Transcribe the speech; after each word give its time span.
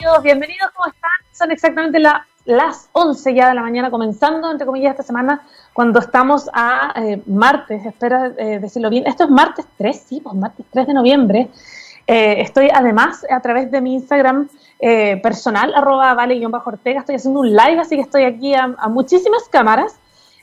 Bienvenidos, 0.00 0.22
bienvenidos, 0.22 0.70
¿cómo 0.74 0.86
están? 0.86 1.10
Son 1.30 1.50
exactamente 1.50 2.00
las 2.46 2.88
11 2.92 3.34
ya 3.34 3.50
de 3.50 3.54
la 3.54 3.60
mañana, 3.60 3.90
comenzando, 3.90 4.50
entre 4.50 4.66
comillas, 4.66 4.92
esta 4.92 5.02
semana, 5.02 5.42
cuando 5.74 5.98
estamos 5.98 6.48
a 6.54 6.94
eh, 6.96 7.22
martes, 7.26 7.84
espera 7.84 8.32
eh, 8.38 8.60
decirlo 8.60 8.88
bien. 8.88 9.06
Esto 9.06 9.24
es 9.24 9.30
martes 9.30 9.66
3, 9.76 10.04
sí, 10.08 10.22
pues 10.22 10.34
martes 10.36 10.64
3 10.70 10.86
de 10.86 10.94
noviembre. 10.94 11.50
Eh, 12.06 12.40
estoy 12.40 12.70
además 12.72 13.26
a 13.30 13.40
través 13.40 13.70
de 13.70 13.82
mi 13.82 13.92
Instagram 13.92 14.48
personal, 15.22 15.74
arroba 15.74 16.14
vale-ortega, 16.14 17.00
estoy 17.00 17.16
haciendo 17.16 17.40
un 17.40 17.50
live, 17.50 17.78
así 17.78 17.96
que 17.96 18.02
estoy 18.02 18.24
aquí 18.24 18.54
a, 18.54 18.74
a 18.78 18.88
muchísimas 18.88 19.50
cámaras. 19.50 20.00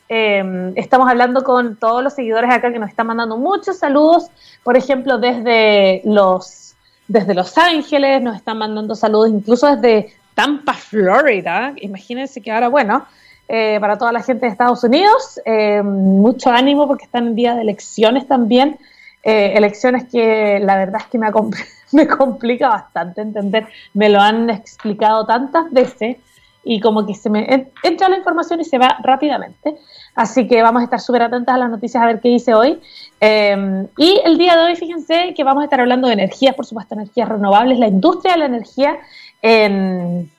estamos 0.07 1.09
hablando 1.09 1.43
con 1.43 1.77
todos 1.77 2.03
los 2.03 2.13
seguidores 2.13 2.53
acá 2.53 2.71
que 2.71 2.77
nos 2.77 2.89
están 2.89 3.07
mandando 3.07 3.37
muchos 3.37 3.79
saludos, 3.79 4.29
por 4.63 4.77
ejemplo, 4.77 5.17
desde 5.17 6.03
los 6.05 6.66
desde 7.07 7.33
Los 7.33 7.57
Ángeles, 7.57 8.21
nos 8.21 8.35
están 8.35 8.57
mandando 8.57 8.95
saludos 8.95 9.29
incluso 9.29 9.75
desde 9.75 10.13
Tampa, 10.33 10.73
Florida. 10.73 11.73
Imagínense 11.77 12.41
que 12.41 12.51
ahora, 12.51 12.67
bueno, 12.67 13.05
eh, 13.47 13.77
para 13.79 13.97
toda 13.97 14.11
la 14.11 14.21
gente 14.21 14.45
de 14.45 14.51
Estados 14.51 14.83
Unidos, 14.83 15.39
eh, 15.45 15.81
mucho 15.81 16.49
ánimo 16.49 16.87
porque 16.87 17.05
están 17.05 17.27
en 17.27 17.35
día 17.35 17.55
de 17.55 17.61
elecciones 17.61 18.27
también. 18.27 18.77
Eh, 19.23 19.53
elecciones 19.55 20.05
que 20.09 20.59
la 20.61 20.77
verdad 20.77 21.01
es 21.01 21.07
que 21.07 21.17
me, 21.17 21.27
me 21.93 22.07
complica 22.07 22.69
bastante 22.69 23.21
entender. 23.21 23.67
Me 23.93 24.09
lo 24.09 24.19
han 24.19 24.49
explicado 24.49 25.25
tantas 25.25 25.71
veces 25.71 26.17
y 26.63 26.81
como 26.81 27.05
que 27.05 27.13
se 27.13 27.29
me 27.29 27.67
entra 27.83 28.09
la 28.09 28.17
información 28.17 28.59
y 28.59 28.65
se 28.65 28.77
va 28.77 28.97
rápidamente. 29.01 29.77
Así 30.17 30.47
que 30.47 30.63
vamos 30.63 30.81
a 30.81 30.85
estar 30.85 30.99
súper 30.99 31.21
atentas 31.21 31.53
a 31.53 31.59
las 31.59 31.69
noticias 31.69 32.01
a 32.01 32.07
ver 32.07 32.19
qué 32.19 32.29
dice 32.29 32.55
hoy. 32.55 32.81
Em, 33.19 33.87
y 33.99 34.19
el 34.25 34.39
día 34.39 34.57
de 34.57 34.63
hoy, 34.63 34.75
fíjense 34.75 35.35
que 35.35 35.43
vamos 35.43 35.61
a 35.61 35.65
estar 35.65 35.79
hablando 35.79 36.07
de 36.07 36.13
energías, 36.13 36.55
por 36.55 36.65
supuesto, 36.65 36.95
energías 36.95 37.29
renovables, 37.29 37.77
la 37.77 37.87
industria 37.87 38.33
de 38.33 38.39
la 38.39 38.45
energía 38.45 38.97
en, 39.43 40.31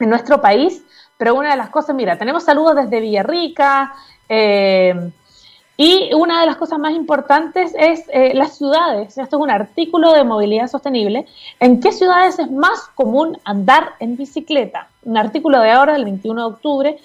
nuestro 0.00 0.40
país. 0.40 0.82
Pero 1.16 1.36
una 1.36 1.52
de 1.52 1.56
las 1.56 1.70
cosas, 1.70 1.94
mira, 1.94 2.18
tenemos 2.18 2.42
saludos 2.42 2.74
desde 2.74 2.98
Villarrica. 2.98 3.94
Eh, 4.28 5.12
y 5.76 6.12
una 6.12 6.40
de 6.40 6.46
las 6.46 6.56
cosas 6.56 6.80
más 6.80 6.92
importantes 6.92 7.72
es 7.78 8.02
eh, 8.12 8.32
las 8.34 8.58
ciudades. 8.58 9.16
Esto 9.16 9.36
es 9.36 9.42
un 9.42 9.50
artículo 9.50 10.12
de 10.12 10.24
movilidad 10.24 10.66
sostenible. 10.66 11.26
¿En 11.60 11.78
qué 11.80 11.92
ciudades 11.92 12.40
es 12.40 12.50
más 12.50 12.88
común 12.96 13.38
andar 13.44 13.92
en 14.00 14.16
bicicleta? 14.16 14.88
Un 15.04 15.18
artículo 15.18 15.60
de 15.60 15.70
ahora, 15.70 15.92
del 15.92 16.04
21 16.04 16.40
de 16.40 16.46
octubre. 16.52 16.98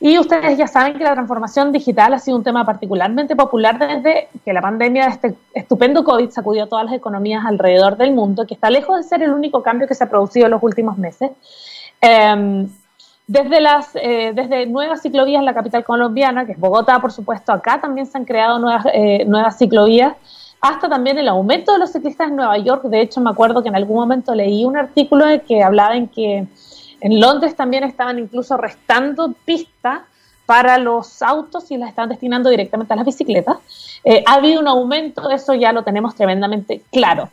Y 0.00 0.18
ustedes 0.18 0.56
ya 0.56 0.66
saben 0.66 0.96
que 0.96 1.04
la 1.04 1.12
transformación 1.12 1.72
digital 1.72 2.14
ha 2.14 2.18
sido 2.18 2.38
un 2.38 2.42
tema 2.42 2.64
particularmente 2.64 3.36
popular 3.36 3.78
desde 3.78 4.28
que 4.44 4.52
la 4.52 4.62
pandemia 4.62 5.04
de 5.04 5.10
este 5.10 5.34
estupendo 5.52 6.04
COVID 6.04 6.30
sacudió 6.30 6.66
todas 6.66 6.86
las 6.86 6.94
economías 6.94 7.44
alrededor 7.44 7.98
del 7.98 8.12
mundo, 8.12 8.46
que 8.46 8.54
está 8.54 8.70
lejos 8.70 8.96
de 8.96 9.02
ser 9.02 9.22
el 9.22 9.32
único 9.32 9.62
cambio 9.62 9.86
que 9.86 9.94
se 9.94 10.04
ha 10.04 10.08
producido 10.08 10.46
en 10.46 10.52
los 10.52 10.62
últimos 10.62 10.96
meses. 10.96 11.30
Eh, 12.00 12.66
desde, 13.30 13.60
las, 13.60 13.94
eh, 13.94 14.32
desde 14.34 14.66
nuevas 14.66 15.02
ciclovías 15.02 15.38
en 15.38 15.44
la 15.44 15.54
capital 15.54 15.84
colombiana, 15.84 16.46
que 16.46 16.50
es 16.50 16.58
Bogotá, 16.58 16.98
por 16.98 17.12
supuesto, 17.12 17.52
acá 17.52 17.80
también 17.80 18.04
se 18.04 18.18
han 18.18 18.24
creado 18.24 18.58
nuevas, 18.58 18.84
eh, 18.92 19.24
nuevas 19.24 19.56
ciclovías, 19.56 20.14
hasta 20.60 20.88
también 20.88 21.16
el 21.16 21.28
aumento 21.28 21.72
de 21.72 21.78
los 21.78 21.92
ciclistas 21.92 22.26
en 22.28 22.34
Nueva 22.34 22.58
York. 22.58 22.82
De 22.86 23.00
hecho, 23.00 23.20
me 23.20 23.30
acuerdo 23.30 23.62
que 23.62 23.68
en 23.68 23.76
algún 23.76 23.98
momento 23.98 24.34
leí 24.34 24.64
un 24.64 24.76
artículo 24.76 25.26
que 25.46 25.62
hablaba 25.62 25.94
en 25.94 26.08
que 26.08 26.48
en 27.00 27.20
Londres 27.20 27.56
también 27.56 27.84
estaban 27.84 28.18
incluso 28.18 28.56
restando 28.56 29.34
pistas 29.44 30.00
para 30.50 30.78
los 30.78 31.22
autos 31.22 31.70
y 31.70 31.76
las 31.76 31.90
estaban 31.90 32.08
destinando 32.08 32.50
directamente 32.50 32.92
a 32.92 32.96
las 32.96 33.06
bicicletas. 33.06 33.58
Eh, 34.02 34.24
ha 34.26 34.34
habido 34.34 34.60
un 34.60 34.66
aumento, 34.66 35.30
eso 35.30 35.54
ya 35.54 35.72
lo 35.72 35.84
tenemos 35.84 36.16
tremendamente 36.16 36.82
claro. 36.90 37.28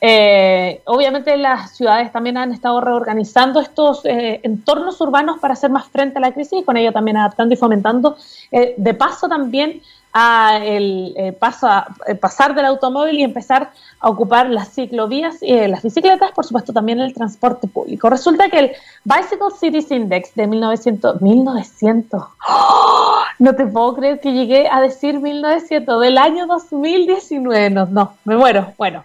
Eh, 0.00 0.80
obviamente 0.86 1.36
las 1.36 1.76
ciudades 1.76 2.10
también 2.12 2.38
han 2.38 2.52
estado 2.52 2.80
reorganizando 2.80 3.60
estos 3.60 4.06
eh, 4.06 4.40
entornos 4.42 4.98
urbanos 5.02 5.38
para 5.38 5.52
hacer 5.52 5.70
más 5.70 5.86
frente 5.88 6.16
a 6.16 6.20
la 6.20 6.32
crisis 6.32 6.60
y 6.60 6.64
con 6.64 6.78
ello 6.78 6.92
también 6.92 7.18
adaptando 7.18 7.52
y 7.52 7.58
fomentando 7.58 8.16
de 8.50 8.94
paso 8.94 9.28
también 9.28 9.82
a 10.18 10.64
el 10.64 11.14
paso 11.38 11.66
a, 11.66 11.86
pasar 12.18 12.54
del 12.54 12.64
automóvil 12.64 13.18
y 13.18 13.22
empezar 13.22 13.70
a 14.00 14.08
ocupar 14.08 14.48
las 14.48 14.72
ciclovías 14.72 15.42
y 15.42 15.54
las 15.68 15.82
bicicletas, 15.82 16.32
por 16.32 16.46
supuesto 16.46 16.72
también 16.72 17.00
el 17.00 17.12
transporte 17.12 17.68
público. 17.68 18.08
Resulta 18.08 18.48
que 18.48 18.58
el 18.58 18.72
Bicycle 19.04 19.50
Cities 19.60 19.90
Index 19.90 20.34
de 20.34 20.46
1900, 20.46 21.20
1900, 21.20 22.22
¡oh! 22.48 23.24
no 23.38 23.54
te 23.54 23.66
puedo 23.66 23.94
creer 23.94 24.20
que 24.20 24.32
llegué 24.32 24.70
a 24.70 24.80
decir 24.80 25.20
1900, 25.20 26.00
del 26.00 26.16
año 26.16 26.46
2019, 26.46 27.68
no, 27.68 27.84
no, 27.84 28.14
me 28.24 28.36
muero, 28.38 28.72
bueno. 28.78 29.04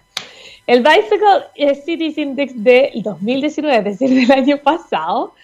El 0.66 0.82
Bicycle 0.82 1.74
Cities 1.84 2.16
Index 2.16 2.54
del 2.56 3.02
2019, 3.02 3.90
es 3.90 3.98
decir, 3.98 4.08
del 4.18 4.32
año 4.32 4.56
pasado, 4.56 5.34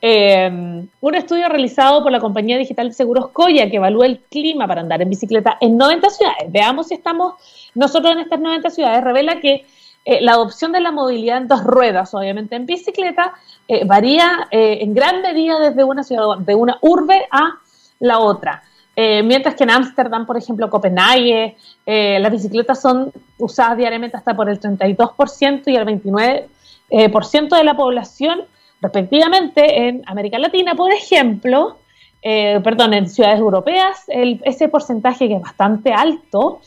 em, 0.00 0.88
un 1.00 1.14
estudio 1.14 1.48
realizado 1.48 2.02
por 2.02 2.12
la 2.12 2.20
compañía 2.20 2.56
digital 2.58 2.88
de 2.88 2.94
seguros 2.94 3.28
Coya 3.28 3.70
que 3.70 3.76
evalúa 3.76 4.06
el 4.06 4.20
clima 4.20 4.66
para 4.66 4.80
andar 4.80 5.02
en 5.02 5.10
bicicleta 5.10 5.58
en 5.60 5.76
90 5.76 6.10
ciudades. 6.10 6.52
Veamos 6.52 6.88
si 6.88 6.94
estamos 6.94 7.34
nosotros 7.74 8.12
en 8.12 8.20
estas 8.20 8.40
90 8.40 8.70
ciudades. 8.70 9.04
Revela 9.04 9.40
que 9.40 9.66
eh, 10.04 10.20
la 10.20 10.32
adopción 10.32 10.72
de 10.72 10.80
la 10.80 10.92
movilidad 10.92 11.38
en 11.38 11.48
dos 11.48 11.64
ruedas, 11.64 12.14
obviamente 12.14 12.56
en 12.56 12.66
bicicleta, 12.66 13.34
eh, 13.66 13.84
varía 13.84 14.48
eh, 14.50 14.78
en 14.80 14.94
gran 14.94 15.22
medida 15.22 15.58
desde 15.58 15.84
una 15.84 16.02
ciudad, 16.02 16.38
de 16.38 16.54
una 16.54 16.78
urbe 16.80 17.26
a 17.30 17.58
la 18.00 18.18
otra. 18.18 18.62
Eh, 19.00 19.22
mientras 19.22 19.54
que 19.54 19.62
en 19.62 19.70
Ámsterdam, 19.70 20.26
por 20.26 20.36
ejemplo, 20.36 20.68
Copenhague, 20.68 21.56
eh, 21.86 22.18
las 22.18 22.32
bicicletas 22.32 22.82
son 22.82 23.12
usadas 23.38 23.76
diariamente 23.76 24.16
hasta 24.16 24.34
por 24.34 24.50
el 24.50 24.58
32% 24.58 25.62
y 25.70 25.76
el 25.76 25.86
29% 25.86 26.48
eh, 26.90 27.56
de 27.58 27.64
la 27.64 27.76
población, 27.76 28.40
respectivamente, 28.80 29.88
en 29.88 30.02
América 30.06 30.38
Latina, 30.38 30.74
por 30.74 30.92
ejemplo, 30.92 31.78
perdón, 32.22 32.94
en 32.94 33.08
ciudades 33.08 33.38
europeas, 33.38 34.04
ese 34.08 34.68
porcentaje 34.68 35.28
que 35.28 35.34
es 35.34 35.42
bastante 35.42 35.92
alto, 35.92 36.60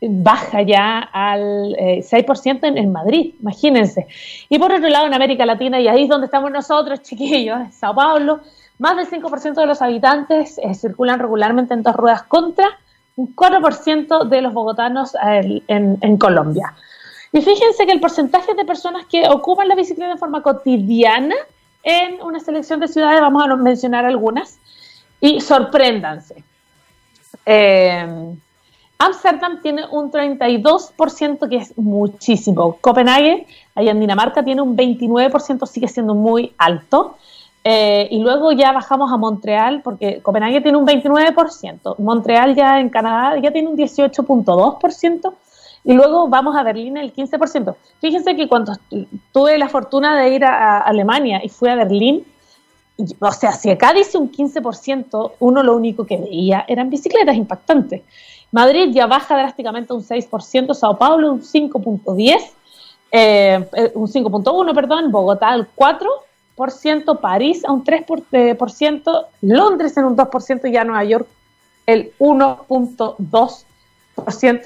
baja 0.00 0.62
ya 0.62 0.98
al 0.98 1.74
6% 1.74 2.58
en, 2.62 2.78
en, 2.78 2.92
Madrid, 2.92 3.34
imagínense. 3.40 4.06
Y 4.48 4.58
por 4.58 4.72
otro 4.72 4.88
lado, 4.88 5.06
en 5.06 5.14
América 5.14 5.46
Latina, 5.46 5.80
y 5.80 5.88
ahí 5.88 6.04
es 6.04 6.08
donde 6.08 6.26
estamos 6.26 6.50
nosotros, 6.50 7.00
chiquillos, 7.02 7.58
en 7.58 7.72
Sao 7.72 7.94
Paulo, 7.94 8.40
más 8.78 8.96
del 8.96 9.08
5% 9.08 9.54
de 9.54 9.66
los 9.66 9.82
habitantes 9.82 10.58
eh, 10.58 10.74
circulan 10.74 11.18
regularmente 11.18 11.74
en 11.74 11.82
dos 11.82 11.94
ruedas 11.94 12.24
contra 12.24 12.66
un 13.16 13.34
4% 13.34 14.24
de 14.24 14.42
los 14.42 14.52
bogotanos 14.52 15.14
eh, 15.14 15.62
en, 15.68 16.16
Colombia. 16.16 16.74
Y 17.34 17.42
fíjense 17.42 17.84
que 17.84 17.90
el 17.90 17.98
porcentaje 17.98 18.54
de 18.54 18.64
personas 18.64 19.06
que 19.06 19.28
ocupan 19.28 19.66
la 19.66 19.74
bicicleta 19.74 20.12
de 20.12 20.18
forma 20.18 20.40
cotidiana 20.40 21.34
en 21.82 22.22
una 22.22 22.38
selección 22.38 22.78
de 22.78 22.86
ciudades, 22.86 23.20
vamos 23.20 23.44
a 23.44 23.56
mencionar 23.56 24.04
algunas, 24.06 24.58
y 25.20 25.40
sorpréndanse. 25.40 26.44
Eh, 27.44 28.36
tiene 29.62 29.82
un 29.90 30.12
32%, 30.12 31.48
que 31.48 31.56
es 31.56 31.76
muchísimo. 31.76 32.78
Copenhague, 32.80 33.48
allá 33.74 33.90
en 33.90 33.98
Dinamarca, 33.98 34.44
tiene 34.44 34.62
un 34.62 34.76
29%, 34.76 35.66
sigue 35.66 35.88
siendo 35.88 36.14
muy 36.14 36.54
alto. 36.56 37.16
Eh, 37.64 38.06
y 38.12 38.20
luego 38.20 38.52
ya 38.52 38.70
bajamos 38.70 39.12
a 39.12 39.16
Montreal, 39.16 39.82
porque 39.82 40.20
Copenhague 40.22 40.60
tiene 40.60 40.78
un 40.78 40.86
29%, 40.86 41.98
Montreal 41.98 42.54
ya 42.54 42.78
en 42.78 42.90
Canadá 42.90 43.40
ya 43.40 43.50
tiene 43.50 43.70
un 43.70 43.76
18.2%, 43.76 45.34
y 45.84 45.92
luego 45.92 46.28
vamos 46.28 46.56
a 46.56 46.62
Berlín 46.62 46.96
el 46.96 47.12
15%. 47.12 47.76
Fíjense 48.00 48.34
que 48.34 48.48
cuando 48.48 48.72
tuve 49.32 49.58
la 49.58 49.68
fortuna 49.68 50.18
de 50.18 50.30
ir 50.30 50.44
a, 50.44 50.80
Alemania 50.80 51.42
y 51.44 51.50
fui 51.50 51.68
a 51.68 51.74
Berlín, 51.74 52.24
o 53.20 53.32
sea, 53.32 53.52
si 53.52 53.70
acá 53.70 53.92
dice 53.92 54.16
un 54.16 54.32
15%, 54.32 55.32
uno 55.40 55.62
lo 55.62 55.76
único 55.76 56.06
que 56.06 56.16
veía 56.16 56.64
eran 56.68 56.88
bicicletas 56.88 57.36
impactantes. 57.36 58.02
Madrid 58.50 58.90
ya 58.92 59.06
baja 59.06 59.36
drásticamente 59.36 59.92
un 59.92 60.02
6%, 60.02 60.74
Sao 60.74 60.96
Paulo 60.96 61.32
un 61.32 61.42
5.10%, 61.42 62.52
eh, 63.10 63.68
eh, 63.76 63.92
un 63.94 64.08
5.1%, 64.08 64.74
perdón, 64.74 65.12
Bogotá 65.12 65.54
el 65.54 65.66
4%, 65.74 67.20
París 67.20 67.62
a 67.64 67.72
un 67.72 67.84
3%, 67.84 69.26
Londres 69.42 69.96
en 69.96 70.04
un 70.04 70.16
2% 70.16 70.68
y 70.68 70.72
ya 70.72 70.84
Nueva 70.84 71.04
York 71.04 71.28
el 71.86 72.12
1.2%, 72.18 73.64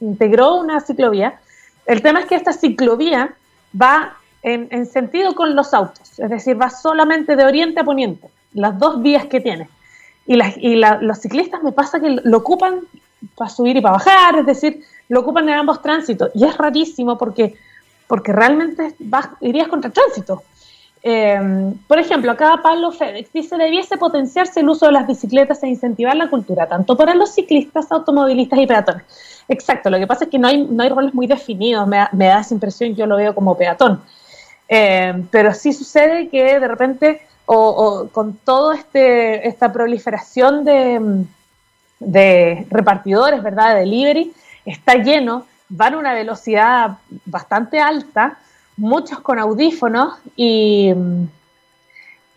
integró 0.00 0.56
una 0.56 0.80
ciclovía. 0.80 1.38
El 1.86 2.02
tema 2.02 2.20
es 2.20 2.26
que 2.26 2.34
esta 2.34 2.52
ciclovía 2.52 3.34
va 3.78 4.16
en, 4.46 4.86
sentido 4.86 5.34
con 5.34 5.56
los 5.56 5.74
autos, 5.74 6.18
es 6.18 6.30
decir, 6.30 6.60
va 6.60 6.70
solamente 6.70 7.36
de 7.36 7.44
oriente 7.44 7.80
a 7.80 7.84
poniente, 7.84 8.28
las 8.54 8.78
dos 8.78 9.02
vías 9.02 9.26
que 9.26 9.40
tiene. 9.40 9.68
y, 10.26 10.38
y 10.58 10.76
los 10.76 11.18
ciclistas 11.18 11.62
me 11.62 11.72
pasa 11.72 12.00
que 12.00 12.20
lo 12.22 12.38
ocupan 12.38 12.80
para 13.34 13.50
subir 13.50 13.76
y 13.76 13.80
para 13.80 13.94
bajar, 13.94 14.38
es 14.38 14.46
decir, 14.46 14.82
lo 15.08 15.20
ocupan 15.20 15.48
en 15.48 15.56
ambos 15.56 15.82
tránsitos. 15.82 16.30
Y 16.34 16.44
es 16.44 16.56
rarísimo 16.56 17.16
porque, 17.18 17.54
porque 18.06 18.32
realmente 18.32 18.94
vas, 18.98 19.28
irías 19.40 19.68
contra 19.68 19.88
el 19.88 19.94
tránsito. 19.94 20.42
Eh, 21.02 21.72
por 21.86 21.98
ejemplo, 21.98 22.32
acá 22.32 22.58
Pablo 22.62 22.90
Fedex 22.90 23.32
dice, 23.32 23.56
debiese 23.56 23.96
potenciarse 23.96 24.60
el 24.60 24.68
uso 24.68 24.86
de 24.86 24.92
las 24.92 25.06
bicicletas 25.06 25.62
e 25.62 25.68
incentivar 25.68 26.16
la 26.16 26.28
cultura, 26.28 26.66
tanto 26.66 26.96
para 26.96 27.14
los 27.14 27.32
ciclistas, 27.32 27.92
automovilistas 27.92 28.58
y 28.58 28.66
peatones. 28.66 29.04
Exacto, 29.48 29.90
lo 29.90 29.98
que 29.98 30.06
pasa 30.06 30.24
es 30.24 30.30
que 30.30 30.38
no 30.38 30.48
hay, 30.48 30.64
no 30.64 30.82
hay 30.82 30.88
roles 30.88 31.14
muy 31.14 31.28
definidos, 31.28 31.86
me, 31.86 32.08
da 32.26 32.40
esa 32.40 32.54
impresión, 32.54 32.96
yo 32.96 33.06
lo 33.06 33.16
veo 33.16 33.34
como 33.34 33.56
peatón. 33.56 34.02
Eh, 34.68 35.24
pero 35.30 35.54
sí 35.54 35.72
sucede 35.72 36.28
que 36.28 36.58
de 36.58 36.68
repente, 36.68 37.22
o, 37.46 38.08
con 38.12 38.36
toda 38.38 38.74
este, 38.74 39.46
esta 39.46 39.72
proliferación 39.72 40.64
de, 40.64 41.24
de 42.00 42.66
repartidores, 42.70 43.42
¿verdad?, 43.42 43.74
de 43.74 43.80
delivery, 43.80 44.32
está 44.64 44.94
lleno, 44.94 45.46
van 45.68 45.94
a 45.94 45.98
una 45.98 46.14
velocidad 46.14 46.98
bastante 47.24 47.80
alta, 47.80 48.38
muchos 48.76 49.20
con 49.20 49.38
audífonos 49.38 50.14
y, 50.36 50.92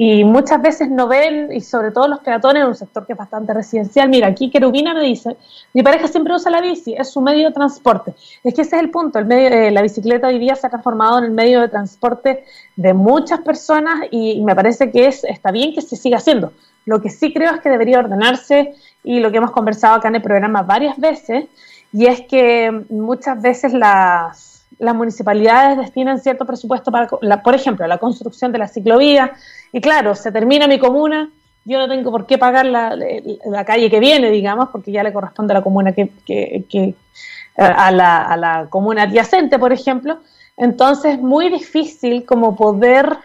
y 0.01 0.23
muchas 0.23 0.61
veces 0.61 0.89
no 0.89 1.09
ven, 1.09 1.51
y 1.51 1.59
sobre 1.59 1.91
todo 1.91 2.07
los 2.07 2.21
peatones 2.21 2.61
en 2.61 2.69
un 2.69 2.75
sector 2.75 3.05
que 3.05 3.11
es 3.11 3.19
bastante 3.19 3.53
residencial. 3.53 4.07
Mira, 4.07 4.27
aquí 4.27 4.49
Querubina 4.49 4.93
me 4.93 5.01
dice, 5.01 5.35
mi 5.73 5.83
pareja 5.83 6.07
siempre 6.07 6.33
usa 6.33 6.49
la 6.49 6.61
bici, 6.61 6.95
es 6.97 7.11
su 7.11 7.19
medio 7.19 7.49
de 7.49 7.53
transporte. 7.53 8.13
Es 8.41 8.53
que 8.53 8.61
ese 8.61 8.77
es 8.77 8.81
el 8.81 8.91
punto, 8.91 9.19
el 9.19 9.25
medio, 9.25 9.49
eh, 9.49 9.71
la 9.71 9.81
bicicleta 9.81 10.27
hoy 10.27 10.39
día 10.39 10.55
se 10.55 10.67
ha 10.67 10.69
transformado 10.69 11.17
en 11.17 11.25
el 11.25 11.31
medio 11.31 11.59
de 11.59 11.67
transporte 11.67 12.45
de 12.77 12.93
muchas 12.93 13.41
personas 13.41 14.07
y, 14.09 14.41
me 14.41 14.55
parece 14.55 14.89
que 14.89 15.05
es, 15.05 15.25
está 15.25 15.51
bien 15.51 15.75
que 15.75 15.81
se 15.81 15.97
siga 15.97 16.15
haciendo. 16.15 16.53
Lo 16.85 17.01
que 17.01 17.09
sí 17.09 17.33
creo 17.33 17.53
es 17.53 17.59
que 17.59 17.69
debería 17.69 17.99
ordenarse 17.99 18.75
y 19.03 19.19
lo 19.19 19.31
que 19.31 19.39
hemos 19.39 19.51
conversado 19.51 19.95
acá 19.95 20.07
en 20.07 20.15
el 20.15 20.21
programa 20.21 20.61
varias 20.61 20.97
veces, 20.97 21.47
y 21.91 22.05
es 22.05 22.21
que 22.21 22.85
muchas 22.87 23.41
veces 23.41 23.73
las, 23.73 24.58
las 24.79 24.95
municipalidades 24.95 25.77
destinan 25.77 26.19
cierto 26.19 26.45
presupuesto 26.45 26.91
para, 26.91 27.07
por 27.43 27.53
ejemplo, 27.53 27.85
la 27.85 27.97
construcción 27.97 28.51
de 28.51 28.57
la 28.57 28.67
ciclovía, 28.67 29.33
y 29.71 29.81
claro, 29.81 30.15
se 30.15 30.31
termina 30.31 30.67
mi 30.67 30.79
comuna, 30.79 31.29
yo 31.65 31.77
no 31.77 31.87
tengo 31.87 32.11
por 32.11 32.25
qué 32.25 32.37
pagar 32.37 32.65
la, 32.65 32.95
la 32.95 33.65
calle 33.65 33.89
que 33.89 33.99
viene, 33.99 34.31
digamos, 34.31 34.69
porque 34.69 34.91
ya 34.91 35.03
le 35.03 35.13
corresponde 35.13 35.53
a 35.53 35.57
la 35.57 35.63
comuna 35.63 35.91
que, 35.91 36.09
que, 36.25 36.63
que 36.69 36.95
a, 37.57 37.91
la, 37.91 38.23
a 38.23 38.37
la 38.37 38.67
comuna 38.69 39.03
adyacente, 39.03 39.59
por 39.59 39.73
ejemplo. 39.73 40.19
Entonces, 40.57 41.15
es 41.15 41.21
muy 41.21 41.49
difícil 41.49 42.25
como 42.25 42.55
poder 42.55 43.17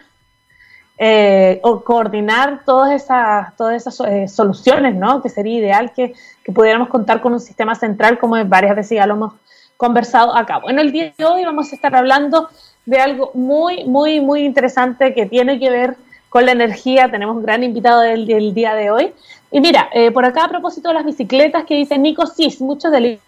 eh, 0.97 1.61
coordinar 1.83 2.61
todas 2.65 2.93
esas, 2.93 3.55
todas 3.55 3.75
esas 3.75 3.99
eh, 4.07 4.27
soluciones, 4.27 4.95
¿no? 4.95 5.21
Que 5.21 5.29
sería 5.29 5.59
ideal 5.59 5.91
que, 5.93 6.13
que, 6.43 6.51
pudiéramos 6.51 6.89
contar 6.89 7.21
con 7.21 7.33
un 7.33 7.39
sistema 7.39 7.75
central, 7.75 8.19
como 8.19 8.43
varias 8.45 8.75
veces 8.75 8.97
ya 8.97 9.05
lo 9.05 9.15
hemos 9.15 9.33
conversado 9.77 10.35
acá. 10.35 10.59
Bueno, 10.59 10.81
el 10.81 10.91
día 10.91 11.13
de 11.17 11.25
hoy 11.25 11.43
vamos 11.45 11.71
a 11.71 11.75
estar 11.75 11.95
hablando 11.95 12.49
de 12.85 12.99
algo 12.99 13.31
muy, 13.33 13.85
muy, 13.85 14.19
muy 14.19 14.45
interesante 14.45 15.13
que 15.13 15.25
tiene 15.25 15.59
que 15.59 15.69
ver 15.69 15.97
con 16.29 16.45
la 16.45 16.51
energía. 16.51 17.09
Tenemos 17.09 17.35
un 17.35 17.43
gran 17.43 17.63
invitado 17.63 18.01
del, 18.01 18.25
del 18.25 18.53
día 18.53 18.75
de 18.75 18.91
hoy. 18.91 19.13
Y 19.51 19.61
mira, 19.61 19.89
eh, 19.93 20.11
por 20.11 20.25
acá 20.25 20.45
a 20.45 20.49
propósito 20.49 20.89
de 20.89 20.95
las 20.95 21.05
bicicletas 21.05 21.65
que 21.65 21.75
dice 21.75 21.97
Nico 21.97 22.27
Cis, 22.27 22.59
muchos 22.61 22.91
de 22.91 23.19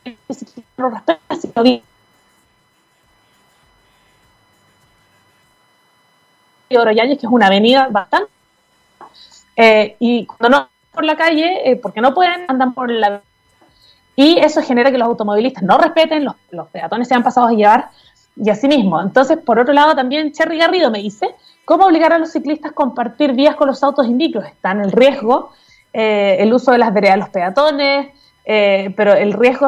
los 0.78 0.88
Oroyañez, 6.76 7.18
que 7.18 7.26
es 7.26 7.32
una 7.32 7.48
avenida 7.48 7.88
bastante. 7.90 8.30
Eh, 9.56 9.96
y 10.00 10.26
cuando 10.26 10.50
no 10.50 10.70
por 10.92 11.06
la 11.06 11.16
calle, 11.16 11.70
eh, 11.70 11.76
porque 11.76 12.02
no 12.02 12.14
pueden, 12.14 12.46
andan 12.48 12.74
por 12.74 12.92
la. 12.92 13.22
Y 14.19 14.40
eso 14.40 14.64
genera 14.64 14.92
que 14.92 14.98
los 14.98 15.08
automovilistas 15.08 15.64
no 15.64 15.78
respeten, 15.78 16.25
los, 16.25 16.34
los 16.50 16.68
peatones 16.69 17.08
sean 17.08 17.22
pasados 17.22 17.52
a 17.52 17.54
llevar 17.54 17.90
y 18.36 18.50
así 18.50 18.68
mismo. 18.68 19.00
Entonces, 19.00 19.38
por 19.38 19.60
otro 19.60 19.74
lado, 19.74 19.96
también 19.96 20.31
Cherry 20.31 20.58
Garrido 20.58 20.90
me 20.90 21.00
dice, 21.00 21.36
¿cómo 21.66 21.86
obligar 21.86 22.12
a 22.12 22.18
los 22.18 22.31
ciclistas 22.31 22.72
a 22.72 22.74
compartir 22.74 23.34
vías 23.34 23.56
con 23.56 23.68
los 23.68 23.84
autos 23.84 24.08
indicos? 24.08 24.44
Está 24.44 24.72
en 24.72 24.81
el 24.81 24.92
riesgo 24.92 25.52
eh, 25.94 26.38
el 26.40 26.52
uso 26.52 26.72
de 26.72 26.80
las 26.80 26.92
veredas 26.92 27.16
de 27.16 27.19
los 27.19 27.30
peatones, 27.30 28.08
pero 28.96 29.14
el 29.14 29.34
riesgo 29.34 29.68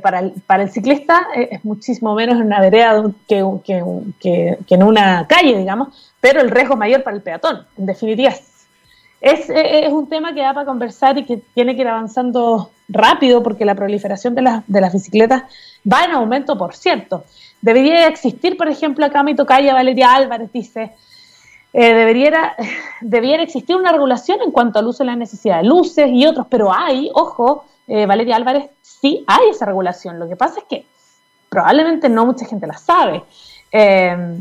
para, 0.00 0.20
el, 0.20 0.32
para 0.46 0.62
el 0.62 0.70
ciclista 0.70 1.28
es 1.34 1.64
muchísimo 1.64 2.14
menos 2.14 2.36
en 2.36 2.46
una 2.46 2.60
vereda 2.60 3.02
que, 3.26 3.44
que, 3.64 4.58
que, 4.66 4.74
en 4.74 4.82
una 4.82 5.26
calle, 5.26 5.56
digamos, 5.56 5.88
pero 6.20 6.40
el 6.40 6.50
riesgo 6.50 6.76
mayor 6.76 7.02
para 7.02 7.16
el 7.16 7.22
peatón, 7.22 7.66
en 7.76 7.86
definitiva. 7.86 8.30
Es, 9.20 9.48
es, 9.48 9.90
un 9.90 10.08
tema 10.08 10.34
que 10.34 10.42
da 10.42 10.52
para 10.52 10.66
conversar 10.66 11.16
y 11.16 11.24
que 11.24 11.38
tiene 11.54 11.74
que 11.74 11.80
ir 11.80 11.88
avanzando 11.88 12.70
rápido 12.88 13.42
porque 13.42 13.64
la 13.64 13.74
proliferación 13.74 14.34
de, 14.34 14.42
las, 14.42 14.64
de 14.66 14.80
las 14.80 14.92
bicicletas 14.92 15.44
va 15.90 16.04
en 16.04 16.12
aumento, 16.12 16.56
por 16.56 16.74
cierto. 16.74 17.24
Debería 17.60 18.06
existir, 18.06 18.56
por 18.56 18.68
ejemplo, 18.68 19.04
acá 19.04 19.22
mi 19.22 19.34
tocaya 19.34 19.74
Valeria 19.74 20.14
Álvarez 20.14 20.50
dice, 20.52 20.92
eh, 21.72 21.94
debería, 21.94 22.54
existir 23.42 23.76
una 23.76 23.92
regulación 23.92 24.40
en 24.42 24.50
cuanto 24.50 24.78
al 24.78 24.86
uso 24.86 24.98
de 24.98 25.06
la 25.06 25.16
necesidad 25.16 25.58
de 25.58 25.64
luces 25.64 26.08
y 26.10 26.26
otros, 26.26 26.46
pero 26.48 26.72
hay, 26.72 27.10
ojo, 27.14 27.64
eh, 27.86 28.06
Valeria 28.06 28.36
Álvarez, 28.36 28.70
sí 28.82 29.24
hay 29.26 29.50
esa 29.50 29.66
regulación. 29.66 30.18
Lo 30.18 30.28
que 30.28 30.36
pasa 30.36 30.60
es 30.60 30.66
que 30.66 30.86
probablemente 31.48 32.08
no 32.08 32.26
mucha 32.26 32.46
gente 32.46 32.66
la 32.66 32.76
sabe. 32.78 33.22
Eh, 33.72 34.38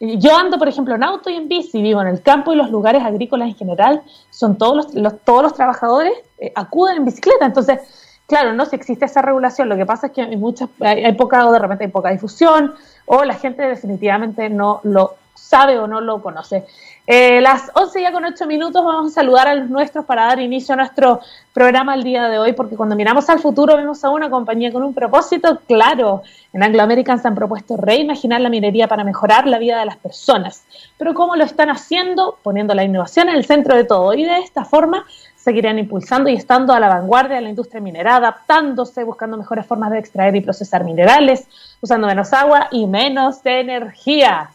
yo 0.00 0.36
ando, 0.36 0.58
por 0.58 0.68
ejemplo, 0.68 0.94
en 0.94 1.02
auto 1.02 1.28
y 1.28 1.34
en 1.34 1.48
bici, 1.48 1.82
vivo 1.82 2.00
en 2.00 2.08
el 2.08 2.22
campo 2.22 2.52
y 2.52 2.56
los 2.56 2.70
lugares 2.70 3.02
agrícolas 3.02 3.48
en 3.48 3.56
general, 3.56 4.02
son 4.30 4.56
todos 4.56 4.94
los, 4.94 5.20
todos 5.24 5.42
los 5.42 5.54
trabajadores 5.54 6.12
eh, 6.38 6.52
acuden 6.54 6.98
en 6.98 7.04
bicicleta. 7.04 7.44
Entonces, 7.44 7.80
claro, 8.26 8.52
no 8.52 8.64
si 8.66 8.76
existe 8.76 9.06
esa 9.06 9.22
regulación, 9.22 9.68
lo 9.68 9.76
que 9.76 9.86
pasa 9.86 10.08
es 10.08 10.12
que 10.12 10.22
hay, 10.22 10.36
muchas, 10.36 10.68
hay, 10.80 11.12
poca, 11.14 11.46
o 11.48 11.52
de 11.52 11.58
repente 11.58 11.84
hay 11.84 11.90
poca 11.90 12.10
difusión, 12.10 12.74
o 13.06 13.24
la 13.24 13.34
gente 13.34 13.62
definitivamente 13.62 14.48
no 14.48 14.80
lo 14.84 15.16
sabe 15.48 15.78
o 15.78 15.86
no 15.86 16.00
lo 16.00 16.20
conoce. 16.20 16.66
Eh, 17.06 17.40
las 17.40 17.70
11 17.72 18.02
ya 18.02 18.12
con 18.12 18.22
8 18.24 18.46
minutos 18.46 18.84
vamos 18.84 19.12
a 19.12 19.14
saludar 19.14 19.48
a 19.48 19.54
los 19.54 19.70
nuestros 19.70 20.04
para 20.04 20.26
dar 20.26 20.40
inicio 20.40 20.74
a 20.74 20.76
nuestro 20.76 21.20
programa 21.54 21.94
el 21.94 22.02
día 22.04 22.28
de 22.28 22.38
hoy, 22.38 22.52
porque 22.52 22.76
cuando 22.76 22.94
miramos 22.94 23.30
al 23.30 23.38
futuro 23.38 23.74
vemos 23.76 24.04
a 24.04 24.10
una 24.10 24.28
compañía 24.28 24.70
con 24.70 24.82
un 24.82 24.92
propósito 24.92 25.60
claro. 25.66 26.22
En 26.52 26.62
Anglo 26.62 26.82
American 26.82 27.18
se 27.18 27.28
han 27.28 27.34
propuesto 27.34 27.78
reimaginar 27.78 28.42
la 28.42 28.50
minería 28.50 28.88
para 28.88 29.04
mejorar 29.04 29.46
la 29.46 29.58
vida 29.58 29.78
de 29.78 29.86
las 29.86 29.96
personas. 29.96 30.64
Pero 30.98 31.14
¿cómo 31.14 31.34
lo 31.34 31.44
están 31.44 31.70
haciendo? 31.70 32.36
Poniendo 32.42 32.74
la 32.74 32.84
innovación 32.84 33.30
en 33.30 33.36
el 33.36 33.46
centro 33.46 33.74
de 33.74 33.84
todo. 33.84 34.12
Y 34.12 34.24
de 34.24 34.40
esta 34.40 34.66
forma 34.66 35.06
seguirán 35.34 35.78
impulsando 35.78 36.28
y 36.28 36.34
estando 36.34 36.74
a 36.74 36.80
la 36.80 36.88
vanguardia 36.88 37.36
de 37.36 37.42
la 37.42 37.48
industria 37.48 37.80
minera, 37.80 38.16
adaptándose, 38.16 39.02
buscando 39.04 39.38
mejores 39.38 39.64
formas 39.64 39.90
de 39.92 39.98
extraer 39.98 40.36
y 40.36 40.42
procesar 40.42 40.84
minerales, 40.84 41.48
usando 41.80 42.06
menos 42.06 42.34
agua 42.34 42.68
y 42.70 42.86
menos 42.86 43.40
energía. 43.44 44.50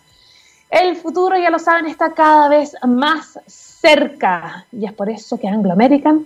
El 0.74 0.96
futuro, 0.96 1.38
ya 1.38 1.52
lo 1.52 1.60
saben, 1.60 1.86
está 1.86 2.16
cada 2.16 2.50
vez 2.50 2.76
más 2.88 3.40
cerca 3.46 4.66
y 4.72 4.86
es 4.88 4.94
por 4.94 5.08
eso 5.08 5.40
que 5.40 5.48
Anglo 5.48 5.72
American 5.72 6.26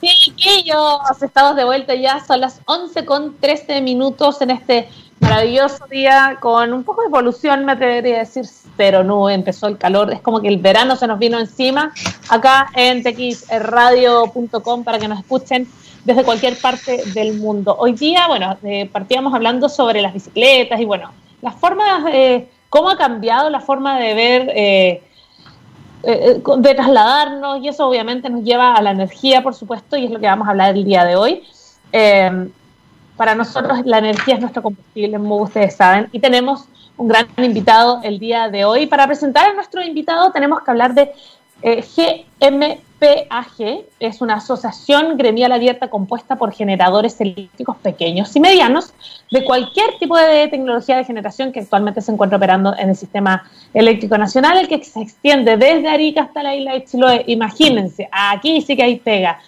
Chiquillos, 0.00 1.22
estamos 1.22 1.56
de 1.56 1.64
vuelta 1.64 1.94
ya, 1.94 2.24
son 2.24 2.40
las 2.40 2.62
11 2.64 3.04
con 3.04 3.36
13 3.36 3.82
minutos 3.82 4.40
en 4.40 4.50
este 4.50 4.88
maravilloso 5.20 5.86
día 5.86 6.36
con 6.40 6.72
un 6.72 6.84
poco 6.84 7.02
de 7.02 7.10
polución, 7.10 7.64
me 7.64 7.72
atrevería 7.72 8.16
a 8.16 8.18
decir, 8.20 8.44
pero 8.76 9.02
no, 9.02 9.30
empezó 9.30 9.66
el 9.66 9.78
calor, 9.78 10.12
es 10.12 10.20
como 10.20 10.40
que 10.40 10.48
el 10.48 10.58
verano 10.58 10.96
se 10.96 11.06
nos 11.06 11.18
vino 11.18 11.38
encima 11.38 11.92
acá 12.28 12.70
en 12.74 13.02
texradio.com 13.02 14.84
para 14.84 14.98
que 14.98 15.08
nos 15.08 15.18
escuchen 15.20 15.66
desde 16.04 16.22
cualquier 16.22 16.56
parte 16.58 17.02
del 17.14 17.34
mundo. 17.34 17.74
Hoy 17.78 17.92
día, 17.92 18.28
bueno, 18.28 18.56
eh, 18.62 18.88
partíamos 18.92 19.34
hablando 19.34 19.68
sobre 19.68 20.02
las 20.02 20.12
bicicletas 20.12 20.80
y 20.80 20.84
bueno, 20.84 21.10
las 21.42 21.54
formas, 21.56 22.04
eh, 22.12 22.48
cómo 22.68 22.90
ha 22.90 22.96
cambiado 22.96 23.50
la 23.50 23.60
forma 23.60 23.98
de 23.98 24.14
ver, 24.14 24.52
eh, 24.54 25.02
de 26.02 26.74
trasladarnos 26.74 27.60
y 27.62 27.68
eso 27.68 27.88
obviamente 27.88 28.30
nos 28.30 28.44
lleva 28.44 28.74
a 28.74 28.82
la 28.82 28.92
energía, 28.92 29.42
por 29.42 29.54
supuesto, 29.54 29.96
y 29.96 30.04
es 30.04 30.10
lo 30.10 30.20
que 30.20 30.26
vamos 30.26 30.46
a 30.46 30.52
hablar 30.52 30.76
el 30.76 30.84
día 30.84 31.04
de 31.04 31.16
hoy. 31.16 31.42
Para 33.16 33.34
nosotros 33.34 33.80
la 33.84 33.98
energía 33.98 34.34
es 34.34 34.40
nuestro 34.40 34.62
combustible, 34.62 35.16
como 35.16 35.36
ustedes 35.38 35.74
saben, 35.76 36.08
y 36.12 36.20
tenemos 36.20 36.66
un 36.96 37.08
gran 37.08 37.26
invitado 37.38 38.00
el 38.02 38.18
día 38.18 38.48
de 38.48 38.64
hoy. 38.64 38.86
Para 38.86 39.06
presentar 39.06 39.48
a 39.48 39.54
nuestro 39.54 39.82
invitado 39.82 40.32
tenemos 40.32 40.62
que 40.62 40.70
hablar 40.70 40.94
de 40.94 41.12
eh, 41.62 41.82
GMPAG, 42.38 43.84
es 43.98 44.20
una 44.20 44.34
asociación 44.34 45.16
gremial 45.16 45.52
abierta 45.52 45.88
compuesta 45.88 46.36
por 46.36 46.52
generadores 46.52 47.18
eléctricos 47.20 47.76
pequeños 47.78 48.36
y 48.36 48.40
medianos 48.40 48.92
de 49.30 49.42
cualquier 49.42 49.98
tipo 49.98 50.18
de 50.18 50.48
tecnología 50.48 50.98
de 50.98 51.04
generación 51.04 51.52
que 51.52 51.60
actualmente 51.60 52.02
se 52.02 52.12
encuentra 52.12 52.36
operando 52.36 52.76
en 52.76 52.90
el 52.90 52.96
sistema 52.96 53.48
eléctrico 53.72 54.18
nacional, 54.18 54.58
el 54.58 54.68
que 54.68 54.84
se 54.84 55.00
extiende 55.00 55.56
desde 55.56 55.88
Arica 55.88 56.22
hasta 56.22 56.42
la 56.42 56.54
isla 56.54 56.74
de 56.74 56.84
Chiloé. 56.84 57.24
Imagínense, 57.28 58.08
aquí 58.12 58.60
sí 58.60 58.76
que 58.76 58.82
hay 58.82 58.96
pega. 58.96 59.40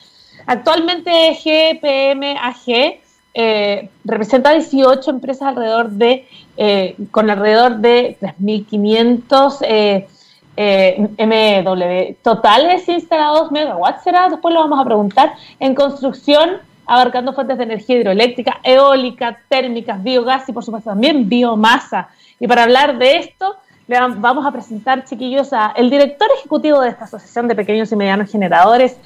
Actualmente 0.47 1.37
GPMAG 1.45 3.01
eh, 3.35 3.91
representa 4.05 4.53
18 4.53 5.11
empresas 5.11 5.49
alrededor 5.49 5.91
de, 5.91 6.27
eh, 6.57 6.97
con 7.11 7.31
alrededor 7.31 7.77
de 7.77 8.17
3.500 8.21 9.59
eh, 9.63 10.09
eh 10.57 11.09
MW 11.19 12.17
totales 12.23 12.89
instalados 12.89 13.53
megawatts, 13.53 14.03
será, 14.03 14.29
después 14.29 14.53
lo 14.53 14.61
vamos 14.61 14.81
a 14.81 14.85
preguntar, 14.85 15.33
en 15.61 15.75
construcción, 15.75 16.59
abarcando 16.87 17.33
fuentes 17.33 17.59
de 17.59 17.65
energía 17.65 17.97
hidroeléctrica, 17.97 18.61
eólica, 18.63 19.39
térmicas, 19.49 20.03
biogás 20.03 20.49
y 20.49 20.53
por 20.53 20.65
supuesto 20.65 20.91
también 20.91 21.29
biomasa. 21.29 22.09
Y 22.41 22.49
para 22.49 22.65
hablar 22.65 22.99
de 22.99 23.19
esto, 23.19 23.57
le 23.89 23.99
vamos 24.01 24.47
a 24.47 24.53
presentar, 24.53 25.05
chiquillos, 25.05 25.53
a 25.53 25.73
el 25.77 25.91
director 25.91 26.29
ejecutivo 26.39 26.81
de 26.81 26.91
esta 26.91 27.05
Asociación 27.05 27.49
de 27.49 27.55
Pequeños 27.55 27.91
y 27.93 27.97
Medianos 27.97 28.31
Generadores, 28.31 28.97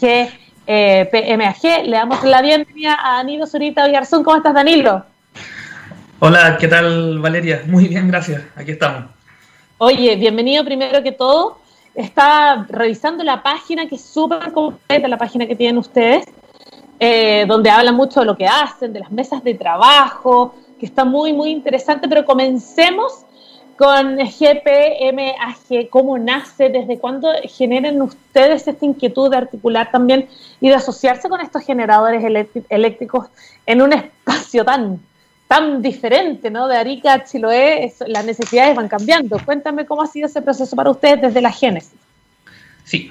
G 0.00 0.30
eh, 0.72 1.08
PMAG. 1.10 1.84
Le 1.84 1.96
damos 1.96 2.22
la 2.22 2.40
bienvenida 2.42 2.96
a 3.02 3.16
Danilo 3.16 3.44
Zurita 3.44 3.88
Villarzón. 3.88 4.22
¿Cómo 4.22 4.36
estás, 4.36 4.54
Danilo? 4.54 5.04
Hola, 6.20 6.56
¿qué 6.60 6.68
tal, 6.68 7.18
Valeria? 7.18 7.62
Muy 7.66 7.88
bien, 7.88 8.06
gracias. 8.06 8.42
Aquí 8.54 8.70
estamos. 8.70 9.06
Oye, 9.78 10.14
bienvenido 10.14 10.64
primero 10.64 11.02
que 11.02 11.10
todo. 11.10 11.58
Está 11.92 12.66
revisando 12.68 13.24
la 13.24 13.42
página, 13.42 13.88
que 13.88 13.96
es 13.96 14.04
súper 14.04 14.52
completa, 14.52 15.08
la 15.08 15.18
página 15.18 15.44
que 15.44 15.56
tienen 15.56 15.76
ustedes, 15.76 16.24
eh, 17.00 17.46
donde 17.48 17.68
hablan 17.68 17.96
mucho 17.96 18.20
de 18.20 18.26
lo 18.26 18.36
que 18.36 18.46
hacen, 18.46 18.92
de 18.92 19.00
las 19.00 19.10
mesas 19.10 19.42
de 19.42 19.54
trabajo, 19.54 20.54
que 20.78 20.86
está 20.86 21.04
muy, 21.04 21.32
muy 21.32 21.50
interesante, 21.50 22.06
pero 22.08 22.24
comencemos 22.24 23.24
con 23.80 24.18
GPMAG, 24.18 25.88
cómo 25.88 26.18
nace, 26.18 26.68
desde 26.68 26.98
cuándo 26.98 27.30
generan 27.44 28.02
ustedes 28.02 28.68
esta 28.68 28.84
inquietud 28.84 29.30
de 29.30 29.38
articular 29.38 29.90
también 29.90 30.28
y 30.60 30.68
de 30.68 30.74
asociarse 30.74 31.30
con 31.30 31.40
estos 31.40 31.64
generadores 31.64 32.22
eléctricos 32.68 33.28
en 33.64 33.80
un 33.80 33.94
espacio 33.94 34.66
tan, 34.66 35.00
tan 35.48 35.80
diferente, 35.80 36.50
¿no? 36.50 36.68
De 36.68 36.76
Arica 36.76 37.14
a 37.14 37.24
Chiloé, 37.24 37.90
las 38.06 38.26
necesidades 38.26 38.76
van 38.76 38.86
cambiando. 38.86 39.38
Cuéntame 39.42 39.86
cómo 39.86 40.02
ha 40.02 40.06
sido 40.06 40.26
ese 40.26 40.42
proceso 40.42 40.76
para 40.76 40.90
ustedes 40.90 41.22
desde 41.22 41.40
la 41.40 41.50
génesis. 41.50 41.94
Sí, 42.84 43.10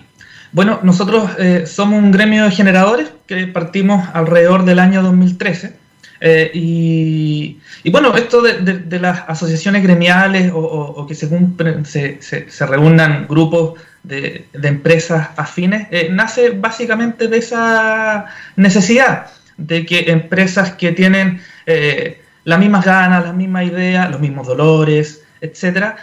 bueno, 0.51 0.81
nosotros 0.83 1.31
eh, 1.39 1.65
somos 1.65 1.97
un 1.97 2.11
gremio 2.11 2.43
de 2.43 2.51
generadores 2.51 3.11
que 3.25 3.47
partimos 3.47 4.07
alrededor 4.13 4.65
del 4.65 4.77
año 4.77 5.01
2013 5.01 5.78
eh, 6.21 6.51
y, 6.53 7.59
bueno, 7.91 8.15
esto 8.15 8.41
de, 8.41 8.99
las 8.99 9.23
asociaciones 9.27 9.83
gremiales 9.83 10.51
o, 10.53 11.05
que 11.07 11.15
según 11.15 11.55
se, 11.85 12.21
se, 12.21 12.65
reúnan 12.65 13.25
grupos 13.27 13.79
de, 14.03 14.45
empresas 14.53 15.29
afines, 15.37 15.87
eh, 15.91 16.09
nace 16.11 16.51
básicamente 16.51 17.27
de 17.27 17.37
esa 17.37 18.25
necesidad 18.55 19.27
de 19.57 19.85
que 19.85 20.11
empresas 20.11 20.73
que 20.73 20.91
tienen 20.91 21.41
eh, 21.65 22.21
las 22.43 22.59
mismas 22.59 22.85
ganas, 22.85 23.23
las 23.23 23.35
mismas 23.35 23.65
ideas, 23.65 24.09
los 24.09 24.19
mismos 24.19 24.47
dolores, 24.47 25.23
etcétera, 25.41 25.95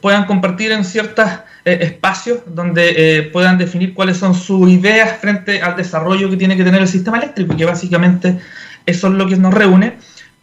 puedan 0.00 0.24
compartir 0.24 0.72
en 0.72 0.86
ciertos 0.86 1.26
espacios 1.66 2.40
donde 2.46 3.28
puedan 3.30 3.58
definir 3.58 3.92
cuáles 3.92 4.16
son 4.16 4.34
sus 4.34 4.70
ideas 4.70 5.18
frente 5.18 5.60
al 5.60 5.76
desarrollo 5.76 6.30
que 6.30 6.38
tiene 6.38 6.56
que 6.56 6.64
tener 6.64 6.80
el 6.80 6.88
sistema 6.88 7.18
eléctrico, 7.18 7.54
que 7.54 7.66
básicamente 7.66 8.38
eso 8.90 9.08
es 9.08 9.14
lo 9.14 9.26
que 9.26 9.36
nos 9.36 9.54
reúne, 9.54 9.96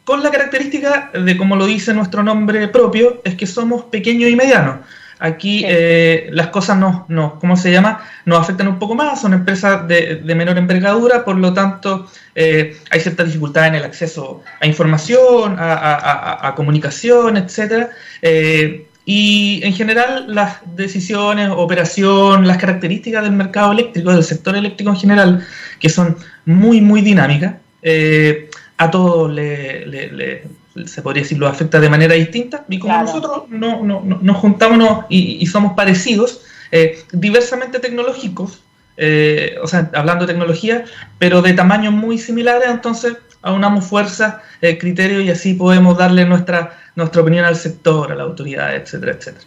con 0.03 0.23
la 0.23 0.31
característica 0.31 1.11
de, 1.13 1.35
como 1.35 1.57
lo 1.57 1.65
dice 1.65 1.93
nuestro 1.93 2.23
nombre 2.23 2.67
propio, 2.69 3.21
es 3.25 3.35
que 3.35 3.45
somos 3.45 3.83
pequeños 3.83 4.29
y 4.29 4.37
medianos. 4.37 4.77
Aquí 5.19 5.63
eh, 5.67 6.29
las 6.31 6.47
cosas 6.47 6.77
nos, 6.77 7.09
no, 7.09 7.39
¿cómo 7.39 7.57
se 7.57 7.71
llama? 7.71 8.01
Nos 8.25 8.39
afectan 8.39 8.67
un 8.67 8.77
poco 8.77 8.93
más, 8.95 9.19
son 9.19 9.33
empresas 9.33 9.87
de, 9.87 10.21
menor 10.35 10.57
envergadura, 10.57 11.25
por 11.25 11.37
lo 11.37 11.53
tanto 11.53 12.09
eh, 12.35 12.77
hay 12.91 12.99
cierta 12.99 13.23
dificultad 13.23 13.67
en 13.67 13.75
el 13.75 13.83
acceso 13.83 14.43
a 14.61 14.67
información, 14.67 15.55
a, 15.59 16.53
comunicación, 16.55 17.35
etc. 17.35 17.87
Eh, 18.21 18.87
y 19.05 19.59
en 19.63 19.73
general 19.73 20.25
las 20.27 20.59
decisiones, 20.75 21.49
operación, 21.49 22.47
las 22.47 22.57
características 22.57 23.23
del 23.23 23.31
mercado 23.31 23.71
eléctrico, 23.71 24.13
del 24.13 24.23
sector 24.23 24.55
eléctrico 24.55 24.91
en 24.91 24.97
general, 24.97 25.47
que 25.79 25.89
son 25.89 26.17
muy, 26.45 26.79
muy 26.79 27.01
dinámicas, 27.01 27.55
eh, 27.89 28.49
a 28.75 28.91
todos 28.91 29.31
le, 29.31 30.43
se 30.85 31.01
podría 31.01 31.23
decir, 31.23 31.37
lo 31.37 31.47
afecta 31.47 31.79
de 31.79 31.89
manera 31.89 32.15
distinta. 32.15 32.65
Y 32.67 32.79
como 32.79 32.97
nosotros 32.97 33.43
no, 33.47 33.81
no, 33.81 34.01
nos 34.01 34.37
juntamos 34.37 35.05
y, 35.07 35.45
somos 35.45 35.71
parecidos, 35.71 36.41
eh, 36.73 36.99
diversamente 37.13 37.79
tecnológicos, 37.79 38.61
eh, 38.97 39.55
o 39.63 39.67
sea, 39.67 39.89
hablando 39.93 40.25
de 40.25 40.33
tecnología, 40.33 40.83
pero 41.17 41.41
de 41.41 41.53
tamaños 41.53 41.93
muy 41.93 42.17
similares, 42.17 42.67
entonces 42.67 43.15
aunamos 43.41 43.85
fuerzas, 43.85 44.35
criterios 44.59 45.23
y 45.23 45.29
así 45.29 45.53
podemos 45.53 45.97
darle 45.97 46.25
nuestra, 46.25 46.77
nuestra 46.95 47.21
opinión 47.21 47.45
al 47.45 47.55
sector, 47.55 48.11
a 48.11 48.15
la 48.15 48.23
autoridad, 48.23 48.75
etcétera, 48.75 49.13
etcétera. 49.13 49.45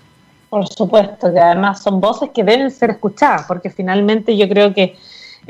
Por 0.48 0.66
supuesto, 0.66 1.30
que 1.30 1.38
además 1.38 1.82
son 1.82 2.00
voces 2.00 2.30
que 2.34 2.42
deben 2.42 2.70
ser 2.70 2.90
escuchadas, 2.90 3.44
porque 3.46 3.68
finalmente 3.68 4.34
yo 4.34 4.48
creo 4.48 4.72
que 4.72 4.96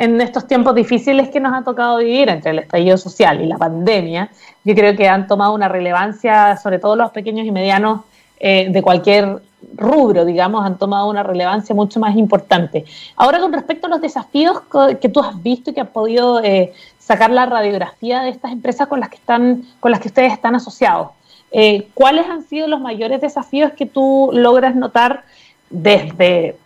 en 0.00 0.18
estos 0.22 0.46
tiempos 0.46 0.74
difíciles 0.74 1.28
que 1.28 1.40
nos 1.40 1.52
ha 1.52 1.62
tocado 1.62 1.98
vivir 1.98 2.30
entre 2.30 2.52
el 2.52 2.60
estallido 2.60 2.96
social 2.96 3.42
y 3.42 3.46
la 3.46 3.58
pandemia, 3.58 4.30
yo 4.64 4.74
creo 4.74 4.96
que 4.96 5.06
han 5.06 5.26
tomado 5.26 5.52
una 5.52 5.68
relevancia, 5.68 6.56
sobre 6.56 6.78
todo 6.78 6.96
los 6.96 7.10
pequeños 7.10 7.46
y 7.46 7.50
medianos 7.50 8.00
eh, 8.38 8.68
de 8.70 8.80
cualquier 8.80 9.42
rubro, 9.76 10.24
digamos, 10.24 10.64
han 10.64 10.78
tomado 10.78 11.10
una 11.10 11.22
relevancia 11.22 11.74
mucho 11.74 12.00
más 12.00 12.16
importante. 12.16 12.86
Ahora, 13.14 13.40
con 13.40 13.52
respecto 13.52 13.88
a 13.88 13.90
los 13.90 14.00
desafíos 14.00 14.62
que 14.98 15.08
tú 15.10 15.20
has 15.20 15.40
visto 15.42 15.68
y 15.68 15.74
que 15.74 15.82
has 15.82 15.88
podido 15.88 16.42
eh, 16.42 16.72
sacar 16.98 17.30
la 17.30 17.44
radiografía 17.44 18.22
de 18.22 18.30
estas 18.30 18.52
empresas 18.52 18.88
con 18.88 19.00
las 19.00 19.10
que, 19.10 19.16
están, 19.16 19.64
con 19.80 19.90
las 19.90 20.00
que 20.00 20.08
ustedes 20.08 20.32
están 20.32 20.54
asociados, 20.54 21.10
eh, 21.52 21.88
¿cuáles 21.92 22.26
han 22.26 22.42
sido 22.44 22.68
los 22.68 22.80
mayores 22.80 23.20
desafíos 23.20 23.72
que 23.72 23.84
tú 23.84 24.30
logras 24.32 24.74
notar 24.74 25.24
desde, 25.68 26.56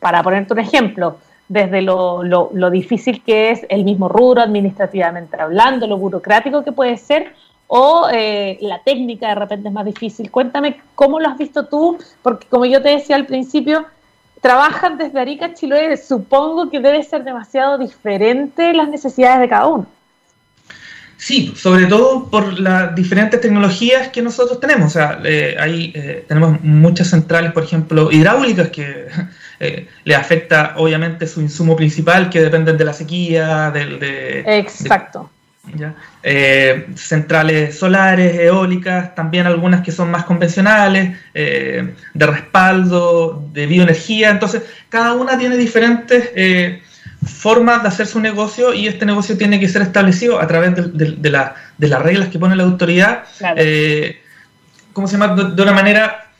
para 0.00 0.20
ponerte 0.24 0.52
un 0.52 0.58
ejemplo, 0.58 1.18
desde 1.52 1.82
lo, 1.82 2.22
lo, 2.24 2.70
difícil 2.70 3.22
que 3.22 3.50
es 3.50 3.66
el 3.68 3.84
mismo 3.84 4.08
rubro 4.08 4.40
administrativamente 4.40 5.36
hablando, 5.38 5.86
lo 5.86 5.98
burocrático 5.98 6.64
que 6.64 6.72
puede 6.72 6.96
ser, 6.96 7.34
o 7.66 8.08
eh, 8.10 8.56
la 8.62 8.82
técnica 8.82 9.28
de 9.28 9.34
repente 9.34 9.68
es 9.68 9.74
más 9.74 9.84
difícil. 9.84 10.30
Cuéntame 10.30 10.80
cómo 10.94 11.20
lo 11.20 11.28
has 11.28 11.36
visto 11.36 11.66
tú, 11.66 11.98
porque 12.22 12.46
como 12.48 12.64
yo 12.64 12.80
te 12.80 12.88
decía 12.88 13.16
al 13.16 13.26
principio, 13.26 13.84
trabajan 14.40 14.96
desde 14.96 15.20
Arica 15.20 15.52
Chiloé, 15.52 15.96
supongo 15.98 16.70
que 16.70 16.80
debe 16.80 17.02
ser 17.02 17.22
demasiado 17.22 17.76
diferente 17.76 18.72
las 18.72 18.88
necesidades 18.88 19.40
de 19.40 19.48
cada 19.48 19.66
uno. 19.66 19.86
Sí, 21.18 21.52
sobre 21.54 21.86
todo 21.86 22.28
por 22.30 22.58
las 22.58 22.94
diferentes 22.96 23.40
tecnologías 23.40 24.08
que 24.08 24.22
nosotros 24.22 24.58
tenemos. 24.58 24.86
O 24.86 24.90
sea, 24.90 25.20
eh, 25.24 25.54
ahí 25.60 25.92
eh, 25.94 26.24
tenemos 26.26 26.60
muchas 26.62 27.10
centrales, 27.10 27.52
por 27.52 27.62
ejemplo, 27.62 28.10
hidráulicas 28.10 28.70
que 28.70 29.06
eh, 29.64 29.86
le 30.02 30.16
afecta 30.16 30.74
obviamente 30.76 31.24
su 31.28 31.40
insumo 31.40 31.76
principal, 31.76 32.28
que 32.30 32.40
dependen 32.40 32.76
de 32.76 32.84
la 32.84 32.92
sequía, 32.92 33.70
del... 33.70 34.00
De, 34.00 34.40
Exacto. 34.58 35.30
Eh, 36.24 36.88
centrales 36.96 37.78
solares, 37.78 38.40
eólicas, 38.40 39.14
también 39.14 39.46
algunas 39.46 39.82
que 39.82 39.92
son 39.92 40.10
más 40.10 40.24
convencionales, 40.24 41.16
eh, 41.32 41.94
de 42.12 42.26
respaldo, 42.26 43.44
de 43.52 43.66
bioenergía. 43.66 44.30
Entonces, 44.30 44.64
cada 44.88 45.12
una 45.12 45.38
tiene 45.38 45.56
diferentes 45.56 46.30
formas 47.24 47.82
de 47.82 47.88
hacer 47.88 48.08
su 48.08 48.18
negocio 48.18 48.74
y 48.74 48.88
este 48.88 49.06
negocio 49.06 49.38
tiene 49.38 49.60
que 49.60 49.68
ser 49.68 49.82
establecido 49.82 50.40
a 50.40 50.46
través 50.48 50.74
de, 50.74 51.30
las 51.30 52.02
reglas 52.02 52.30
que 52.30 52.40
pone 52.40 52.56
la 52.56 52.64
autoridad. 52.64 53.26
¿Cómo 54.92 55.06
se 55.06 55.16
llama? 55.16 55.36
De, 55.36 55.62
una 55.62 55.72
manera 55.72 56.32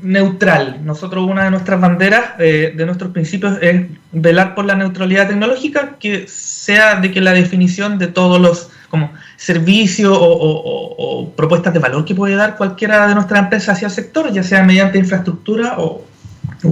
neutral. 0.00 0.84
Nosotros 0.84 1.28
una 1.28 1.44
de 1.44 1.50
nuestras 1.50 1.80
banderas, 1.80 2.32
eh, 2.38 2.72
de 2.76 2.86
nuestros 2.86 3.12
principios, 3.12 3.58
es 3.60 3.86
velar 4.12 4.54
por 4.54 4.64
la 4.64 4.74
neutralidad 4.74 5.28
tecnológica, 5.28 5.96
que 5.98 6.26
sea 6.28 6.96
de 6.96 7.10
que 7.10 7.20
la 7.20 7.32
definición 7.32 7.98
de 7.98 8.08
todos 8.08 8.40
los 8.40 8.70
como 8.90 9.12
servicios 9.36 10.16
o, 10.18 11.32
propuestas 11.36 11.74
de 11.74 11.80
valor 11.80 12.04
que 12.04 12.14
puede 12.14 12.36
dar 12.36 12.56
cualquiera 12.56 13.08
de 13.08 13.14
nuestras 13.14 13.42
empresas 13.42 13.76
hacia 13.76 13.86
el 13.86 13.92
sector, 13.92 14.32
ya 14.32 14.42
sea 14.42 14.62
mediante 14.62 14.98
infraestructura 14.98 15.74
o 15.78 16.04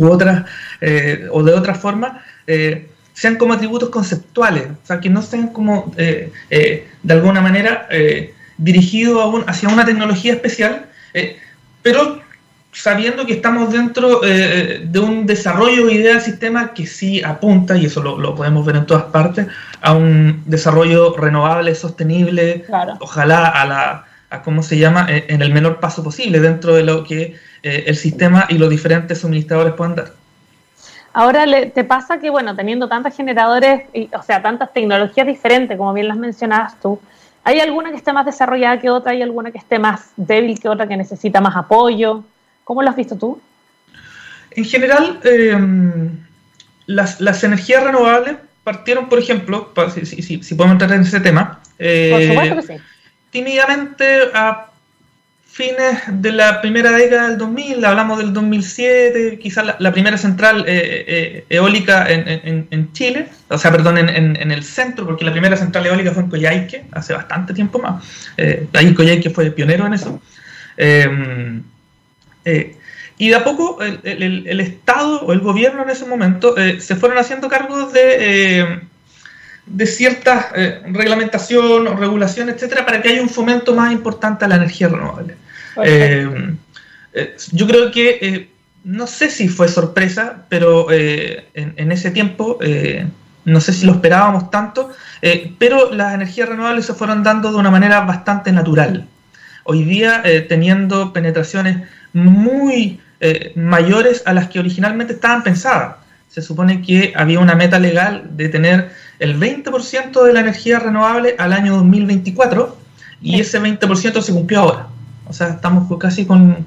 otras 0.00 0.44
eh, 0.80 1.26
o 1.32 1.42
de 1.42 1.52
otra 1.52 1.74
forma, 1.74 2.22
eh, 2.46 2.88
sean 3.12 3.36
como 3.36 3.52
atributos 3.52 3.90
conceptuales, 3.90 4.68
o 4.68 4.86
sea, 4.86 5.00
que 5.00 5.10
no 5.10 5.22
sean 5.22 5.48
como, 5.48 5.92
de 5.96 6.84
alguna 7.08 7.40
manera, 7.40 7.88
dirigidos 8.56 9.44
hacia 9.46 9.68
una 9.68 9.84
tecnología 9.84 10.32
especial, 10.32 10.86
pero 11.82 12.24
sabiendo 12.74 13.24
que 13.24 13.34
estamos 13.34 13.72
dentro 13.72 14.20
eh, 14.24 14.82
de 14.84 14.98
un 14.98 15.26
desarrollo 15.26 15.86
de 15.86 15.94
idea 15.94 16.12
del 16.14 16.20
sistema 16.20 16.74
que 16.74 16.86
sí 16.86 17.22
apunta, 17.22 17.76
y 17.76 17.86
eso 17.86 18.02
lo, 18.02 18.34
podemos 18.34 18.66
ver 18.66 18.76
en 18.76 18.86
todas 18.86 19.04
partes, 19.04 19.46
a 19.80 19.92
un 19.92 20.42
desarrollo 20.44 21.16
renovable, 21.16 21.74
sostenible, 21.74 22.64
ojalá 23.00 23.48
a 23.48 23.64
la, 23.64 24.04
a 24.30 24.42
cómo 24.42 24.62
se 24.62 24.76
llama, 24.76 25.06
eh, 25.08 25.26
en 25.28 25.40
el 25.42 25.52
menor 25.52 25.78
paso 25.78 26.02
posible 26.02 26.40
dentro 26.40 26.74
de 26.74 26.82
lo 26.82 27.04
que 27.04 27.36
eh, 27.62 27.84
el 27.86 27.96
sistema 27.96 28.46
y 28.48 28.58
los 28.58 28.68
diferentes 28.68 29.20
suministradores 29.20 29.74
puedan 29.74 29.94
dar. 29.94 30.08
Ahora 31.12 31.44
te 31.72 31.84
pasa 31.84 32.18
que, 32.18 32.28
bueno, 32.28 32.56
teniendo 32.56 32.88
tantos 32.88 33.14
generadores, 33.14 33.82
o 34.18 34.22
sea, 34.22 34.42
tantas 34.42 34.72
tecnologías 34.72 35.28
diferentes, 35.28 35.78
como 35.78 35.92
bien 35.92 36.08
las 36.08 36.16
mencionabas 36.16 36.80
tú, 36.80 36.98
¿hay 37.44 37.60
alguna 37.60 37.90
que 37.90 37.98
esté 37.98 38.12
más 38.12 38.26
desarrollada 38.26 38.80
que 38.80 38.90
otra? 38.90 39.12
¿Hay 39.12 39.22
alguna 39.22 39.52
que 39.52 39.58
esté 39.58 39.78
más 39.78 40.10
débil 40.16 40.58
que 40.58 40.68
otra, 40.68 40.88
que 40.88 40.96
necesita 40.96 41.40
más 41.40 41.54
apoyo? 41.54 42.24
¿Cómo 42.64 42.82
lo 42.82 42.90
has 42.90 42.96
visto 42.96 43.16
tú? 43.16 43.40
En 44.50 44.64
general, 44.64 45.20
em, 45.24 46.10
las, 46.86 47.44
energías 47.44 47.82
renovables 47.82 48.36
partieron, 48.62 49.08
por 49.08 49.18
ejemplo, 49.18 49.72
si, 50.04 50.54
podemos 50.54 50.74
entrar 50.74 50.92
en 50.92 51.02
ese 51.02 51.20
tema, 51.20 51.60
eh, 51.78 52.10
por 52.10 52.22
supuesto 52.22 52.56
que 52.56 52.78
sí. 52.78 52.84
tímidamente 53.30 54.04
a 54.32 54.70
fines 55.46 56.02
de 56.08 56.32
la 56.32 56.60
primera 56.60 56.92
década 56.92 57.28
del 57.28 57.38
2000, 57.38 57.84
hablamos 57.84 58.18
del 58.18 58.32
2007, 58.32 59.38
quizás 59.40 59.76
la, 59.78 59.92
primera 59.92 60.18
central 60.18 60.64
eh, 60.66 61.04
eh, 61.06 61.44
eólica 61.48 62.06
en, 62.08 62.92
Chile, 62.92 63.28
o 63.48 63.58
sea, 63.58 63.70
perdón, 63.70 63.98
en, 63.98 64.50
el 64.50 64.64
centro, 64.64 65.04
porque 65.04 65.24
la 65.24 65.32
primera 65.32 65.56
central 65.56 65.86
eólica 65.86 66.12
fue 66.12 66.22
en 66.24 66.30
Coyhaique, 66.30 66.84
hace 66.92 67.12
bastante 67.12 67.54
tiempo 67.54 67.78
más. 67.78 68.02
ahí 68.72 68.94
Coyhaique 68.94 69.30
fue 69.30 69.50
pionero 69.50 69.86
en 69.86 69.94
eso. 69.94 70.20
Eh, 72.44 72.76
y 73.16 73.28
de 73.28 73.36
a 73.36 73.44
poco 73.44 73.78
el, 73.80 74.60
Estado 74.60 75.22
o 75.22 75.32
el 75.32 75.40
gobierno 75.40 75.82
en 75.82 75.90
ese 75.90 76.04
momento 76.04 76.56
eh, 76.56 76.80
se 76.80 76.96
fueron 76.96 77.16
haciendo 77.18 77.48
cargo 77.48 77.88
de, 77.90 78.60
eh, 78.60 78.80
de 79.66 79.86
cierta 79.86 80.50
reglamentación 80.86 81.86
o 81.86 81.94
regulación, 81.94 82.48
etcétera, 82.48 82.84
para 82.84 83.00
que 83.00 83.10
haya 83.10 83.22
un 83.22 83.28
fomento 83.28 83.72
más 83.72 83.92
importante 83.92 84.44
a 84.44 84.48
la 84.48 84.56
energía 84.56 84.88
renovable. 84.88 85.36
yo 87.52 87.66
creo 87.68 87.92
que, 87.92 88.48
no 88.82 89.06
sé 89.06 89.30
si 89.30 89.48
fue 89.48 89.68
sorpresa, 89.68 90.46
pero 90.48 90.90
en, 90.90 91.44
en, 91.54 91.92
ese 91.92 92.10
tiempo, 92.10 92.58
no 93.44 93.60
sé 93.60 93.72
si 93.72 93.86
lo 93.86 93.92
esperábamos 93.92 94.50
tanto, 94.50 94.90
pero 95.58 95.94
las 95.94 96.14
energías 96.14 96.48
renovables 96.48 96.86
se 96.86 96.94
fueron 96.94 97.22
dando 97.22 97.52
de 97.52 97.58
una 97.58 97.70
manera 97.70 98.00
bastante 98.00 98.50
natural. 98.50 99.06
Hoy 99.64 99.82
día, 99.82 100.22
teniendo 100.48 101.12
penetraciones 101.12 101.88
muy 102.12 103.00
eh, 103.26 103.52
mayores 103.54 104.22
a 104.26 104.34
las 104.34 104.48
que 104.48 104.58
originalmente 104.58 105.14
estaban 105.14 105.42
pensadas. 105.42 105.96
Se 106.28 106.42
supone 106.42 106.82
que 106.82 107.14
había 107.16 107.38
una 107.40 107.54
meta 107.54 107.78
legal 107.78 108.36
de 108.36 108.48
tener 108.48 108.90
el 109.18 109.40
20% 109.40 110.22
de 110.22 110.32
la 110.32 110.40
energía 110.40 110.78
renovable 110.78 111.34
al 111.38 111.52
año 111.52 111.76
2024 111.76 112.76
y 113.22 113.40
ese 113.40 113.60
20% 113.62 114.20
se 114.20 114.32
cumplió 114.32 114.60
ahora. 114.60 114.88
O 115.26 115.32
sea, 115.32 115.48
estamos 115.48 115.90
casi 115.98 116.26
con, 116.26 116.66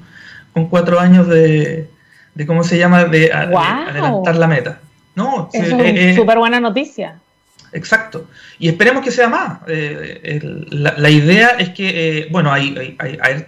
cuatro 0.68 0.98
años 0.98 1.28
de, 1.28 1.88
¿cómo 2.46 2.64
se 2.64 2.78
llama?, 2.78 3.04
de, 3.04 3.32
adelantar 3.32 4.34
la 4.34 4.46
meta. 4.48 4.80
No, 5.14 5.50
es 5.52 5.72
una 5.72 5.84
eh, 5.84 6.10
eh, 6.10 6.16
súper 6.16 6.38
buena 6.38 6.58
noticia. 6.58 7.20
Exacto. 7.72 8.28
Y 8.58 8.68
esperemos 8.68 9.04
que 9.04 9.10
sea 9.10 9.28
más. 9.28 9.60
la, 9.66 11.10
idea 11.10 11.48
es 11.58 11.70
que, 11.70 12.28
bueno, 12.30 12.52
hay, 12.52 12.96
hay, 12.98 13.18
hay, 13.20 13.46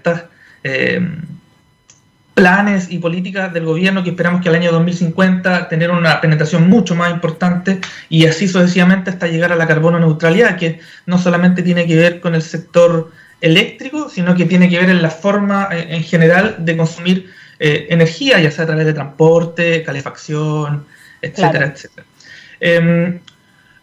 planes 2.41 2.91
y 2.91 2.99
políticas 2.99 3.53
del 3.53 3.67
gobierno 3.67 4.03
que 4.03 4.11
esperamos 4.11 4.41
que 4.41 4.49
al 4.49 4.55
año 4.55 4.73
2050 4.73 5.69
tener 5.69 5.91
una 5.91 6.23
penetración 6.23 6.71
mucho 6.71 6.95
más 6.95 7.11
importante 7.11 7.81
y 8.09 8.25
así 8.25 8.49
sucesivamente 8.49 9.11
hasta 9.11 9.27
llegar 9.27 9.53
a 9.53 9.57
la 9.57 9.67
carbono 9.67 9.99
neutralidad, 9.99 10.57
que 10.57 10.81
no 11.05 11.19
solamente 11.19 11.63
tiene 11.63 11.87
que 11.87 11.97
ver 11.97 12.21
con 12.21 12.35
el 12.35 12.41
sector 12.41 13.13
eléctrico, 13.43 14.09
sino 14.09 14.35
que 14.35 14.47
tiene 14.47 14.71
que 14.71 14.79
ver 14.79 14.89
en 14.89 15.03
la 15.03 15.11
forma 15.11 15.69
eh, 15.71 15.89
en 15.91 16.03
general 16.03 16.57
de 16.61 16.77
consumir 16.79 17.31
eh, 17.59 17.89
energía, 17.91 18.41
ya 18.41 18.51
sea 18.51 18.65
a 18.65 18.69
través 18.69 18.87
de 18.87 18.95
transporte, 18.95 19.83
calefacción, 19.83 20.87
etcétera, 21.21 21.67
etcétera. 21.67 22.07
Em, 22.61 23.21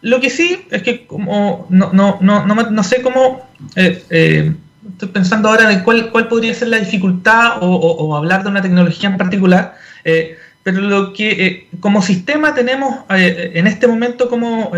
lo 0.00 0.20
que 0.20 0.30
sí 0.30 0.66
es 0.70 0.82
que 0.82 1.06
como 1.06 1.66
no, 1.70 1.92
no, 1.92 2.18
no, 2.20 2.44
no, 2.44 2.84
sé 2.84 3.02
cómo 3.02 3.48
eh, 3.74 4.54
estoy 4.92 5.08
pensando 5.08 5.48
ahora 5.48 5.72
en 5.72 5.80
cuál, 5.80 6.10
cuál 6.10 6.28
podría 6.28 6.54
ser 6.54 6.68
la 6.68 6.78
dificultad 6.78 7.58
o, 7.60 8.16
hablar 8.16 8.42
de 8.42 8.50
una 8.50 8.62
tecnología 8.62 9.10
en 9.10 9.16
particular, 9.16 9.76
eh, 10.04 10.36
pero 10.62 10.80
lo 10.80 11.12
que 11.12 11.46
eh, 11.46 11.68
como 11.80 12.02
sistema 12.02 12.54
tenemos 12.54 13.00
eh, 13.10 13.52
en 13.54 13.66
este 13.66 13.86
momento 13.86 14.28
como 14.28 14.72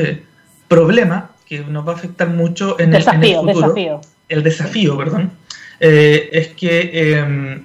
problema, 0.69 1.31
que 1.47 1.61
nos 1.61 1.87
va 1.87 1.93
a 1.93 1.97
afectar 1.97 2.29
mucho 2.29 2.79
en, 2.79 2.95
el, 2.95 3.03
futuro, 3.03 3.43
desafío. 3.47 4.01
el 4.29 4.43
desafío, 4.43 4.97
perdón, 4.97 5.33
es 5.81 6.49
que 6.49 7.65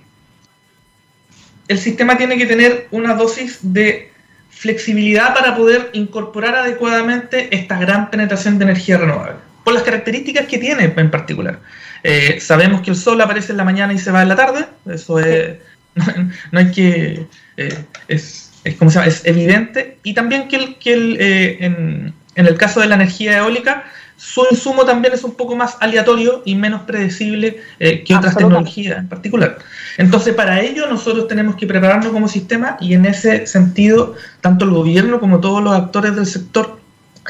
el 1.68 1.78
sistema 1.78 2.18
tiene 2.18 2.38
que 2.38 2.46
tener 2.46 2.88
una 2.92 3.14
dosis 3.14 3.60
de 3.62 4.12
flexibilidad 4.56 5.36
para 5.36 5.56
poder 5.56 5.90
incorporar 5.94 6.56
adecuadamente 6.56 7.54
esta 7.56 7.78
gran 7.78 8.10
penetración 8.10 8.58
de 8.58 8.66
energía 8.66 8.98
renovable, 8.98 9.36
por 9.64 9.74
las 9.74 9.84
características 9.84 10.48
que 10.48 10.58
tiene 10.58 10.94
en 10.96 11.12
particular. 11.12 11.60
Eh, 12.04 12.40
sabemos 12.40 12.82
que 12.82 12.92
el 12.92 12.96
sol 12.96 13.20
aparece 13.22 13.52
en 13.52 13.58
la 13.58 13.64
mañana 13.64 13.94
y 13.94 14.00
se 14.00 14.12
va 14.12 14.22
en 14.22 14.30
la 14.30 14.36
tarde, 14.36 14.66
eso 14.90 15.20
es, 15.20 15.58
no, 16.52 16.60
hay 16.60 16.72
que, 16.72 17.26
eh, 17.58 17.78
es, 18.08 18.52
es, 18.64 18.76
como 18.76 18.90
se 18.90 19.00
llama, 19.00 19.08
es 19.08 19.26
evidente, 19.26 19.98
y 20.04 20.14
también 20.14 20.48
que, 20.48 20.56
el, 20.56 20.76
que 20.78 20.94
el, 20.94 21.18
eh, 21.20 21.58
en, 21.60 22.14
en, 22.36 22.46
el 22.46 22.58
caso 22.58 22.80
de 22.80 22.88
la 22.88 22.96
energía 22.96 23.38
eólica, 23.38 23.86
su 24.18 24.46
insumo 24.50 24.86
también 24.86 25.14
es 25.14 25.24
un 25.24 25.36
poco 25.36 25.56
más 25.56 25.78
aleatorio 25.82 26.42
y 26.46 26.56
menos 26.56 26.82
predecible 26.84 27.62
que 27.80 28.16
otras 28.16 28.38
tecnologías 28.38 28.98
en 28.98 29.10
particular. 29.10 29.58
Entonces, 29.98 30.34
para 30.34 30.62
ello 30.62 30.88
nosotros 30.88 31.28
tenemos 31.28 31.56
que 31.56 31.68
prepararnos 31.68 32.14
como 32.14 32.30
sistema 32.30 32.78
y 32.80 32.94
en 32.94 33.06
ese 33.06 33.46
sentido, 33.46 34.16
tanto 34.40 34.64
el 34.64 34.72
gobierno 34.72 35.20
como 35.20 35.42
todos 35.42 35.62
los 35.62 35.74
actores 35.74 36.16
del 36.16 36.26
sector 36.26 36.80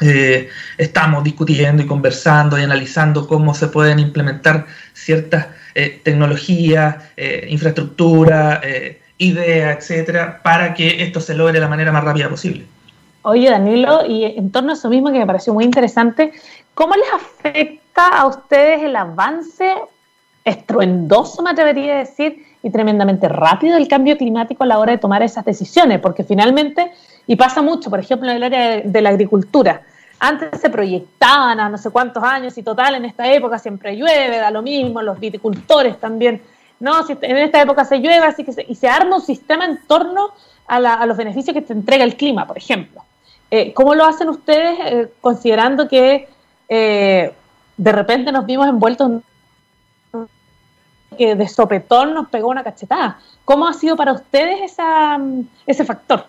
eh, 0.01 0.49
estamos 0.77 1.23
discutiendo 1.23 1.81
y 1.81 1.85
conversando 1.85 2.59
y 2.59 2.63
analizando 2.63 3.27
cómo 3.27 3.53
se 3.53 3.67
pueden 3.67 3.99
implementar 3.99 4.65
ciertas 4.93 5.47
eh, 5.73 6.01
tecnologías, 6.03 6.97
eh, 7.15 7.47
infraestructura, 7.49 8.61
ideas, 9.17 9.77
etcétera, 9.77 10.41
para 10.43 10.73
que 10.73 11.03
esto 11.03 11.21
se 11.21 11.35
logre 11.35 11.53
de 11.53 11.59
la 11.61 11.69
manera 11.69 11.91
más 11.91 12.03
rápida 12.03 12.29
posible. 12.29 12.65
Oye, 13.27 13.49
Danilo, 13.49 14.05
y 14.05 14.23
en 14.23 14.51
torno 14.51 14.69
a 14.69 14.73
eso 14.75 14.87
mismo 14.87 15.11
que 15.11 15.17
me 15.17 15.25
pareció 15.25 15.51
muy 15.51 15.63
interesante, 15.63 16.31
¿cómo 16.75 16.93
les 16.95 17.11
afecta 17.11 18.19
a 18.19 18.27
ustedes 18.27 18.83
el 18.83 18.95
avance 18.95 19.73
estruendoso, 20.43 21.41
me 21.41 21.49
atrevería 21.49 21.95
a 21.95 21.97
decir, 21.97 22.45
y 22.61 22.69
tremendamente 22.69 23.27
rápido 23.27 23.75
del 23.75 23.87
cambio 23.87 24.15
climático 24.15 24.63
a 24.63 24.67
la 24.67 24.77
hora 24.77 24.91
de 24.91 24.99
tomar 24.99 25.23
esas 25.23 25.43
decisiones? 25.43 25.99
Porque 26.01 26.23
finalmente 26.23 26.91
y 27.25 27.35
pasa 27.35 27.63
mucho, 27.63 27.89
por 27.89 27.99
ejemplo, 27.99 28.29
en 28.29 28.35
el 28.35 28.43
área 28.43 28.81
de, 28.81 29.01
la 29.01 29.09
agricultura. 29.09 29.81
Antes 30.19 30.61
se 30.61 30.69
proyectaban 30.69 31.59
a 31.59 31.67
no 31.67 31.79
sé 31.79 31.89
cuántos 31.89 32.23
años 32.23 32.55
y 32.59 32.61
total, 32.61 32.93
en 32.93 33.05
esta 33.05 33.31
época 33.33 33.57
siempre 33.57 33.97
llueve, 33.97 34.37
da 34.37 34.51
lo 34.51 34.61
mismo, 34.61 35.01
los 35.01 35.19
viticultores 35.19 35.99
también. 35.99 36.43
No, 36.79 37.03
si 37.07 37.17
en 37.19 37.37
esta 37.37 37.59
época 37.59 37.85
se 37.85 37.97
llueve, 37.97 38.27
así 38.27 38.43
que 38.43 38.53
se, 38.53 38.65
y 38.67 38.75
se 38.75 38.87
arma 38.87 39.15
un 39.15 39.21
sistema 39.23 39.65
en 39.65 39.79
torno 39.87 40.29
a, 40.67 41.05
los 41.05 41.17
beneficios 41.17 41.55
que 41.55 41.61
te 41.61 41.73
entrega 41.73 42.03
el 42.03 42.15
clima, 42.15 42.45
por 42.45 42.57
ejemplo. 42.57 43.01
Eh, 43.55 43.71
¿Cómo 43.73 43.95
lo 43.95 44.05
hacen 44.05 44.27
ustedes 44.27 44.77
eh, 44.83 45.07
considerando 45.21 45.87
que 45.87 46.27
eh, 46.67 47.31
de 47.77 47.91
repente 47.93 48.29
nos 48.33 48.45
vimos 48.45 48.67
envueltos 48.67 49.09
en 50.11 50.27
que 51.17 51.35
de 51.35 51.47
sopetón 51.47 52.13
nos 52.13 52.27
pegó 52.27 52.49
una 52.49 52.65
cachetada? 52.65 53.17
¿Cómo 53.45 53.65
ha 53.65 53.73
sido 53.73 53.95
para 53.95 54.11
ustedes 54.11 54.73
esa, 54.73 55.17
ese 55.65 55.85
factor? 55.85 56.25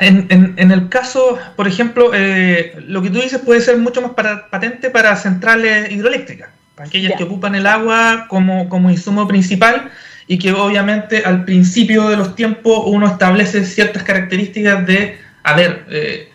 En, 0.00 0.58
el 0.58 0.88
caso, 0.88 1.38
por 1.54 1.68
ejemplo, 1.68 2.10
eh, 2.12 2.74
lo 2.84 3.00
que 3.00 3.10
tú 3.10 3.20
dices 3.20 3.40
puede 3.40 3.60
ser 3.60 3.78
mucho 3.78 4.02
más 4.02 4.14
patente 4.50 4.90
para 4.90 5.14
centrales 5.14 5.92
hidroeléctricas, 5.92 6.50
para 6.74 6.88
aquellas 6.88 7.16
que 7.16 7.22
ocupan 7.22 7.54
el 7.54 7.68
agua 7.68 8.26
como, 8.28 8.68
como 8.68 8.90
insumo 8.90 9.28
principal 9.28 9.92
y 10.28 10.38
que 10.38 10.52
obviamente 10.52 11.24
al 11.24 11.44
principio 11.46 12.08
de 12.10 12.16
los 12.18 12.36
tiempos 12.36 12.82
uno 12.84 13.06
establece 13.06 13.64
ciertas 13.64 14.02
características 14.02 14.86
de, 14.86 15.18
a 15.42 15.54
ver, 15.54 15.86
eh, 15.90 16.30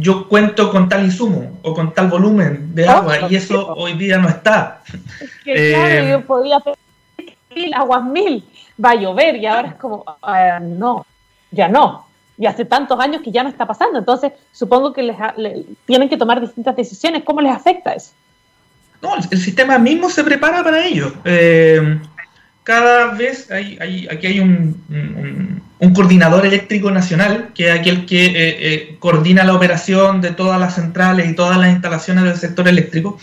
yo 0.00 0.28
cuento 0.28 0.72
con 0.72 0.88
tal 0.88 1.04
insumo 1.04 1.60
o 1.62 1.72
con 1.72 1.94
tal 1.94 2.08
volumen 2.08 2.74
de 2.74 2.88
agua 2.88 3.30
y 3.30 3.36
eso 3.36 3.68
hoy 3.76 3.92
día 3.92 4.18
no 4.18 4.28
está. 4.28 4.82
Es 5.20 5.30
que 5.44 5.70
claro, 5.70 5.94
eh, 5.94 6.08
yo 6.10 6.26
podía 6.26 6.58
pedir 6.58 7.36
mil, 7.54 7.74
aguas 7.74 8.04
mil, 8.04 8.44
va 8.84 8.90
a 8.90 8.94
llover 8.96 9.36
y 9.36 9.46
ahora 9.46 9.68
es 9.68 9.74
como, 9.76 10.04
ah, 10.22 10.58
no, 10.60 11.06
ya 11.52 11.68
no. 11.68 12.04
y 12.36 12.46
hace 12.46 12.64
tantos 12.64 12.98
años 12.98 13.22
que 13.22 13.30
ya 13.30 13.44
no 13.44 13.48
está 13.48 13.64
pasando. 13.64 14.00
Entonces, 14.00 14.32
supongo 14.50 14.92
que 14.92 15.04
les, 15.04 15.16
tienen 15.86 16.08
que 16.08 16.16
tomar 16.16 16.40
distintas 16.40 16.74
decisiones. 16.74 17.22
¿Cómo 17.22 17.40
les 17.40 17.52
afecta 17.52 17.92
eso? 17.92 18.10
No, 19.00 19.14
el, 19.14 19.38
sistema 19.38 19.78
mismo 19.78 20.10
se 20.10 20.24
prepara 20.24 20.64
para 20.64 20.84
ello. 20.84 21.12
Eh, 21.24 22.00
cada 22.66 23.14
vez 23.14 23.50
hay, 23.50 24.08
aquí 24.10 24.26
hay 24.26 24.40
un, 24.40 25.62
coordinador 25.94 26.44
eléctrico 26.44 26.90
nacional, 26.90 27.50
que 27.54 27.68
es 27.68 27.78
aquel 27.78 28.04
que 28.06 28.26
eh, 28.26 28.32
eh, 28.36 28.96
coordina 28.98 29.44
la 29.44 29.54
operación 29.54 30.20
de 30.20 30.32
todas 30.32 30.58
las 30.58 30.74
centrales 30.74 31.30
y 31.30 31.34
todas 31.34 31.56
las 31.58 31.70
instalaciones 31.70 32.24
del 32.24 32.36
sector 32.36 32.66
eléctrico. 32.66 33.18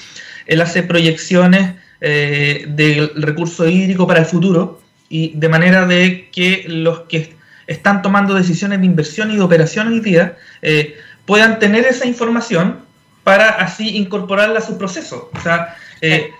Él 0.47 0.62
hace 0.62 0.82
proyecciones 0.82 1.75
del 1.99 3.12
recurso 3.15 3.65
hídrico 3.65 4.06
para 4.06 4.19
el 4.19 4.25
futuro 4.25 4.82
y 5.08 5.32
de 5.36 5.47
manera 5.47 5.86
de 5.86 6.29
que 6.32 6.65
los 6.67 7.01
que 7.01 7.34
están 7.67 8.01
tomando 8.01 8.34
decisiones 8.34 8.79
de 8.79 8.86
inversión 8.86 9.32
y 9.32 9.36
de 9.36 9.41
operación 9.41 9.88
hoy 9.88 9.99
día 9.99 10.38
eh, 10.62 10.97
puedan 11.25 11.60
tener 11.60 11.86
esa 11.86 12.06
información 12.06 12.79
para 13.23 13.49
así 13.49 13.95
incorporarla 13.95 14.60
a 14.60 14.62
su 14.62 14.77
proceso. 14.77 15.29
O 15.34 15.39
sea, 15.39 15.75
eh, 16.01 16.32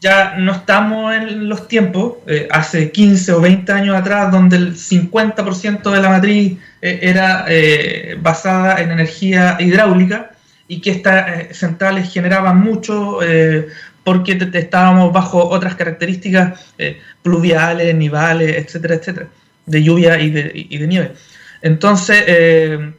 ya 0.00 0.36
no 0.36 0.52
estamos 0.52 1.14
en 1.14 1.48
los 1.48 1.68
tiempos, 1.68 2.14
eh, 2.26 2.48
hace 2.50 2.90
15 2.90 3.32
o 3.32 3.40
20 3.40 3.72
años 3.72 3.96
atrás, 3.96 4.30
donde 4.30 4.56
el 4.56 4.76
50% 4.76 5.90
de 5.90 6.00
la 6.00 6.08
matriz 6.10 6.58
era 6.80 7.46
basada 8.20 8.80
en 8.80 8.92
energía 8.92 9.56
hidráulica 9.58 10.30
y 10.68 10.80
que 10.80 10.92
estas 10.92 11.56
centrales 11.56 12.12
generaban 12.12 12.60
mucho 12.60 13.18
porque 14.04 14.38
estábamos 14.52 15.12
bajo 15.12 15.48
otras 15.48 15.74
características 15.74 16.72
pluviales, 17.22 17.92
nivales, 17.96 18.56
etcétera, 18.56 18.94
etcétera 18.94 19.28
de 19.68 19.82
lluvia 19.82 20.18
y 20.18 20.30
de, 20.30 20.86
nieve. 20.86 21.12
Entonces, 21.62 22.24
eh, 22.26 22.92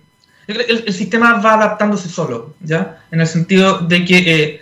el, 0.47 0.93
sistema 0.93 1.39
va 1.39 1.55
adaptándose 1.55 2.09
solo, 2.09 2.55
¿ya? 2.61 3.01
En 3.11 3.21
el 3.21 3.27
sentido 3.27 3.79
de 3.79 4.05
que, 4.05 4.17
eh, 4.17 4.61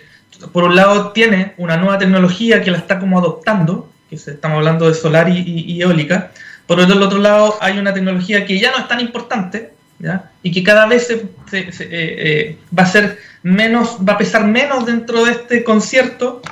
por 0.52 0.64
un 0.64 0.76
lado, 0.76 1.12
tiene 1.12 1.54
una 1.56 1.76
nueva 1.76 1.98
tecnología 1.98 2.62
que 2.62 2.70
la 2.70 2.78
está 2.78 2.98
como 2.98 3.18
adoptando, 3.18 3.90
que 4.08 4.16
estamos 4.16 4.58
hablando 4.58 4.88
de 4.88 4.94
solar 4.94 5.28
y, 5.28 5.80
eólica. 5.80 6.32
Por 6.66 6.80
otro 6.80 7.18
lado, 7.18 7.56
hay 7.60 7.78
una 7.78 7.94
tecnología 7.94 8.44
que 8.44 8.58
ya 8.58 8.70
no 8.70 8.78
es 8.78 8.88
tan 8.88 9.00
importante, 9.00 9.72
¿ya? 9.98 10.30
Y 10.42 10.52
que 10.52 10.62
cada 10.62 10.86
vez 10.86 11.06
se, 11.06 11.28
eh, 11.80 12.58
va 12.76 12.82
a 12.82 12.86
ser 12.86 13.18
menos, 13.42 13.98
va 14.06 14.14
a 14.14 14.18
pesar 14.18 14.44
menos 14.44 14.86
dentro 14.86 15.24
de 15.24 15.32
este 15.32 15.64
concierto, 15.64 16.42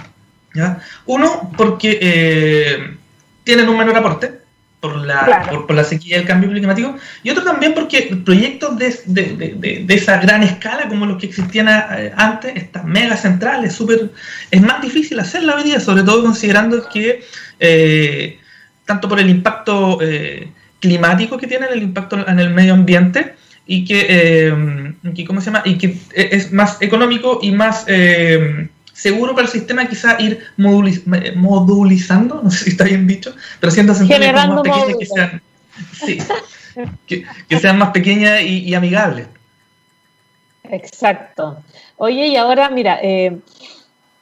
¿ya? 0.55 0.81
Uno, 1.05 1.53
porque 1.57 2.97
tienen 3.45 3.69
un 3.69 3.79
menor 3.79 3.97
aporte, 3.97 4.46
por 4.87 5.05
la, 5.05 5.65
por, 5.67 5.75
la 5.75 5.85
sequía 5.85 6.19
del 6.19 6.27
cambio 6.27 6.51
climático, 6.51 6.97
y 7.23 7.31
otro 7.31 7.45
también 7.45 7.75
porque 7.75 8.17
proyectos 8.25 8.79
de, 8.79 8.95
de, 9.07 9.85
de, 9.85 9.95
esa 9.95 10.19
gran 10.19 10.43
escala 10.43 10.89
como 10.89 11.07
los 11.07 11.19
que 11.19 11.27
existían 11.27 11.69
eh, 11.69 12.13
antes, 12.17 12.53
estas 12.57 12.85
mega 12.85 13.17
centrales, 13.17 13.75
super, 13.75 14.11
es 14.51 14.61
más 14.63 14.81
difícil 14.81 15.19
hacer 15.19 15.43
la 15.43 15.57
medida, 15.57 15.81
sobre 15.81 16.03
todo 16.03 16.23
considerando 16.23 16.89
que 16.89 17.25
eh, 17.59 18.39
tanto 18.85 19.09
por 19.09 19.19
el 19.19 19.29
impacto 19.29 19.99
eh, 20.01 20.53
climático 20.81 21.37
que 21.37 21.47
tienen, 21.47 21.69
el 21.73 21.83
impacto 21.83 22.27
en 22.27 22.39
el 22.39 22.51
medio 22.51 22.75
ambiente, 22.75 23.35
y 23.69 23.85
que, 23.85 24.95
¿cómo 25.27 25.41
se 25.41 25.47
llama? 25.47 25.63
Y 25.65 25.77
que 25.77 25.99
es 26.15 26.53
más 26.53 26.81
económico 26.81 27.41
y 27.43 27.51
más 27.51 27.85
seguro 28.97 29.35
para 29.35 29.47
el 29.47 29.53
sistema 29.53 29.87
quizá 29.87 30.19
ir 30.21 30.41
modulizando, 30.57 32.41
no 32.43 32.51
sé 32.51 32.65
si 32.65 32.71
está 32.71 32.85
bien 32.85 33.07
dicho, 33.07 33.35
pero 33.61 33.71
haciendo 33.71 33.95
centrales 33.95 34.33
más 34.33 34.63
pequeñas 34.63 34.97
que 34.99 35.07
sean, 35.07 35.43
sí, 35.93 36.19
que, 37.07 37.59
sean 37.59 37.79
más 37.79 37.91
pequeñas 37.91 38.41
y, 38.43 38.75
amigables. 38.75 39.29
Exacto. 40.65 41.59
Oye, 41.99 42.27
y 42.29 42.37
ahora, 42.37 42.71
mira, 42.71 42.99
eh, 43.03 43.39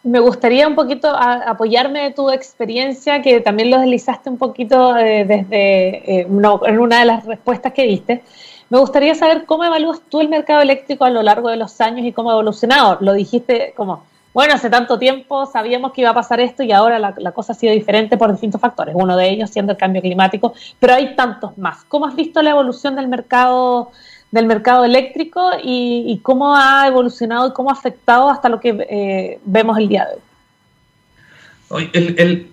me 0.02 0.18
gustaría 0.18 0.66
un 0.66 0.74
poquito 0.74 1.08
apoyarme 1.08 2.00
de 2.02 2.10
tu 2.10 2.30
experiencia, 2.30 3.22
que 3.22 3.40
también 3.40 3.70
lo 3.70 3.78
deslizaste 3.78 4.28
un 4.28 4.38
poquito 4.38 4.96
eh, 4.96 5.24
desde 5.24 6.20
eh, 6.20 6.26
en 6.28 6.78
una 6.78 6.98
de 6.98 7.04
las 7.04 7.24
respuestas 7.24 7.72
que 7.72 7.84
diste. 7.84 8.22
Me 8.70 8.78
gustaría 8.78 9.14
saber 9.14 9.44
cómo 9.46 9.64
evalúas 9.64 10.00
tú 10.08 10.20
el 10.20 10.28
mercado 10.28 10.60
eléctrico 10.60 11.04
a 11.04 11.10
lo 11.10 11.22
largo 11.22 11.48
de 11.48 11.56
los 11.56 11.80
años 11.80 12.04
y 12.04 12.12
cómo 12.12 12.30
ha 12.30 12.34
evolucionado. 12.34 12.98
Lo 13.00 13.12
dijiste 13.12 13.72
como 13.76 14.04
bueno, 14.34 14.54
hace 14.54 14.68
tanto 14.68 14.98
tiempo 14.98 15.46
sabíamos 15.46 15.92
que 15.92 16.00
iba 16.00 16.10
a 16.10 16.14
pasar 16.14 16.40
esto 16.40 16.64
y 16.64 16.72
ahora 16.72 16.98
la, 16.98 17.32
cosa 17.32 17.52
ha 17.52 17.56
sido 17.56 17.72
diferente 17.72 18.16
por 18.16 18.32
distintos 18.32 18.60
factores, 18.60 18.94
uno 18.98 19.16
de 19.16 19.30
ellos 19.30 19.48
siendo 19.48 19.72
el 19.72 19.78
cambio 19.78 20.02
climático, 20.02 20.52
pero 20.80 20.94
hay 20.94 21.14
tantos 21.14 21.56
más. 21.56 21.84
¿Cómo 21.84 22.06
has 22.06 22.16
visto 22.16 22.42
la 22.42 22.50
evolución 22.50 22.96
del 22.96 23.06
mercado 23.08 23.92
del 24.32 24.46
mercado 24.46 24.84
eléctrico 24.84 25.52
y, 25.62 26.18
cómo 26.24 26.56
ha 26.56 26.88
evolucionado 26.88 27.48
y 27.48 27.52
cómo 27.52 27.70
ha 27.70 27.74
afectado 27.74 28.28
hasta 28.28 28.48
lo 28.48 28.58
que 28.58 28.76
eh, 28.90 29.38
vemos 29.44 29.78
el 29.78 29.88
día 29.88 30.06
de 30.06 30.14
hoy? 30.14 30.20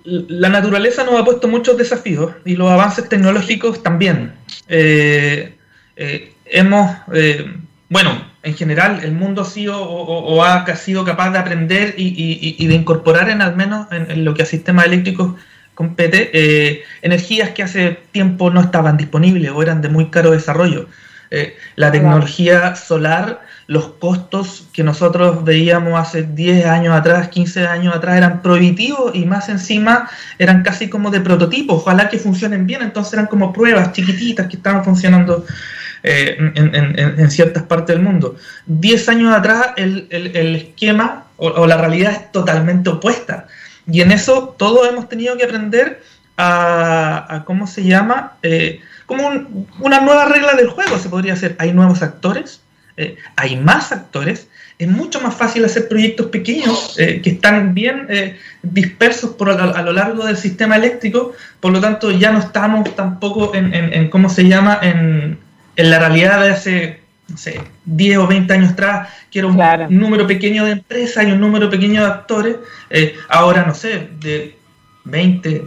la 0.06 0.50
naturaleza 0.50 1.04
nos 1.04 1.20
ha 1.20 1.26
puesto 1.26 1.48
muchos 1.48 1.78
desafíos 1.78 2.34
y 2.46 2.56
los 2.56 2.70
avances 2.70 3.10
tecnológicos 3.10 3.84
también. 3.84 4.34
Eh, 4.68 5.58
eh, 5.96 6.34
hemos, 6.46 6.92
bueno, 7.92 8.26
en 8.42 8.56
general 8.56 9.02
el 9.04 9.12
mundo 9.12 9.44
sí 9.44 9.68
o, 9.68 10.44
ha 10.46 10.76
sido 10.78 11.04
capaz 11.04 11.32
de 11.32 11.40
aprender 11.40 11.94
y, 11.98 12.66
de 12.66 12.74
incorporar 12.74 13.30
en 13.30 13.42
al 13.42 13.58
menos 13.58 13.88
en, 13.92 14.24
lo 14.24 14.34
que 14.34 14.44
a 14.44 14.46
sistemas 14.46 14.86
eléctricos 14.86 15.36
compete 15.76 16.32
eh, 16.34 16.84
energías 17.02 17.50
que 17.50 17.64
hace 17.64 18.00
tiempo 18.14 18.50
no 18.50 18.62
estaban 18.62 18.96
disponibles 18.96 19.52
o 19.52 19.62
eran 19.62 19.82
de 19.82 19.90
muy 19.90 20.10
caro 20.10 20.32
desarrollo. 20.32 20.88
Eh, 21.32 21.58
la 21.76 21.92
tecnología 21.92 22.78
solar, 22.78 23.42
los 23.68 23.88
costos 24.00 24.70
que 24.72 24.84
nosotros 24.84 25.44
veíamos 25.44 26.00
hace 26.00 26.24
10 26.24 26.66
años 26.68 26.94
atrás, 26.94 27.28
15 27.28 27.68
años 27.68 27.94
atrás 27.94 28.16
eran 28.16 28.42
prohibitivos 28.42 29.14
y 29.14 29.26
más 29.26 29.50
encima 29.50 30.10
eran 30.40 30.64
casi 30.64 30.90
como 30.90 31.10
de 31.10 31.20
prototipo, 31.20 31.74
ojalá 31.74 32.08
que 32.08 32.20
funcionen 32.20 32.66
bien, 32.66 32.84
entonces 32.84 33.14
eran 33.14 33.28
como 33.28 33.52
pruebas 33.52 33.92
chiquititas 33.92 34.48
que 34.48 34.56
estaban 34.56 34.86
funcionando 34.86 35.46
eh, 36.04 36.36
en, 36.56 37.30
ciertas 37.30 37.62
partes 37.64 37.96
del 37.96 38.04
mundo. 38.04 38.36
Diez 38.66 39.08
años 39.08 39.36
atrás 39.36 39.74
el, 39.78 40.08
esquema 40.56 41.26
o, 41.38 41.68
la 41.68 41.78
realidad 41.78 42.12
es 42.14 42.32
totalmente 42.32 42.90
opuesta. 42.90 43.46
Y 43.86 44.02
en 44.02 44.12
eso 44.12 44.56
todos 44.58 44.88
hemos 44.90 45.08
tenido 45.10 45.38
que 45.38 45.44
aprender 45.44 46.02
a, 46.38 47.44
¿cómo 47.46 47.68
se 47.68 47.84
llama? 47.84 48.34
Eh, 48.42 48.80
como 49.06 49.30
una 49.80 50.02
nueva 50.02 50.26
regla 50.26 50.54
del 50.54 50.70
juego, 50.70 50.98
se 50.98 51.10
podría 51.10 51.34
hacer. 51.34 51.56
Hay 51.60 51.72
nuevos 51.72 52.02
actores, 52.02 52.62
eh, 52.98 53.18
hay 53.36 53.58
más 53.58 53.92
actores, 53.92 54.48
es 54.80 54.88
mucho 54.88 55.22
más 55.22 55.36
fácil 55.36 55.64
hacer 55.66 55.88
proyectos 55.88 56.28
pequeños 56.28 56.96
que 56.98 57.30
están 57.30 57.76
bien 57.76 58.08
dispersos 58.64 59.32
por 59.32 59.52
a, 59.52 59.82
lo 59.84 59.94
largo 59.94 60.26
del 60.26 60.38
sistema 60.38 60.78
eléctrico, 60.78 61.34
por 61.60 61.72
lo 61.72 61.80
tanto 61.80 62.10
ya 62.10 62.32
no 62.32 62.40
estamos 62.40 62.96
tampoco 62.96 63.54
en, 63.54 63.72
en 63.76 64.10
¿cómo 64.10 64.28
se 64.28 64.48
llama?, 64.48 64.80
en, 64.82 65.38
en 65.76 65.90
la 65.90 66.00
realidad 66.00 66.42
de 66.42 66.50
hace, 66.50 67.00
no 67.28 67.38
sé, 67.38 67.62
10 67.86 68.18
o 68.20 68.28
20 68.28 68.54
años 68.54 68.72
atrás, 68.72 69.10
que 69.30 69.40
era 69.40 69.48
un 69.48 69.58
número 69.90 70.28
pequeño 70.28 70.66
de 70.66 70.72
empresas 70.72 71.26
y 71.26 71.32
un 71.32 71.40
número 71.40 71.70
pequeño 71.70 72.02
de 72.02 72.08
actores, 72.08 72.56
eh, 72.90 73.16
ahora, 73.30 73.66
no 73.66 73.74
sé, 73.74 74.10
de 74.20 74.58
20, 75.06 75.64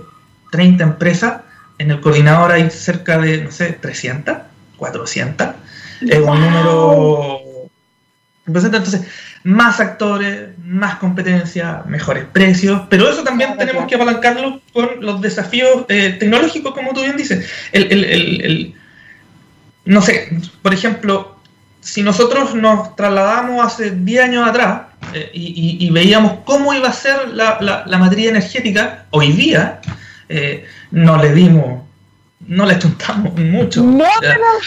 30 0.51 0.85
empresas, 0.85 1.41
en 1.79 1.91
el 1.91 2.01
coordinador 2.01 2.53
hay 2.53 2.71
cerca 2.71 3.19
de, 3.19 3.43
no 3.43 3.51
sé, 3.51 3.73
300, 3.73 4.37
400, 4.77 5.49
es 6.03 6.19
un 6.19 6.41
número... 6.41 7.41
Entonces, 8.47 9.01
más 9.43 9.81
actores, 9.81 10.51
más 10.63 10.97
competencia, 10.97 11.83
mejores 11.87 12.25
precios, 12.31 12.83
pero 12.91 13.09
eso 13.09 13.25
también 13.25 13.57
tenemos 13.57 13.87
que 13.87 13.95
apalancarlo 13.95 14.61
con 14.75 15.01
los 15.01 15.23
desafíos 15.23 15.87
eh, 15.89 16.17
tecnológicos, 16.21 16.75
como 16.75 16.93
tú 16.93 17.01
bien 17.01 17.17
dices. 17.17 17.49
el, 17.73 18.05
el 18.05 18.75
no 19.85 20.01
sé, 20.03 20.39
por 20.63 20.73
ejemplo, 20.73 21.37
si 21.81 22.03
nosotros 22.03 22.55
nos 22.55 22.97
trasladamos 22.97 23.65
hace 23.65 23.91
10 23.91 24.25
años 24.25 24.49
atrás 24.49 24.83
eh, 25.13 25.31
y, 25.35 25.91
veíamos 25.91 26.39
cómo 26.45 26.73
iba 26.73 26.89
a 26.89 26.93
ser 26.93 27.29
la, 27.29 27.59
la, 27.61 27.99
materia 27.99 28.31
energética, 28.31 29.05
hoy 29.11 29.33
día 29.33 29.81
eh, 30.29 30.67
no 30.91 31.19
le 31.19 31.35
dimos, 31.35 31.83
no 32.47 32.65
le 32.65 32.79
chuntamos 32.79 33.39
mucho. 33.39 33.83
No, 33.83 34.07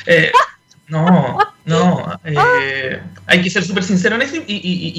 eh, 0.05 0.31
no, 0.87 1.39
no 1.65 2.19
hay 3.25 3.41
que 3.41 3.49
ser 3.49 3.63
súper 3.63 3.83
sincero 3.83 4.15
en 4.15 4.21
eso 4.21 4.35
y, 4.47 4.93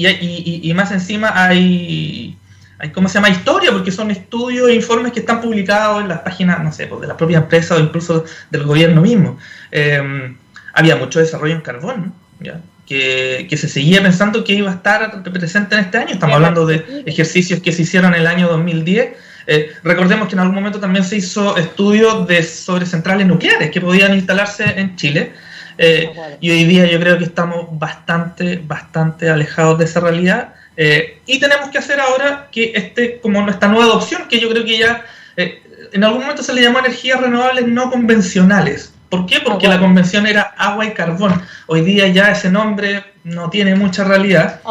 y, 0.61 0.73
más 0.73 0.91
encima 0.91 1.31
hay 1.33 2.37
hay, 2.79 2.89
¿cómo 2.91 3.07
se 3.07 3.15
llama? 3.15 3.29
Historia, 3.29 3.71
porque 3.71 3.91
son 3.91 4.09
estudios 4.09 4.69
e 4.69 4.73
informes 4.73 5.11
que 5.11 5.19
están 5.19 5.41
publicados 5.41 6.01
en 6.01 6.07
las 6.07 6.19
páginas, 6.19 6.63
no 6.63 6.71
sé, 6.71 6.87
pues, 6.87 7.01
de 7.01 7.07
la 7.07 7.17
propia 7.17 7.39
empresa 7.39 7.75
o 7.75 7.79
incluso 7.79 8.23
del 8.49 8.63
gobierno 8.63 9.01
mismo. 9.01 9.37
Em, 9.69 10.37
había 10.73 10.95
mucho 10.95 11.19
desarrollo 11.19 11.55
en 11.55 11.61
carbón, 11.61 12.13
¿ya? 12.39 12.61
Que, 12.85 13.45
que, 13.47 13.57
se 13.57 13.67
seguía 13.67 14.01
pensando 14.01 14.43
que 14.43 14.53
iba 14.53 14.71
a 14.71 14.75
estar 14.75 15.21
presente 15.23 15.75
en 15.75 15.81
este 15.81 15.97
año. 15.97 16.13
Estamos 16.13 16.35
hablando 16.37 16.65
de 16.65 17.03
ejercicios 17.05 17.61
que 17.61 17.71
se 17.71 17.83
hicieron 17.83 18.15
en 18.15 18.21
el 18.21 18.27
año 18.27 18.47
2010. 18.47 19.09
Eh, 19.45 19.71
recordemos 19.83 20.27
que 20.27 20.35
en 20.35 20.39
algún 20.39 20.55
momento 20.55 20.79
también 20.79 21.03
se 21.03 21.17
hizo 21.17 21.57
estudios 21.57 22.27
de, 22.27 22.41
sobre 22.43 22.85
centrales 22.85 23.27
nucleares 23.27 23.69
que 23.71 23.81
podían 23.81 24.13
instalarse 24.13 24.63
en 24.63 24.95
Chile. 24.95 25.33
Eh, 25.77 26.11
y 26.39 26.51
hoy 26.51 26.65
día 26.65 26.85
yo 26.85 26.99
creo 26.99 27.17
que 27.17 27.23
estamos 27.23 27.67
bastante, 27.71 28.57
bastante 28.57 29.29
alejados 29.29 29.79
de 29.79 29.85
esa 29.85 29.99
realidad. 29.99 30.53
Eh, 30.81 31.19
y 31.25 31.41
tenemos 31.41 31.67
que 31.71 31.77
hacer 31.77 31.99
ahora 31.99 32.47
que 32.49 32.71
este, 32.73 33.19
como 33.19 33.41
nuestra 33.41 33.67
nueva 33.67 33.83
adopción, 33.83 34.29
que 34.29 34.39
yo 34.39 34.49
creo 34.49 34.63
que 34.63 34.77
ya 34.77 35.03
eh, 35.35 35.61
en 35.91 36.05
algún 36.05 36.21
momento 36.21 36.41
se 36.41 36.53
le 36.53 36.61
llamó 36.61 36.79
energías 36.79 37.19
renovables 37.19 37.67
no 37.67 37.91
convencionales. 37.91 38.93
¿Por 39.09 39.25
qué? 39.25 39.41
Porque 39.41 39.67
la 39.67 39.77
convención 39.77 40.25
era 40.25 40.41
agua 40.57 40.85
y 40.85 40.93
carbón. 40.93 41.41
Hoy 41.67 41.81
día 41.81 42.07
ya 42.07 42.31
ese 42.31 42.49
nombre 42.49 43.03
no 43.25 43.49
tiene 43.49 43.75
mucha 43.75 44.05
realidad. 44.05 44.61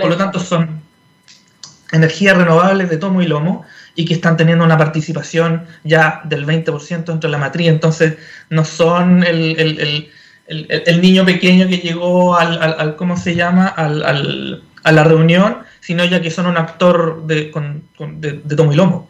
por 0.00 0.08
lo 0.08 0.16
tanto, 0.16 0.40
son 0.40 0.80
energías 1.92 2.38
renovables 2.38 2.88
de 2.88 2.96
tomo 2.96 3.20
y 3.20 3.26
lomo 3.26 3.66
y 3.94 4.06
que 4.06 4.14
están 4.14 4.38
teniendo 4.38 4.64
una 4.64 4.78
participación 4.78 5.66
ya 5.84 6.22
del 6.24 6.46
20% 6.46 7.04
dentro 7.04 7.18
de 7.18 7.28
la 7.28 7.36
matriz. 7.36 7.68
Entonces, 7.68 8.16
no 8.48 8.64
son 8.64 9.24
el, 9.24 9.60
el, 9.60 10.10
el, 10.46 10.82
el 10.86 11.00
niño 11.02 11.26
pequeño 11.26 11.68
que 11.68 11.78
llegó 11.78 12.36
al, 12.36 12.62
al, 12.62 12.96
¿cómo 12.96 13.18
se 13.18 13.34
llama?, 13.34 13.68
al, 13.68 14.62
a 14.84 14.92
la 14.92 15.04
reunión, 15.04 15.58
sino 15.80 16.04
ya 16.04 16.20
que 16.20 16.30
son 16.30 16.46
un 16.46 16.56
actor 16.56 17.26
de, 17.26 17.50
con, 17.50 17.82
de, 18.20 18.32
tomo 18.56 18.72
y 18.72 18.76
lomo. 18.76 19.08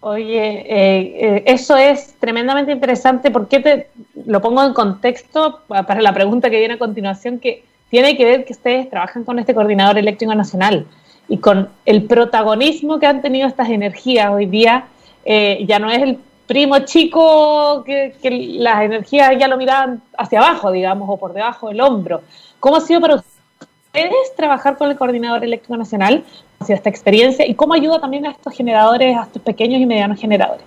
Oye, 0.00 0.60
eh, 0.60 1.16
eh, 1.20 1.42
eso 1.46 1.76
es 1.76 2.14
tremendamente 2.20 2.72
interesante. 2.72 3.30
¿Por 3.30 3.48
qué 3.48 3.60
te 3.60 3.90
lo 4.26 4.40
pongo 4.40 4.62
en 4.64 4.72
contexto 4.72 5.62
para 5.66 6.00
la 6.00 6.12
pregunta 6.12 6.48
que 6.48 6.58
viene 6.58 6.74
a 6.74 6.78
continuación? 6.78 7.40
Que 7.40 7.64
tiene 7.90 8.16
que 8.16 8.24
ver 8.24 8.44
que 8.44 8.52
ustedes 8.52 8.88
trabajan 8.88 9.24
con 9.24 9.38
este 9.38 9.54
coordinador 9.54 9.98
eléctrico 9.98 10.34
nacional 10.34 10.86
y 11.28 11.38
con 11.38 11.68
el 11.84 12.04
protagonismo 12.04 12.98
que 12.98 13.06
han 13.06 13.20
tenido 13.20 13.48
estas 13.48 13.68
energías 13.68 14.30
hoy 14.30 14.46
día, 14.46 14.86
eh, 15.24 15.64
ya 15.66 15.78
no 15.78 15.90
es 15.90 16.02
el 16.02 16.18
primo 16.46 16.78
chico 16.80 17.82
que, 17.84 18.14
las 18.60 18.82
energías 18.82 19.32
ya 19.38 19.48
lo 19.48 19.56
miraban 19.56 20.02
hacia 20.16 20.38
abajo, 20.38 20.70
digamos, 20.70 21.08
o 21.10 21.16
por 21.16 21.32
debajo 21.32 21.68
del 21.68 21.80
hombro. 21.80 22.22
¿Cómo 22.60 22.76
ha 22.76 22.80
sido 22.80 23.00
para 23.00 23.16
ustedes 23.16 23.35
trabajar 24.36 24.76
con 24.76 24.90
el 24.90 24.96
Coordinador 24.96 25.44
Eléctrico 25.44 25.76
Nacional? 25.76 26.24
¿Cómo 26.24 26.58
ha 26.60 26.66
sido 26.66 26.76
esta 26.76 26.90
experiencia? 26.90 27.46
¿Y 27.46 27.54
cómo 27.54 27.74
ayuda 27.74 28.00
también 28.00 28.26
a 28.26 28.30
estos 28.30 28.54
generadores, 28.54 29.16
a 29.16 29.22
estos 29.24 29.42
pequeños 29.42 29.80
y 29.80 29.86
medianos 29.86 30.20
generadores? 30.20 30.64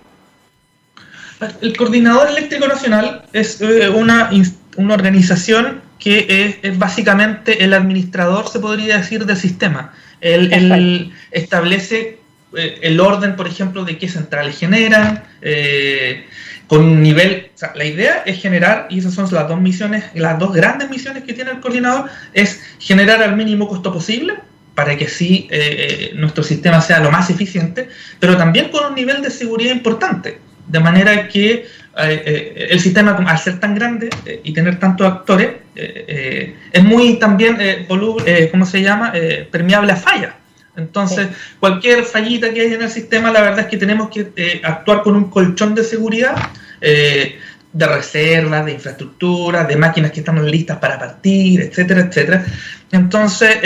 El 1.62 1.76
Coordinador 1.76 2.28
Eléctrico 2.28 2.68
Nacional 2.68 3.24
es 3.32 3.60
eh, 3.60 3.88
una, 3.88 4.30
una 4.76 4.94
organización 4.94 5.82
que 5.98 6.58
es 6.62 6.78
básicamente 6.78 7.62
el 7.62 7.74
administrador, 7.74 8.48
se 8.48 8.58
podría 8.58 8.98
decir, 8.98 9.26
del 9.26 9.36
sistema 9.36 9.92
él, 10.20 11.12
establece 11.30 12.18
eh, 12.56 12.78
el 12.82 13.00
orden, 13.00 13.36
por 13.36 13.46
ejemplo, 13.46 13.84
de 13.84 13.98
qué 13.98 14.08
centrales 14.08 14.58
generan, 14.58 15.22
eh, 15.42 16.26
con 16.70 16.84
un 16.84 17.02
nivel, 17.02 17.50
la 17.74 17.84
idea 17.84 18.22
es 18.24 18.40
generar, 18.40 18.86
y 18.90 19.00
esas 19.00 19.12
son 19.12 19.26
las 19.32 19.48
dos 19.48 19.60
misiones, 19.60 20.04
las 20.14 20.38
dos 20.38 20.52
grandes 20.52 20.88
misiones 20.88 21.24
que 21.24 21.32
tiene 21.32 21.50
el 21.50 21.58
coordinador, 21.58 22.08
es 22.32 22.62
generar 22.78 23.20
al 23.24 23.34
mínimo 23.34 23.66
costo 23.66 23.92
posible 23.92 24.34
para 24.76 24.96
que 24.96 25.08
sí 25.08 25.48
eh, 25.50 26.12
nuestro 26.14 26.44
sistema 26.44 26.80
sea 26.80 27.00
lo 27.00 27.10
más 27.10 27.28
eficiente, 27.28 27.88
pero 28.20 28.36
también 28.36 28.68
con 28.68 28.86
un 28.86 28.94
nivel 28.94 29.20
de 29.20 29.30
seguridad 29.30 29.74
importante, 29.74 30.38
de 30.68 30.78
manera 30.78 31.26
que 31.26 31.66
el 31.96 32.78
sistema, 32.78 33.16
al 33.16 33.38
ser 33.38 33.58
tan 33.58 33.74
grande 33.74 34.08
y 34.44 34.52
tener 34.52 34.78
tantos 34.78 35.08
actores, 35.08 35.48
eh, 35.74 36.04
eh, 36.06 36.56
es 36.72 36.84
muy 36.84 37.18
también, 37.18 37.60
eh, 37.60 37.86
eh, 38.26 38.48
¿cómo 38.50 38.64
se 38.64 38.80
llama?, 38.80 39.12
permeable 39.50 39.92
a 39.92 39.96
falla. 39.96 40.36
Entonces, 40.76 41.28
cualquier 41.58 42.04
fallita 42.04 42.52
que 42.52 42.60
haya 42.62 42.74
en 42.74 42.82
el 42.82 42.90
sistema, 42.90 43.30
la 43.30 43.42
verdad 43.42 43.60
es 43.60 43.66
que 43.66 43.76
tenemos 43.76 44.08
que 44.08 44.60
actuar 44.64 45.02
con 45.02 45.16
un 45.16 45.30
colchón 45.30 45.74
de 45.74 45.84
seguridad, 45.84 46.36
de 46.80 47.86
reservas, 47.86 48.64
de 48.64 48.72
infraestructura, 48.72 49.64
de 49.64 49.76
máquinas 49.76 50.10
que 50.12 50.20
están 50.20 50.44
listas 50.50 50.78
para 50.78 50.98
partir, 50.98 51.60
etcétera, 51.60 52.02
etcétera. 52.02 52.44
Entonces, 52.92 53.58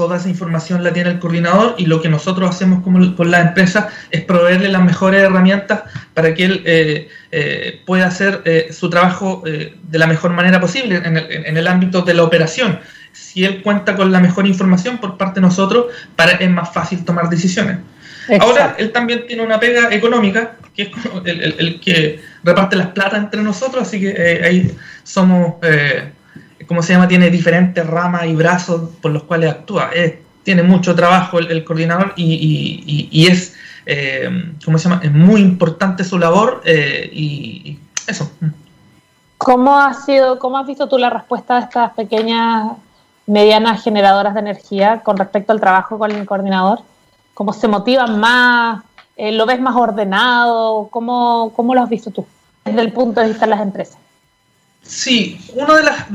toda 0.00 0.16
esa 0.16 0.30
información 0.30 0.82
la 0.82 0.94
tiene 0.94 1.10
el 1.10 1.18
coordinador 1.18 1.74
y 1.76 1.84
lo 1.84 2.00
que 2.00 2.08
nosotros 2.08 2.48
hacemos 2.48 2.82
con 2.82 3.30
la 3.30 3.40
empresa 3.42 3.90
es 4.10 4.22
proveerle 4.22 4.70
las 4.70 4.82
mejores 4.82 5.22
herramientas 5.22 5.82
para 6.14 6.32
que 6.32 6.44
él 6.46 6.62
eh, 6.64 7.08
eh, 7.30 7.82
pueda 7.84 8.06
hacer 8.06 8.40
eh, 8.46 8.68
su 8.72 8.88
trabajo 8.88 9.42
de 9.44 9.98
la 9.98 10.06
mejor 10.06 10.30
manera 10.30 10.58
posible 10.58 11.02
en 11.04 11.56
el, 11.58 11.66
ámbito 11.66 12.00
de 12.00 12.14
la 12.14 12.22
operación. 12.22 12.80
Si 13.20 13.44
él 13.44 13.62
cuenta 13.62 13.96
con 13.96 14.10
la 14.10 14.20
mejor 14.20 14.46
información 14.46 14.98
por 14.98 15.16
parte 15.16 15.40
de 15.40 15.46
nosotros, 15.46 15.86
para 16.16 16.32
es 16.32 16.50
más 16.50 16.72
fácil 16.72 17.04
tomar 17.04 17.28
decisiones. 17.28 17.78
Ahora, 18.40 18.76
él 18.78 18.92
también 18.92 19.26
tiene 19.26 19.42
una 19.42 19.58
pega 19.58 19.92
económica, 19.92 20.56
que 20.74 20.82
es 20.82 20.90
el, 21.24 21.80
que 21.80 22.20
reparte 22.44 22.76
las 22.76 22.88
plata 22.88 23.16
entre 23.16 23.42
nosotros, 23.42 23.82
así 23.82 24.00
que 24.00 24.40
ahí 24.44 24.76
somos 25.02 25.54
¿cómo 26.70 26.84
se 26.84 26.92
llama? 26.92 27.08
Tiene 27.08 27.30
diferentes 27.30 27.84
ramas 27.84 28.26
y 28.26 28.34
brazos 28.36 28.90
por 29.02 29.10
los 29.10 29.24
cuales 29.24 29.50
actúa. 29.50 29.90
tiene 30.44 30.62
mucho 30.62 30.94
trabajo 30.94 31.40
el, 31.40 31.64
coordinador 31.64 32.12
y, 32.16 33.26
es, 33.28 33.56
eh, 33.86 34.54
¿cómo 34.64 34.78
se 34.78 34.88
llama? 34.88 35.00
Es 35.02 35.10
muy 35.10 35.40
importante 35.40 36.04
su 36.04 36.16
labor 36.16 36.62
eh, 36.64 37.10
y, 37.12 37.76
eso. 38.06 38.30
¿Cómo 39.36 39.80
ha 39.80 39.94
sido, 39.94 40.38
cómo 40.38 40.58
has 40.58 40.66
visto 40.68 40.88
tú 40.88 40.96
la 40.96 41.10
respuesta 41.10 41.56
de 41.56 41.60
estas 41.62 41.90
pequeñas, 41.94 42.72
medianas 43.30 43.82
generadoras 43.82 44.34
de 44.34 44.40
energía 44.40 45.00
con 45.02 45.16
respecto 45.16 45.52
al 45.52 45.60
trabajo 45.60 45.98
con 45.98 46.10
el 46.10 46.26
coordinador? 46.26 46.80
¿Cómo 47.34 47.52
se 47.52 47.68
motivan 47.68 48.18
más? 48.18 48.84
Eh, 49.16 49.32
¿Lo 49.32 49.46
ves 49.46 49.60
más 49.60 49.76
ordenado? 49.76 50.88
¿Cómo, 50.90 51.52
¿Cómo 51.54 51.74
lo 51.74 51.82
has 51.82 51.88
visto 51.88 52.10
tú 52.10 52.26
desde 52.64 52.80
el 52.80 52.92
punto 52.92 53.20
de 53.20 53.28
vista 53.28 53.46
de 53.46 53.50
las 53.50 53.60
empresas? 53.60 53.98
Sí, 54.82 55.38
uno 55.54 55.74
de 55.74 55.82
las 55.82 56.06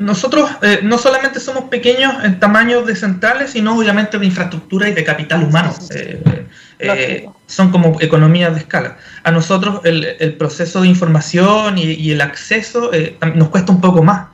nosotros 0.00 0.50
eh, 0.62 0.80
no 0.82 0.98
solamente 0.98 1.38
somos 1.40 1.64
pequeños 1.64 2.12
en 2.24 2.40
tamaño 2.40 2.82
de 2.82 2.96
centrales, 2.96 3.50
sino 3.50 3.78
obviamente 3.78 4.18
de 4.18 4.26
infraestructura 4.26 4.88
y 4.88 4.92
de 4.92 5.04
capital 5.04 5.44
humano. 5.44 5.72
Eh, 5.94 6.46
eh, 6.80 7.28
son 7.46 7.70
como 7.70 7.96
economías 8.00 8.52
de 8.54 8.60
escala. 8.60 8.98
A 9.22 9.30
nosotros 9.30 9.80
el, 9.84 10.34
proceso 10.36 10.82
de 10.82 10.88
información 10.88 11.78
y, 11.78 12.10
el 12.10 12.20
acceso 12.20 12.90
nos 13.34 13.48
cuesta 13.48 13.72
un 13.72 13.80
poco 13.80 14.02
más. 14.02 14.28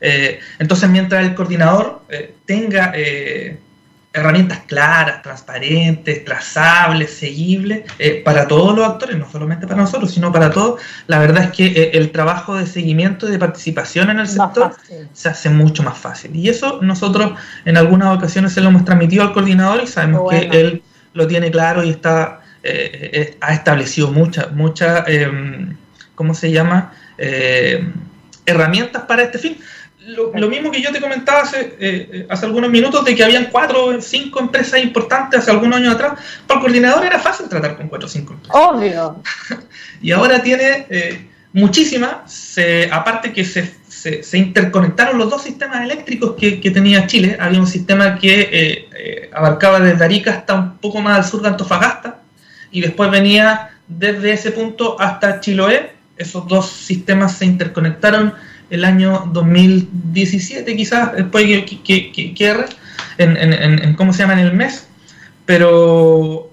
Entonces, 0.00 0.88
mientras 0.88 1.24
el 1.24 1.34
coordinador 1.34 2.02
tenga 2.46 2.92
herramientas 4.12 4.60
claras, 4.66 5.22
transparentes, 5.22 6.24
trazables, 6.24 7.12
seguibles, 7.12 7.84
eh, 7.98 8.22
para 8.24 8.48
todos 8.48 8.74
los 8.74 8.86
actores, 8.88 9.16
no 9.16 9.30
solamente 9.30 9.68
para 9.68 9.82
nosotros, 9.82 10.12
sino 10.12 10.32
para 10.32 10.50
todos, 10.50 10.80
la 11.06 11.20
verdad 11.20 11.44
es 11.44 11.50
que 11.52 11.66
eh, 11.66 11.90
el 11.94 12.10
trabajo 12.10 12.56
de 12.56 12.66
seguimiento 12.66 13.28
y 13.28 13.30
de 13.30 13.38
participación 13.38 14.10
en 14.10 14.18
el 14.18 14.26
sector 14.26 14.74
se 15.12 15.28
hace 15.28 15.48
mucho 15.48 15.84
más 15.84 15.96
fácil. 15.96 16.34
Y 16.34 16.48
eso 16.48 16.80
nosotros 16.82 17.32
en 17.64 17.76
algunas 17.76 18.16
ocasiones 18.16 18.52
se 18.52 18.60
lo 18.60 18.70
hemos 18.70 18.84
transmitido 18.84 19.22
al 19.22 19.32
coordinador 19.32 19.82
y 19.84 19.86
sabemos 19.86 20.28
que 20.30 20.48
él 20.52 20.82
lo 21.12 21.26
tiene 21.28 21.50
claro 21.50 21.84
y 21.84 21.90
está 21.90 22.40
eh, 22.62 23.38
ha 23.40 23.54
establecido 23.54 24.10
muchas, 24.10 24.52
muchas, 24.52 25.04
em, 25.06 25.76
¿cómo 26.14 26.34
se 26.34 26.50
llama? 26.50 26.92
herramientas 28.46 29.02
para 29.02 29.22
este 29.24 29.38
fin 29.38 29.58
lo, 30.06 30.48
mismo 30.48 30.70
que 30.70 30.80
yo 30.80 30.92
te 30.92 31.00
comentaba 31.00 31.42
hace, 31.42 31.76
eh, 31.78 32.26
hace 32.28 32.46
algunos 32.46 32.70
minutos 32.70 33.04
de 33.04 33.14
que 33.14 33.22
habían 33.22 33.46
cuatro 33.46 33.86
o 33.86 34.00
cinco 34.00 34.40
empresas 34.40 34.82
importantes 34.82 35.40
hace 35.40 35.50
algunos 35.50 35.78
años 35.78 35.94
atrás. 35.94 36.12
Para 36.46 36.58
el 36.58 36.64
coordinador 36.64 37.04
era 37.04 37.18
fácil 37.18 37.48
tratar 37.48 37.76
con 37.76 37.88
cuatro 37.88 38.06
o 38.06 38.10
cinco 38.10 38.34
empresas. 38.34 38.56
Obvio. 38.56 39.22
y 40.02 40.10
ahora 40.12 40.42
tiene 40.42 40.86
eh, 40.88 41.28
muchísimas, 41.52 42.56
aparte 42.90 43.32
que 43.32 43.44
se, 43.44 43.74
se, 44.22 44.38
interconectaron 44.38 45.18
los 45.18 45.28
dos 45.28 45.42
sistemas 45.42 45.82
eléctricos 45.82 46.34
que, 46.36 46.70
tenía 46.70 47.06
Chile. 47.06 47.36
Había 47.38 47.60
un 47.60 47.66
sistema 47.66 48.18
que 48.18 48.88
eh, 48.92 49.30
abarcaba 49.34 49.80
desde 49.80 50.04
Arica 50.04 50.32
hasta 50.32 50.54
un 50.54 50.78
poco 50.78 51.00
más 51.00 51.18
al 51.18 51.24
sur 51.24 51.42
de 51.42 51.48
Antofagasta 51.48 52.20
y 52.70 52.80
después 52.80 53.10
venía 53.10 53.70
desde 53.86 54.32
ese 54.32 54.52
punto 54.52 54.98
hasta 54.98 55.40
Chiloé. 55.40 55.92
Esos 56.16 56.46
dos 56.46 56.70
sistemas 56.70 57.36
se 57.36 57.46
interconectaron 57.46 58.34
el 58.70 58.84
año 58.84 59.28
2017, 59.32 60.76
quizás, 60.76 61.12
después 61.14 61.44
que, 61.44 61.82
que, 61.82 62.12
que, 62.12 62.56
en, 63.18 63.36
en, 63.36 63.94
¿cómo 63.94 64.12
se 64.12 64.20
llama?, 64.20 64.34
en 64.34 64.40
el 64.40 64.52
mes, 64.52 64.88
pero 65.44 66.50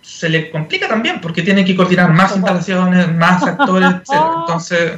se 0.00 0.28
le 0.28 0.50
complica 0.50 0.86
también 0.86 1.20
porque 1.20 1.42
tiene 1.42 1.64
que 1.64 1.74
coordinar 1.74 2.12
más 2.12 2.36
instalaciones, 2.36 3.12
más 3.14 3.42
actores, 3.46 3.88
etc. 4.08 4.22
Entonces, 4.40 4.92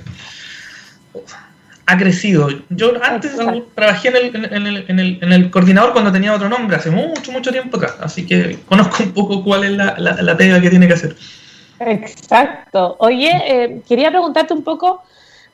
ha 1.87 1.99
crecido. 1.99 2.49
Yo 2.71 2.93
antes 3.03 3.33
trabajé 3.75 4.09
en 4.09 4.17
el, 4.17 4.37
en, 4.37 4.67
el, 4.67 4.85
en, 4.89 4.99
el, 4.99 5.19
en 5.23 5.33
el 5.33 5.51
coordinador 5.51 5.93
cuando 5.93 6.13
tenía 6.13 6.35
otro 6.35 6.49
nombre, 6.49 6.77
hace 6.77 6.91
mucho, 6.91 7.33
mucho 7.33 7.51
tiempo 7.53 7.77
atrás, 7.77 7.97
así 8.01 8.27
que 8.27 8.59
conozco 8.67 9.03
un 9.03 9.13
poco 9.13 9.45
cuál 9.45 9.65
es 9.65 9.73
la, 9.73 9.95
la, 9.99 10.37
pega 10.37 10.61
que 10.61 10.71
tiene 10.71 10.87
que 10.87 10.95
hacer. 10.95 11.17
Exacto. 11.81 12.97
Oye, 12.99 13.33
eh, 13.47 13.83
quería 13.87 14.11
preguntarte 14.11 14.55
un 14.55 14.63
poco 14.63 15.03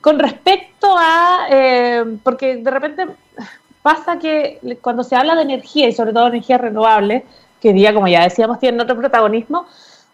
con 0.01 0.19
respecto 0.19 0.95
a, 0.97 1.47
eh, 1.49 2.17
porque 2.23 2.57
de 2.57 2.71
repente 2.71 3.07
pasa 3.81 4.19
que 4.19 4.59
cuando 4.81 5.03
se 5.03 5.15
habla 5.15 5.35
de 5.35 5.43
energía 5.43 5.87
y 5.87 5.93
sobre 5.93 6.13
todo 6.13 6.27
energía 6.27 6.57
renovable, 6.57 7.25
que 7.61 7.73
día, 7.73 7.93
como 7.93 8.07
ya 8.07 8.23
decíamos, 8.23 8.59
tiene 8.59 8.81
otro 8.81 8.97
protagonismo, 8.97 9.65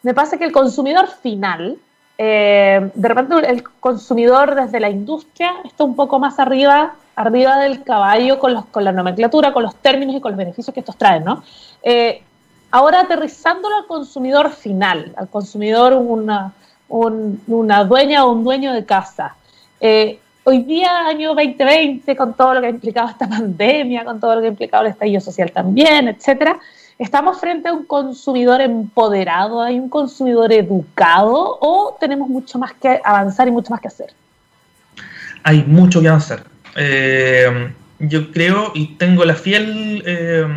me 0.03 0.13
pasa 0.13 0.37
que 0.37 0.43
el 0.45 0.51
consumidor 0.51 1.07
final 1.07 1.77
eh, 2.17 2.91
de 2.95 3.07
repente 3.07 3.35
el 3.47 3.63
consumidor 3.79 4.55
desde 4.55 4.79
la 4.79 4.89
industria 4.89 5.53
está 5.63 5.83
un 5.83 5.95
poco 5.95 6.17
más 6.17 6.39
arriba, 6.39 6.95
arriba 7.15 7.57
del 7.59 7.83
caballo 7.83 8.39
con, 8.39 8.55
los, 8.55 8.63
la 8.73 8.91
nomenclatura, 8.91 9.53
con 9.53 9.63
los 9.63 9.75
términos 9.75 10.15
y 10.15 10.21
con 10.21 10.31
los 10.31 10.37
beneficios 10.37 10.73
que 10.73 10.79
estos 10.79 10.97
traen, 10.97 11.23
¿no? 11.23 11.43
Eh, 11.83 12.23
ahora 12.71 13.01
aterrizándolo 13.01 13.75
al 13.75 13.85
consumidor 13.85 14.49
final, 14.49 15.13
al 15.15 15.29
consumidor 15.29 15.93
una 15.93 16.53
dueña 17.83 18.25
o 18.25 18.31
un 18.31 18.43
dueño 18.43 18.73
de 18.73 18.85
casa. 18.85 19.35
Eh, 19.79 20.19
hoy 20.43 20.63
día, 20.63 21.07
año 21.07 21.35
2020, 21.35 22.15
con 22.15 22.33
todo 22.33 22.55
lo 22.55 22.61
que 22.61 22.67
ha 22.67 22.71
implicado 22.71 23.09
esta 23.09 23.27
pandemia, 23.29 24.05
con 24.05 24.19
todo 24.19 24.35
lo 24.35 24.41
que 24.41 24.47
ha 24.47 24.51
implicado 24.51 24.85
el 24.85 24.91
estallido 24.91 25.21
social 25.21 25.51
también, 25.51 26.07
etcétera, 26.07 26.59
¿Estamos 26.99 27.39
frente 27.39 27.69
a 27.69 27.73
un 27.73 27.85
consumidor 27.85 28.59
empoderado, 28.59 29.61
hay 29.61 29.77
un 29.77 29.87
consumidor 29.87 30.51
educado 30.51 31.59
o 31.61 31.95
tenemos 31.99 32.27
mucho 32.27 32.57
más 32.57 32.73
que 32.73 32.99
avanzar 33.03 33.47
y 33.47 33.51
mucho 33.51 33.69
más 33.69 33.81
que 33.81 33.87
hacer? 33.87 34.07
Hay 35.43 35.63
mucho 35.63 36.01
que 36.01 36.07
avanzar. 36.07 36.43
Eh, 36.75 37.71
yo 37.99 38.31
creo 38.31 38.71
y 38.73 38.95
tengo 38.95 39.25
la 39.25 39.35
fiel 39.35 40.01
eh, 40.07 40.47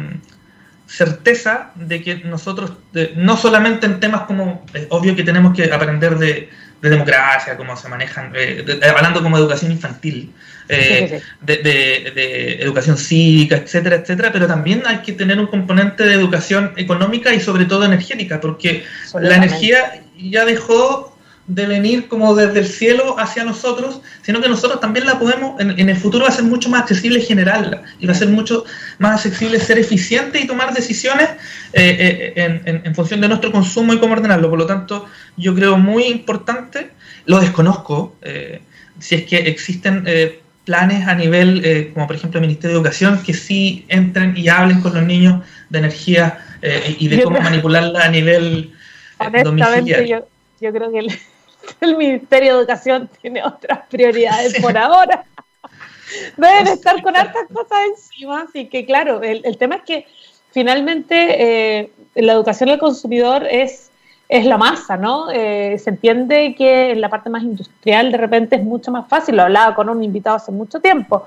certeza 0.87 1.73
de 1.75 2.03
que 2.03 2.17
nosotros, 2.25 2.73
no 3.17 3.37
solamente 3.37 3.85
en 3.85 4.01
temas 4.01 4.23
como, 4.23 4.65
es 4.73 4.87
obvio 4.89 5.15
que 5.15 5.25
tenemos 5.25 5.55
que 5.55 5.71
aprender 5.71 6.17
de, 6.17 6.49
democracia, 6.89 7.57
cómo 7.57 7.77
se 7.77 7.89
manejan, 7.89 8.33
eh, 8.35 8.81
hablando 8.97 9.23
como 9.23 9.37
educación 9.37 9.73
infantil, 9.73 10.33
eh, 10.69 11.21
de, 11.43 12.63
educación 12.63 12.97
cívica, 12.97 13.57
etcétera, 13.57 13.97
etcétera, 13.97 14.31
pero 14.33 14.47
también 14.47 14.83
hay 14.87 14.99
que 14.99 15.13
tener 15.13 15.39
un 15.39 15.49
componente 15.49 16.05
de 16.05 16.15
educación 16.15 16.73
económica 16.77 17.35
y 17.35 17.41
sobre 17.41 17.65
todo 17.65 17.85
energética, 17.85 18.41
porque 18.41 18.85
la 19.21 19.37
energía 19.37 20.03
ya 20.17 20.45
dejó 20.45 21.10
de 21.55 21.67
venir 21.67 22.09
como 22.09 22.35
desde 22.35 22.61
el 22.61 22.67
cielo 22.67 23.19
hacia 23.19 23.45
nosotros, 23.45 24.01
sino 24.23 24.41
que 24.41 24.49
nosotros 24.49 24.81
también 24.81 25.07
la 25.07 25.19
podemos, 25.19 25.61
en, 25.61 25.89
el 25.89 25.97
futuro 25.97 26.25
va 26.25 26.31
a 26.31 26.35
ser 26.35 26.45
mucho 26.45 26.69
más 26.69 26.83
accesible 26.83 27.21
generarla, 27.21 27.83
y 27.99 28.07
va 28.07 28.13
a 28.13 28.17
ser 28.17 28.29
mucho 28.29 28.65
más 28.99 29.27
accesible 29.27 29.59
ser 29.61 29.79
eficiente 29.79 30.41
y 30.41 30.47
tomar 30.47 30.73
decisiones 30.73 31.29
eh, 31.73 32.35
eh, 32.37 32.81
en, 32.85 32.95
función 32.95 33.21
de 33.21 33.29
nuestro 33.29 33.53
consumo 33.53 33.93
y 33.93 33.99
cómo 33.99 34.15
ordenarlo. 34.15 34.49
Por 34.51 34.59
lo 34.59 34.67
tanto, 34.67 35.07
yo 35.37 35.55
creo 35.55 35.77
muy 35.79 36.05
importante, 36.05 36.91
lo 37.27 37.41
desconozco, 37.41 38.17
si 38.99 39.15
es 39.15 39.25
que 39.25 39.37
existen 39.37 40.05
planes 40.71 41.07
a 41.09 41.15
nivel, 41.15 41.65
eh, 41.65 41.91
como 41.93 42.07
por 42.07 42.17
ejemplo 42.17 42.39
el 42.39 42.47
Ministerio 42.47 42.77
de 42.77 42.81
Educación, 42.81 43.23
que 43.25 43.35
sí 43.35 43.85
entren 43.89 44.37
y 44.37 44.49
hablen 44.49 44.81
con 44.81 44.95
los 44.95 45.03
niños 45.03 45.43
de 45.69 45.79
energía 45.81 46.39
eh, 46.63 46.97
y 46.99 47.09
de 47.09 47.23
cómo 47.23 47.41
manipularla 47.41 48.05
a 48.05 48.09
nivel 48.09 48.73
eh, 49.19 49.43
domiciliario. 49.43 50.07
Yo, 50.07 50.29
yo 50.61 50.73
creo 50.73 50.93
que 50.93 50.99
el, 51.01 51.19
Ministerio 51.97 52.55
de 52.55 52.59
Educación 52.61 53.09
tiene 53.21 53.45
otras 53.45 53.81
prioridades 53.89 54.61
por 54.61 54.77
ahora. 54.77 55.25
Deben 56.37 56.67
estar 56.67 57.01
con 57.03 57.17
hartas 57.17 57.47
cosas 57.53 57.79
encima, 57.89 58.43
así 58.43 58.69
que 58.69 58.85
claro, 58.85 59.23
el, 59.23 59.43
el 59.45 59.57
tema 59.59 59.77
es 59.77 59.83
que 59.83 60.07
finalmente 60.51 61.93
la 62.17 62.33
educación 62.33 62.71
del 62.71 62.81
consumidor 62.81 63.47
es 63.49 63.91
es 64.31 64.47
la 64.47 64.57
masa, 64.57 64.97
¿no? 64.97 65.29
Eh, 65.33 65.77
se 65.79 65.91
entiende 65.91 66.55
que 66.57 66.93
en 66.93 67.01
la 67.01 67.11
parte 67.11 67.29
más 67.29 67.43
industrial 67.43 68.13
de 68.13 68.17
repente 68.17 68.57
es 68.57 68.63
mucho 68.63 68.93
más 68.93 69.09
fácil, 69.09 69.37
lo 69.37 69.43
hablaba 69.43 69.75
con 69.75 69.89
un 69.89 70.05
invitado 70.05 70.37
hace 70.37 70.53
mucho 70.53 70.79
tiempo, 70.79 71.25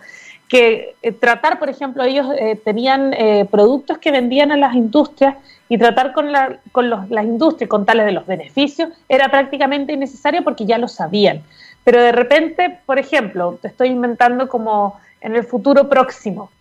que 0.54 0.96
eh, 1.02 1.12
tratar, 1.12 1.58
por 1.58 1.68
ejemplo, 1.68 2.04
ellos 2.04 2.28
eh, 2.38 2.56
tenían 2.64 3.16
productos 3.50 3.98
que 3.98 4.12
vendían 4.12 4.52
a 4.52 4.58
las 4.58 4.76
industrias 4.76 5.36
y 5.68 5.80
tratar 5.80 6.14
con, 6.14 6.32
la, 6.32 6.60
con 6.72 6.92
las 6.92 7.26
industrias, 7.26 7.68
contarles 7.68 8.06
de 8.06 8.12
los 8.12 8.28
beneficios, 8.28 8.90
era 9.10 9.30
prácticamente 9.30 9.94
innecesario 9.94 10.44
porque 10.44 10.68
ya 10.68 10.78
lo 10.78 10.88
sabían. 10.88 11.42
Pero 11.84 12.04
de 12.04 12.12
repente, 12.12 12.80
por 12.86 13.00
ejemplo, 13.00 13.58
te 13.60 13.70
estoy 13.70 13.88
inventando 13.88 14.48
como 14.48 15.00
en 15.22 15.36
el 15.36 15.44
futuro 15.44 15.90
próximo, 15.90 16.52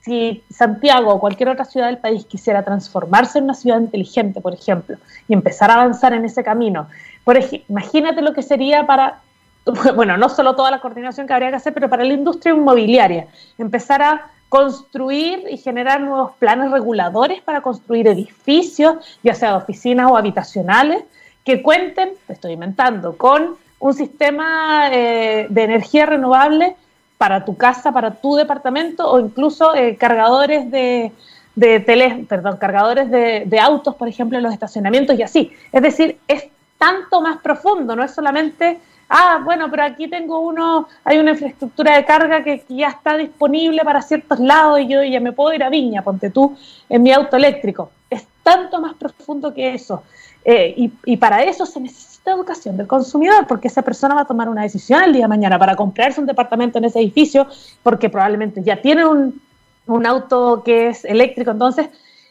si 0.00 0.42
Santiago 0.50 1.12
o 1.12 1.20
cualquier 1.20 1.50
otra 1.50 1.66
ciudad 1.66 1.88
del 1.88 1.98
país 1.98 2.24
quisiera 2.24 2.64
transformarse 2.64 3.38
en 3.38 3.44
una 3.44 3.54
ciudad 3.54 3.78
inteligente, 3.78 4.40
por 4.40 4.54
ejemplo, 4.54 4.96
y 5.28 5.34
empezar 5.34 5.70
a 5.70 5.74
avanzar 5.74 6.14
en 6.14 6.24
ese 6.24 6.42
camino, 6.42 6.88
por 7.24 7.38
imagínate 7.68 8.22
lo 8.22 8.32
que 8.32 8.42
sería 8.42 8.86
para, 8.86 9.20
bueno, 9.94 10.16
no 10.16 10.28
solo 10.28 10.54
toda 10.54 10.70
la 10.70 10.80
coordinación 10.80 11.26
que 11.26 11.32
habría 11.32 11.50
que 11.50 11.56
hacer, 11.56 11.74
pero 11.74 11.88
para 11.88 12.04
la 12.04 12.12
industria 12.12 12.54
inmobiliaria, 12.54 13.26
empezar 13.58 14.02
a 14.02 14.30
construir 14.48 15.46
y 15.50 15.56
generar 15.56 16.00
nuevos 16.00 16.32
planes 16.38 16.70
reguladores 16.70 17.40
para 17.40 17.62
construir 17.62 18.06
edificios, 18.06 18.96
ya 19.22 19.34
sea 19.34 19.56
oficinas 19.56 20.10
o 20.10 20.16
habitacionales, 20.16 21.04
que 21.44 21.62
cuenten, 21.62 22.10
te 22.26 22.34
estoy 22.34 22.52
inventando, 22.52 23.16
con 23.16 23.56
un 23.78 23.94
sistema 23.94 24.90
eh, 24.92 25.46
de 25.48 25.62
energía 25.62 26.06
renovable 26.06 26.76
para 27.18 27.44
tu 27.44 27.56
casa, 27.56 27.92
para 27.92 28.12
tu 28.12 28.36
departamento 28.36 29.10
o 29.10 29.20
incluso 29.20 29.74
eh, 29.74 29.96
cargadores 29.96 30.70
de, 30.70 31.12
de 31.54 32.24
perdón, 32.28 32.56
cargadores 32.56 33.10
de, 33.10 33.60
autos, 33.60 33.94
por 33.94 34.08
ejemplo, 34.08 34.38
en 34.38 34.44
los 34.44 34.52
estacionamientos 34.52 35.18
y 35.18 35.22
así. 35.22 35.52
Es 35.72 35.82
decir, 35.82 36.18
es 36.28 36.46
tanto 36.78 37.20
más 37.20 37.38
profundo, 37.38 37.94
no 37.94 38.02
es 38.04 38.12
solamente, 38.12 38.80
ah, 39.08 39.40
bueno, 39.44 39.70
pero 39.70 39.84
aquí 39.84 40.08
tengo 40.08 40.40
uno, 40.40 40.88
hay 41.04 41.18
una 41.18 41.32
infraestructura 41.32 41.96
de 41.96 42.04
carga 42.04 42.42
que, 42.42 42.64
ya 42.68 42.88
está 42.88 43.16
disponible 43.16 43.82
para 43.84 44.02
ciertos 44.02 44.38
lados 44.40 44.80
y 44.80 44.88
yo 44.88 45.02
ya 45.02 45.20
me 45.20 45.32
puedo 45.32 45.52
ir 45.52 45.62
a 45.62 45.70
Viña, 45.70 46.02
ponte 46.02 46.30
tú, 46.30 46.56
en 46.88 47.02
mi 47.02 47.12
auto 47.12 47.36
eléctrico. 47.36 47.90
Es 48.10 48.26
tanto 48.42 48.80
más 48.80 48.94
profundo 48.94 49.52
que 49.52 49.74
eso. 49.74 50.02
Eh, 50.44 50.90
y, 51.04 51.16
para 51.16 51.44
eso 51.44 51.64
se 51.66 51.80
necesita 51.80 52.32
educación 52.32 52.76
del 52.76 52.86
consumidor, 52.86 53.46
porque 53.46 53.68
esa 53.68 53.82
persona 53.82 54.14
va 54.14 54.22
a 54.22 54.26
tomar 54.26 54.48
una 54.48 54.62
decisión 54.62 55.02
el 55.02 55.12
día 55.12 55.22
de 55.22 55.28
mañana 55.28 55.58
para 55.58 55.76
comprarse 55.76 56.20
un 56.20 56.26
departamento 56.26 56.78
en 56.78 56.84
ese 56.84 56.98
edificio, 57.00 57.46
porque 57.82 58.10
probablemente 58.10 58.62
ya 58.62 58.80
tiene 58.80 59.04
un, 59.04 59.40
un 59.86 60.06
auto 60.06 60.62
que 60.64 60.88
es 60.88 61.04
eléctrico. 61.04 61.50
Entonces, 61.50 61.88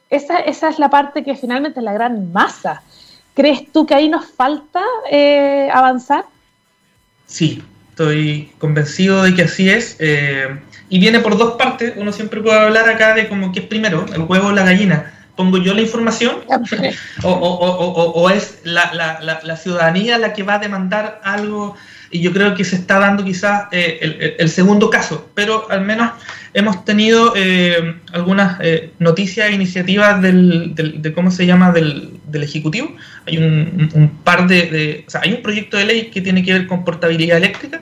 esa, 0.09 0.39
esa, 0.39 0.69
es 0.69 0.79
la 0.79 0.89
parte 0.89 1.23
que 1.23 1.35
finalmente 1.35 1.79
es 1.79 1.83
la 1.83 1.93
gran 1.93 2.31
masa. 2.31 2.83
¿Crees 3.33 3.71
tú 3.71 3.85
que 3.85 3.95
ahí 3.95 4.09
nos 4.09 4.25
falta 4.25 4.83
eh, 5.09 5.69
avanzar? 5.71 6.25
Sí, 7.31 7.63
estoy 7.89 8.51
convencido 8.57 9.23
de 9.23 9.33
que 9.33 9.43
así 9.43 9.69
es. 9.69 9.95
Eh, 9.99 10.49
y 10.89 10.99
viene 10.99 11.21
por 11.21 11.37
dos 11.37 11.53
partes. 11.53 11.93
Uno 11.95 12.11
siempre 12.11 12.41
puede 12.41 12.59
hablar 12.59 12.89
acá 12.89 13.15
de 13.15 13.29
como 13.29 13.53
que 13.53 13.61
es 13.61 13.65
primero, 13.65 14.05
el 14.13 14.23
huevo 14.23 14.47
o 14.47 14.51
la 14.51 14.65
gallina 14.65 15.20
pongo 15.35 15.57
yo 15.57 15.73
la 15.73 15.81
información 15.81 16.37
o, 17.23 18.29
es 18.29 18.59
la, 18.63 19.57
ciudadanía 19.57 20.17
la 20.17 20.33
que 20.33 20.43
va 20.43 20.55
a 20.55 20.59
demandar 20.59 21.21
algo 21.23 21.75
y 22.11 22.19
yo 22.19 22.33
creo 22.33 22.55
que 22.55 22.65
se 22.65 22.75
está 22.75 22.99
dando 22.99 23.23
quizás 23.23 23.67
eh, 23.71 24.35
el, 24.37 24.49
segundo 24.49 24.89
caso, 24.89 25.29
pero 25.33 25.71
al 25.71 25.81
menos 25.81 26.11
hemos 26.53 26.83
tenido 26.83 27.33
eh, 27.37 27.95
algunas 28.11 28.57
eh, 28.61 28.91
noticias 28.99 29.49
e 29.49 29.53
iniciativas 29.53 30.21
del, 30.21 30.73
de 30.75 31.13
cómo 31.13 31.31
se 31.31 31.45
llama 31.45 31.71
del, 31.71 32.19
Ejecutivo. 32.33 32.95
Hay 33.27 33.37
un, 33.37 34.19
par 34.23 34.47
de, 34.47 35.05
o 35.07 35.09
sea, 35.09 35.21
hay 35.23 35.33
un 35.33 35.41
proyecto 35.41 35.77
de 35.77 35.85
ley 35.85 36.09
que 36.11 36.21
tiene 36.21 36.43
que 36.43 36.53
ver 36.53 36.67
con 36.67 36.83
portabilidad 36.83 37.37
eléctrica, 37.37 37.81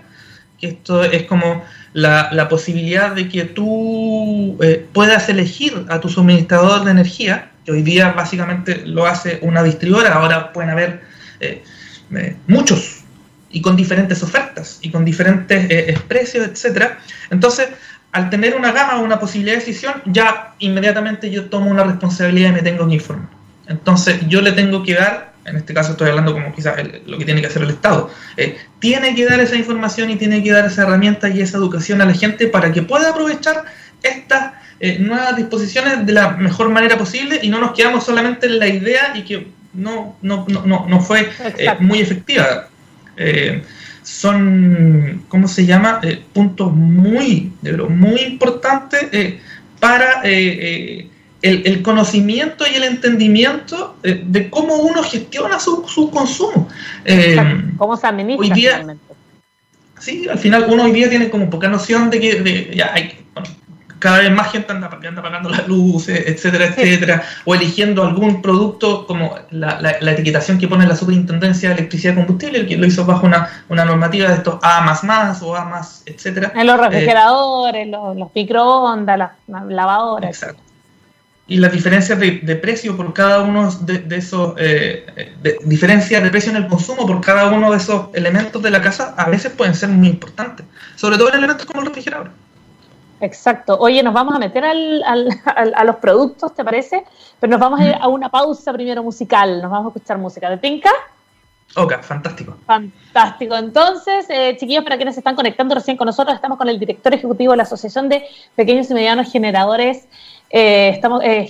que 0.59 0.67
esto 0.67 1.03
es 1.03 1.23
como 1.23 1.63
la, 1.93 2.47
posibilidad 2.49 3.13
de 3.15 3.29
que 3.29 3.45
tú 3.45 4.57
eh, 4.61 4.85
puedas 4.93 5.29
elegir 5.29 5.85
a 5.89 5.99
tu 5.99 6.09
suministrador 6.09 6.83
de 6.85 6.91
energía, 6.91 7.51
que 7.65 7.71
hoy 7.71 7.81
día 7.81 8.11
básicamente 8.11 8.85
lo 8.85 9.05
hace 9.05 9.39
una 9.41 9.63
distribuidora, 9.63 10.13
ahora 10.13 10.53
pueden 10.53 10.69
haber 10.69 11.01
eh, 11.39 11.63
eh, 12.15 12.35
muchos 12.47 13.01
y 13.51 13.61
con 13.61 13.75
diferentes 13.75 14.21
ofertas 14.21 14.79
y 14.81 14.91
con 14.91 15.03
diferentes 15.03 15.99
precios, 16.01 16.47
etcétera. 16.47 16.99
Entonces, 17.31 17.69
al 18.11 18.29
tener 18.29 18.55
una 18.55 18.71
gama 18.71 18.99
o 18.99 19.03
una 19.03 19.19
posibilidad 19.19 19.55
de 19.55 19.65
decisión, 19.65 19.93
ya 20.05 20.53
inmediatamente 20.59 21.31
yo 21.31 21.45
tomo 21.45 21.69
una 21.69 21.83
responsabilidad 21.83 22.49
y 22.49 22.53
me 22.53 22.61
tengo 22.61 22.87
que 22.87 22.95
informar. 22.95 23.29
Entonces, 23.67 24.19
yo 24.27 24.41
le 24.41 24.51
tengo 24.51 24.83
que 24.83 24.95
dar 24.95 25.28
en 25.45 25.57
este 25.57 25.73
caso 25.73 25.91
estoy 25.91 26.09
hablando 26.09 26.33
como 26.33 26.53
quizás 26.53 26.75
lo 27.05 27.17
que 27.17 27.25
tiene 27.25 27.41
que 27.41 27.47
hacer 27.47 27.61
el 27.63 27.69
Estado, 27.69 28.09
eh, 28.37 28.57
tiene 28.79 29.15
que 29.15 29.25
dar 29.25 29.39
esa 29.39 29.55
información 29.55 30.09
y 30.09 30.15
tiene 30.15 30.43
que 30.43 30.51
dar 30.51 30.65
esa 30.65 30.83
herramienta 30.83 31.29
y 31.29 31.41
esa 31.41 31.57
educación 31.57 32.01
a 32.01 32.05
la 32.05 32.13
gente 32.13 32.47
para 32.47 32.71
que 32.71 32.81
pueda 32.81 33.09
aprovechar 33.09 33.65
estas 34.03 34.53
eh, 34.79 34.97
nuevas 34.99 35.35
disposiciones 35.35 36.05
de 36.05 36.13
la 36.13 36.31
mejor 36.31 36.69
manera 36.69 36.97
posible 36.97 37.39
y 37.41 37.49
no 37.49 37.59
nos 37.59 37.71
quedamos 37.71 38.05
solamente 38.05 38.47
en 38.47 38.59
la 38.59 38.67
idea 38.67 39.13
y 39.15 39.23
que 39.23 39.47
no, 39.73 40.17
no, 40.21 40.45
no, 40.47 40.85
no 40.87 41.01
fue 41.01 41.29
eh, 41.57 41.67
muy 41.79 41.99
efectiva. 41.99 42.67
son, 44.03 45.25
¿cómo 45.27 45.47
se 45.47 45.65
llama? 45.65 46.01
puntos 46.33 46.73
muy, 46.73 47.51
muy 47.89 48.21
importantes 48.21 49.35
para 49.79 50.21
el, 51.41 51.81
conocimiento 51.81 52.65
y 52.71 52.75
el 52.75 52.83
entendimiento 52.83 53.95
eh, 54.03 54.23
de 54.25 54.49
cómo 54.49 54.75
uno 54.75 55.03
gestiona 55.03 55.59
su, 55.59 55.87
su 55.87 56.09
consumo. 56.11 56.67
Eh, 57.05 57.37
¿Cómo 57.77 57.95
se 57.97 58.07
administra 58.07 58.47
hoy 58.47 58.61
día, 58.61 58.95
Sí, 59.99 60.29
al 60.29 60.39
final 60.39 60.65
uno 60.69 60.83
hoy 60.83 60.93
día 60.93 61.09
tiene 61.09 61.29
como 61.29 61.49
poca 61.49 61.67
noción 61.67 62.09
de 62.09 62.21
que 62.21 62.71
ya 62.73 62.93
hay, 62.93 63.19
cada 63.99 64.19
vez 64.19 64.31
más 64.31 64.49
gente 64.49 64.71
anda, 64.71 64.89
anda 64.89 65.21
pagando 65.21 65.49
las 65.49 65.67
luces, 65.67 66.23
etcétera, 66.25 66.67
etcétera, 66.67 67.23
o 67.43 67.53
eligiendo 67.53 68.03
algún 68.03 68.41
producto 68.41 69.05
como 69.05 69.35
la, 69.51 69.81
la, 69.81 70.11
etiquetación 70.11 70.57
que 70.57 70.69
pone 70.69 70.87
la 70.87 70.95
Superintendencia 70.95 71.67
de 71.67 71.75
Electricidad 71.75 72.13
y 72.13 72.15
Combustible, 72.15 72.65
que 72.65 72.77
lo 72.77 72.85
hizo 72.85 73.05
bajo 73.05 73.25
una, 73.25 73.49
una 73.67 73.83
normativa 73.83 74.29
de 74.29 74.35
estos 74.35 74.59
A 74.61 74.79
más 74.81 75.03
o 75.43 75.53
A 75.53 75.65
más, 75.65 76.03
etcétera. 76.05 76.53
En 76.55 76.65
los 76.65 76.79
refrigeradores, 76.79 77.87
los, 77.89 78.15
los, 78.15 78.29
microondas, 78.33 79.17
las, 79.17 79.31
lavadoras. 79.67 80.29
Exacto 80.29 80.68
y 81.49 81.57
las 81.57 81.71
diferencias 81.71 82.17
de, 82.19 82.55
precio 82.61 82.95
por 82.95 83.11
cada 83.11 83.41
uno 83.41 83.71
de, 83.81 84.15
esos, 84.15 84.53
eh, 84.57 85.33
de, 85.41 85.57
diferencias 85.65 86.21
de 86.21 86.29
precio 86.29 86.51
en 86.51 86.57
el 86.57 86.67
consumo 86.67 87.07
por 87.07 87.19
cada 87.21 87.49
uno 87.49 87.71
de 87.71 87.77
esos 87.77 88.09
elementos 88.13 88.61
de 88.61 88.69
la 88.69 88.81
casa 88.81 89.15
a 89.17 89.27
veces 89.29 89.51
pueden 89.53 89.73
ser 89.73 89.89
muy 89.89 90.09
importantes, 90.09 90.65
sobre 90.95 91.17
todo 91.17 91.29
en 91.29 91.39
elementos 91.39 91.65
como 91.65 91.81
el 91.81 91.87
refrigerador. 91.87 92.29
Exacto. 93.19 93.77
Oye, 93.79 94.01
nos 94.03 94.13
vamos 94.13 94.35
a 94.35 94.39
meter 94.39 94.63
al, 94.63 95.03
al, 95.03 95.73
a 95.75 95.83
los 95.83 95.95
productos, 95.97 96.53
¿te 96.53 96.63
parece? 96.63 97.03
Pero 97.39 97.51
nos 97.51 97.59
vamos 97.59 97.79
a 97.79 97.85
ir 97.85 97.95
a 97.99 98.07
una 98.07 98.29
pausa 98.29 98.71
primero 98.71 99.03
musical, 99.03 99.61
nos 99.61 99.71
vamos 99.71 99.87
a 99.87 99.97
escuchar 99.97 100.19
música 100.19 100.49
de 100.51 100.57
Pinca. 100.57 100.91
Ok, 101.75 102.01
fantástico. 102.01 102.57
Fantástico. 102.65 103.55
Entonces, 103.55 104.25
eh, 104.29 104.55
chiquillos, 104.59 104.83
para 104.83 104.97
quienes 104.97 105.15
se 105.15 105.19
están 105.19 105.35
conectando 105.35 105.75
recién 105.75 105.97
con 105.97 106.07
nosotros, 106.07 106.35
estamos 106.35 106.57
con 106.57 106.67
el 106.69 106.79
director 106.79 107.13
ejecutivo 107.13 107.51
de 107.51 107.57
la 107.57 107.63
Asociación 107.63 108.09
de 108.09 108.23
Pequeños 108.55 108.89
y 108.89 108.93
Medianos 108.93 109.31
Generadores 109.31 110.07
eh, 110.49 110.89
estamos 110.89 111.21
eh, 111.23 111.47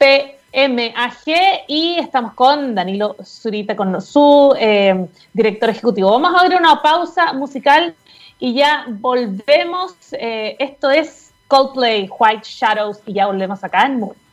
GPMAG 0.00 1.24
y 1.68 1.96
estamos 1.98 2.34
con 2.34 2.74
Danilo 2.74 3.16
Zurita, 3.22 3.76
con 3.76 4.00
su 4.00 4.54
eh, 4.58 5.06
director 5.32 5.70
ejecutivo. 5.70 6.10
Vamos 6.10 6.34
a 6.34 6.44
abrir 6.44 6.58
una 6.58 6.80
pausa 6.80 7.32
musical 7.32 7.94
y 8.38 8.54
ya 8.54 8.86
volvemos. 8.88 9.94
Eh, 10.12 10.56
esto 10.58 10.90
es 10.90 11.32
Coldplay, 11.48 12.08
White 12.18 12.44
Shadows, 12.44 13.00
y 13.06 13.14
ya 13.14 13.26
volvemos 13.26 13.62
acá 13.62 13.86
en 13.86 14.00
Moon. 14.00 14.23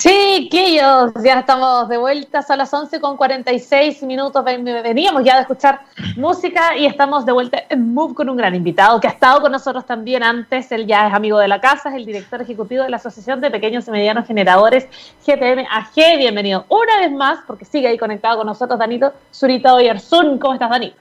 Chiquillos, 0.00 1.12
ya 1.22 1.40
estamos 1.40 1.86
de 1.90 1.98
vuelta, 1.98 2.42
a 2.48 2.56
las 2.56 2.72
11 2.72 3.00
con 3.00 3.18
46 3.18 4.02
minutos. 4.04 4.42
Veníamos 4.42 5.22
ya 5.22 5.34
de 5.34 5.42
escuchar 5.42 5.82
música 6.16 6.74
y 6.74 6.86
estamos 6.86 7.26
de 7.26 7.32
vuelta 7.32 7.64
en 7.68 7.92
Move 7.92 8.14
con 8.14 8.30
un 8.30 8.36
gran 8.38 8.54
invitado 8.54 8.98
que 8.98 9.08
ha 9.08 9.10
estado 9.10 9.42
con 9.42 9.52
nosotros 9.52 9.84
también 9.84 10.22
antes. 10.22 10.72
Él 10.72 10.86
ya 10.86 11.08
es 11.08 11.12
amigo 11.12 11.38
de 11.38 11.48
la 11.48 11.60
casa, 11.60 11.90
es 11.90 11.96
el 11.96 12.06
director 12.06 12.40
ejecutivo 12.40 12.82
de 12.82 12.88
la 12.88 12.96
Asociación 12.96 13.42
de 13.42 13.50
Pequeños 13.50 13.86
y 13.88 13.90
Medianos 13.90 14.26
Generadores 14.26 14.86
GPM 15.26 15.66
AG. 15.70 16.16
Bienvenido 16.16 16.64
una 16.70 17.00
vez 17.00 17.12
más, 17.12 17.40
porque 17.46 17.66
sigue 17.66 17.88
ahí 17.88 17.98
conectado 17.98 18.38
con 18.38 18.46
nosotros, 18.46 18.78
Danito 18.78 19.12
Zurita 19.34 19.74
Oyerzún. 19.74 20.38
¿Cómo 20.38 20.54
estás, 20.54 20.70
Danito? 20.70 20.96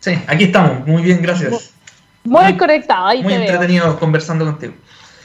Sí, 0.00 0.18
aquí 0.26 0.44
estamos. 0.44 0.84
Muy 0.84 1.02
bien, 1.02 1.22
gracias. 1.22 1.74
Muy, 2.24 2.56
conectado, 2.56 3.06
ahí 3.06 3.22
Muy 3.22 3.34
entretenido 3.34 3.96
conversando 4.00 4.44
contigo. 4.44 4.74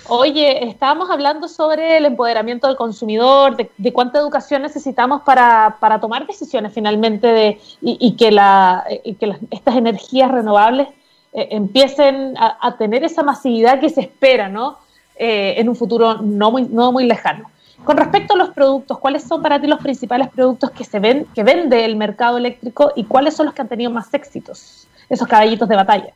Oye, 0.10 0.68
estábamos 0.68 1.10
hablando 1.10 1.48
sobre 1.50 1.98
el 1.98 2.06
empoderamiento 2.06 2.68
del 2.68 2.78
consumidor, 2.78 3.58
de, 3.58 3.94
cuánta 3.94 4.20
educación 4.20 4.62
necesitamos 4.62 5.22
para, 5.24 5.76
tomar 6.00 6.26
decisiones 6.26 6.72
finalmente 6.74 7.28
de, 7.28 7.60
y, 7.82 8.16
que, 8.16 8.32
la, 8.32 8.86
que 8.88 9.36
estas 9.52 9.76
energías 9.76 10.32
renovables 10.32 10.88
eh, 11.34 11.50
empiecen 11.52 12.36
a, 12.38 12.78
tener 12.78 13.04
esa 13.04 13.22
masividad 13.22 13.80
que 13.82 13.90
se 13.90 14.02
espera 14.02 14.48
¿no? 14.48 14.78
Eh, 15.18 15.56
en 15.58 15.68
un 15.68 15.76
futuro 15.76 16.22
no 16.22 16.52
muy, 16.52 16.64
no 16.64 16.92
muy 16.92 17.06
lejano. 17.06 17.52
Con 17.84 17.98
respecto 17.98 18.34
a 18.34 18.38
los 18.38 18.50
productos, 18.52 19.00
¿cuáles 19.00 19.24
son 19.24 19.42
para 19.42 19.60
ti 19.60 19.68
los 19.68 19.80
principales 19.80 20.30
productos 20.30 20.72
que 20.72 20.84
se 20.84 21.00
ven, 21.00 21.28
que 21.36 21.44
vende 21.44 21.84
el 21.86 21.96
mercado 21.96 22.38
eléctrico 22.38 22.94
y 22.96 23.04
cuáles 23.04 23.36
son 23.36 23.48
los 23.48 23.56
que 23.56 23.62
han 23.62 23.68
tenido 23.68 23.92
más 23.92 24.14
éxitos, 24.14 24.88
esos 25.10 25.28
caballitos 25.28 25.68
de 25.68 25.76
batalla? 25.76 26.14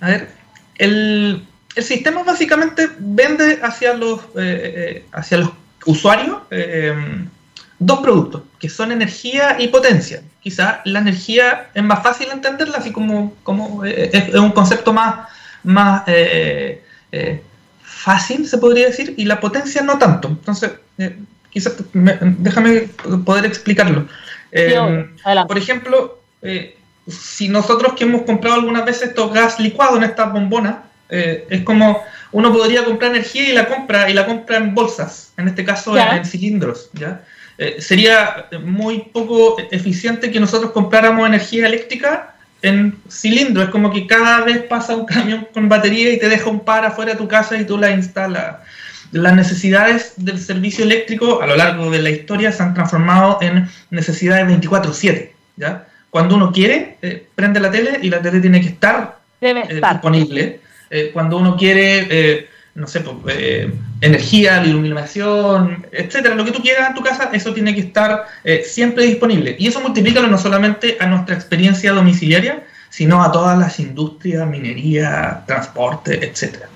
A 0.00 0.06
ver, 0.06 0.30
el, 0.76 1.44
el 1.78 1.84
sistema 1.84 2.24
básicamente 2.24 2.90
vende 2.98 3.60
hacia 3.62 3.94
los, 3.94 4.18
eh, 4.34 4.34
eh, 4.34 5.04
hacia 5.12 5.38
los 5.38 5.50
usuarios 5.86 6.38
eh, 6.50 6.92
dos 7.78 8.00
productos, 8.00 8.42
que 8.58 8.68
son 8.68 8.90
energía 8.90 9.56
y 9.60 9.68
potencia. 9.68 10.20
Quizá 10.40 10.80
la 10.84 10.98
energía 10.98 11.70
es 11.74 11.84
más 11.84 12.02
fácil 12.02 12.30
entenderla, 12.32 12.78
así 12.78 12.90
como, 12.90 13.32
como 13.44 13.84
es, 13.84 14.34
un 14.34 14.50
concepto 14.50 14.92
más, 14.92 15.28
más 15.62 16.02
fácil, 17.80 18.48
se 18.48 18.58
podría 18.58 18.86
decir, 18.86 19.14
y 19.16 19.24
la 19.24 19.38
potencia 19.38 19.80
no 19.82 19.98
tanto. 19.98 20.26
Entonces, 20.26 20.72
quizás 21.50 21.74
déjame 21.92 22.88
poder 23.24 23.46
explicarlo. 23.46 24.08
por 25.46 25.56
ejemplo, 25.58 26.18
si 27.06 27.48
nosotros 27.48 27.92
que 27.92 28.02
hemos 28.02 28.22
comprado 28.22 28.56
algunas 28.56 28.84
veces 28.84 29.10
estos 29.10 29.32
gas 29.32 29.60
licuado 29.60 29.96
en 29.96 30.02
estas 30.02 30.32
bombonas, 30.32 30.87
eh, 31.10 31.46
es 31.48 31.62
como 31.62 32.02
uno 32.32 32.52
podría 32.52 32.84
comprar 32.84 33.12
energía 33.12 33.48
y 33.48 33.52
la 33.52 33.66
compra 33.66 34.10
y 34.10 34.14
la 34.14 34.26
compra 34.26 34.58
en 34.58 34.74
bolsas, 34.74 35.32
en 35.36 35.48
este 35.48 35.64
caso 35.64 35.96
en, 35.96 36.24
cilindros. 36.24 36.90
¿ya? 36.92 37.22
Eh, 37.56 37.76
sería 37.80 38.46
muy 38.64 39.10
poco 39.12 39.56
eficiente 39.70 40.30
que 40.30 40.40
nosotros 40.40 40.72
compráramos 40.72 41.26
energía 41.26 41.66
eléctrica 41.66 42.34
en 42.62 42.98
cilindros. 43.08 43.66
Es 43.66 43.70
como 43.70 43.90
que 43.90 44.06
cada 44.06 44.44
vez 44.44 44.62
pasa 44.64 44.96
un 44.96 45.06
camión 45.06 45.48
con 45.52 45.68
batería 45.68 46.12
y 46.12 46.18
te 46.18 46.28
deja 46.28 46.50
un 46.50 46.60
par 46.60 46.84
afuera 46.84 47.12
de 47.12 47.18
tu 47.18 47.28
casa 47.28 47.56
y 47.56 47.64
tú 47.64 47.78
la 47.78 47.90
instalas. 47.90 48.56
Las 49.10 49.34
necesidades 49.34 50.12
del 50.16 50.38
servicio 50.38 50.84
eléctrico 50.84 51.40
a 51.40 51.46
lo 51.46 51.56
largo 51.56 51.90
de 51.90 52.02
la 52.02 52.10
historia 52.10 52.52
se 52.52 52.62
han 52.62 52.74
transformado 52.74 53.38
en 53.40 53.66
necesidades 53.90 54.46
24/7. 54.46 55.32
¿ya? 55.56 55.86
Cuando 56.10 56.36
uno 56.36 56.52
quiere, 56.52 56.98
eh, 57.00 57.26
prende 57.34 57.58
la 57.58 57.70
tele 57.70 58.00
y 58.02 58.10
la 58.10 58.20
tele 58.20 58.40
tiene 58.40 58.60
que 58.60 58.68
estar, 58.68 59.18
estar. 59.40 59.94
disponible. 59.94 60.60
Eh, 60.90 61.10
cuando 61.12 61.36
uno 61.36 61.56
quiere, 61.56 62.06
eh, 62.10 62.48
no 62.74 62.86
sé, 62.86 63.00
pues, 63.00 63.36
eh, 63.38 63.70
energía, 64.00 64.64
iluminación, 64.64 65.86
etcétera, 65.92 66.34
lo 66.34 66.44
que 66.44 66.52
tú 66.52 66.62
quieras 66.62 66.88
en 66.88 66.94
tu 66.94 67.02
casa, 67.02 67.30
eso 67.32 67.52
tiene 67.52 67.74
que 67.74 67.80
estar 67.80 68.26
siempre 68.64 69.04
disponible. 69.04 69.56
Y 69.58 69.66
eso 69.66 69.80
multiplica 69.80 70.20
no 70.20 70.38
solamente 70.38 70.96
a 71.00 71.06
nuestra 71.06 71.34
experiencia 71.34 71.92
domiciliaria, 71.92 72.64
sino 72.90 73.22
a 73.22 73.32
todas 73.32 73.58
las 73.58 73.80
industrias, 73.80 74.46
minería, 74.46 75.42
transporte, 75.46 76.24
etcétera. 76.24 76.68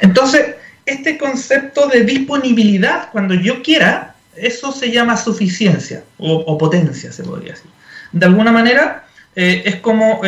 Entonces, 0.00 0.54
este 0.86 1.18
concepto 1.18 1.88
de 1.88 2.04
disponibilidad, 2.04 3.10
cuando 3.10 3.34
yo 3.34 3.62
quiera, 3.62 4.14
eso 4.36 4.72
se 4.72 4.90
llama 4.90 5.16
suficiencia 5.16 6.04
o, 6.18 6.56
potencia, 6.56 7.12
se 7.12 7.24
podría 7.24 7.52
decir. 7.52 7.70
De 8.12 8.26
alguna 8.26 8.52
manera, 8.52 9.04
es 9.34 9.76
como 9.76 10.20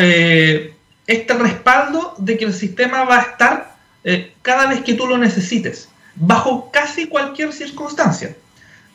este 1.07 1.33
respaldo 1.33 2.13
de 2.17 2.37
que 2.37 2.45
el 2.45 2.53
sistema 2.53 3.05
va 3.05 3.19
a 3.19 3.21
estar 3.21 3.77
eh, 4.03 4.33
cada 4.41 4.67
vez 4.67 4.81
que 4.81 4.93
tú 4.93 5.07
lo 5.07 5.17
necesites, 5.17 5.89
bajo 6.15 6.69
casi 6.71 7.07
cualquier 7.07 7.53
circunstancia. 7.53 8.35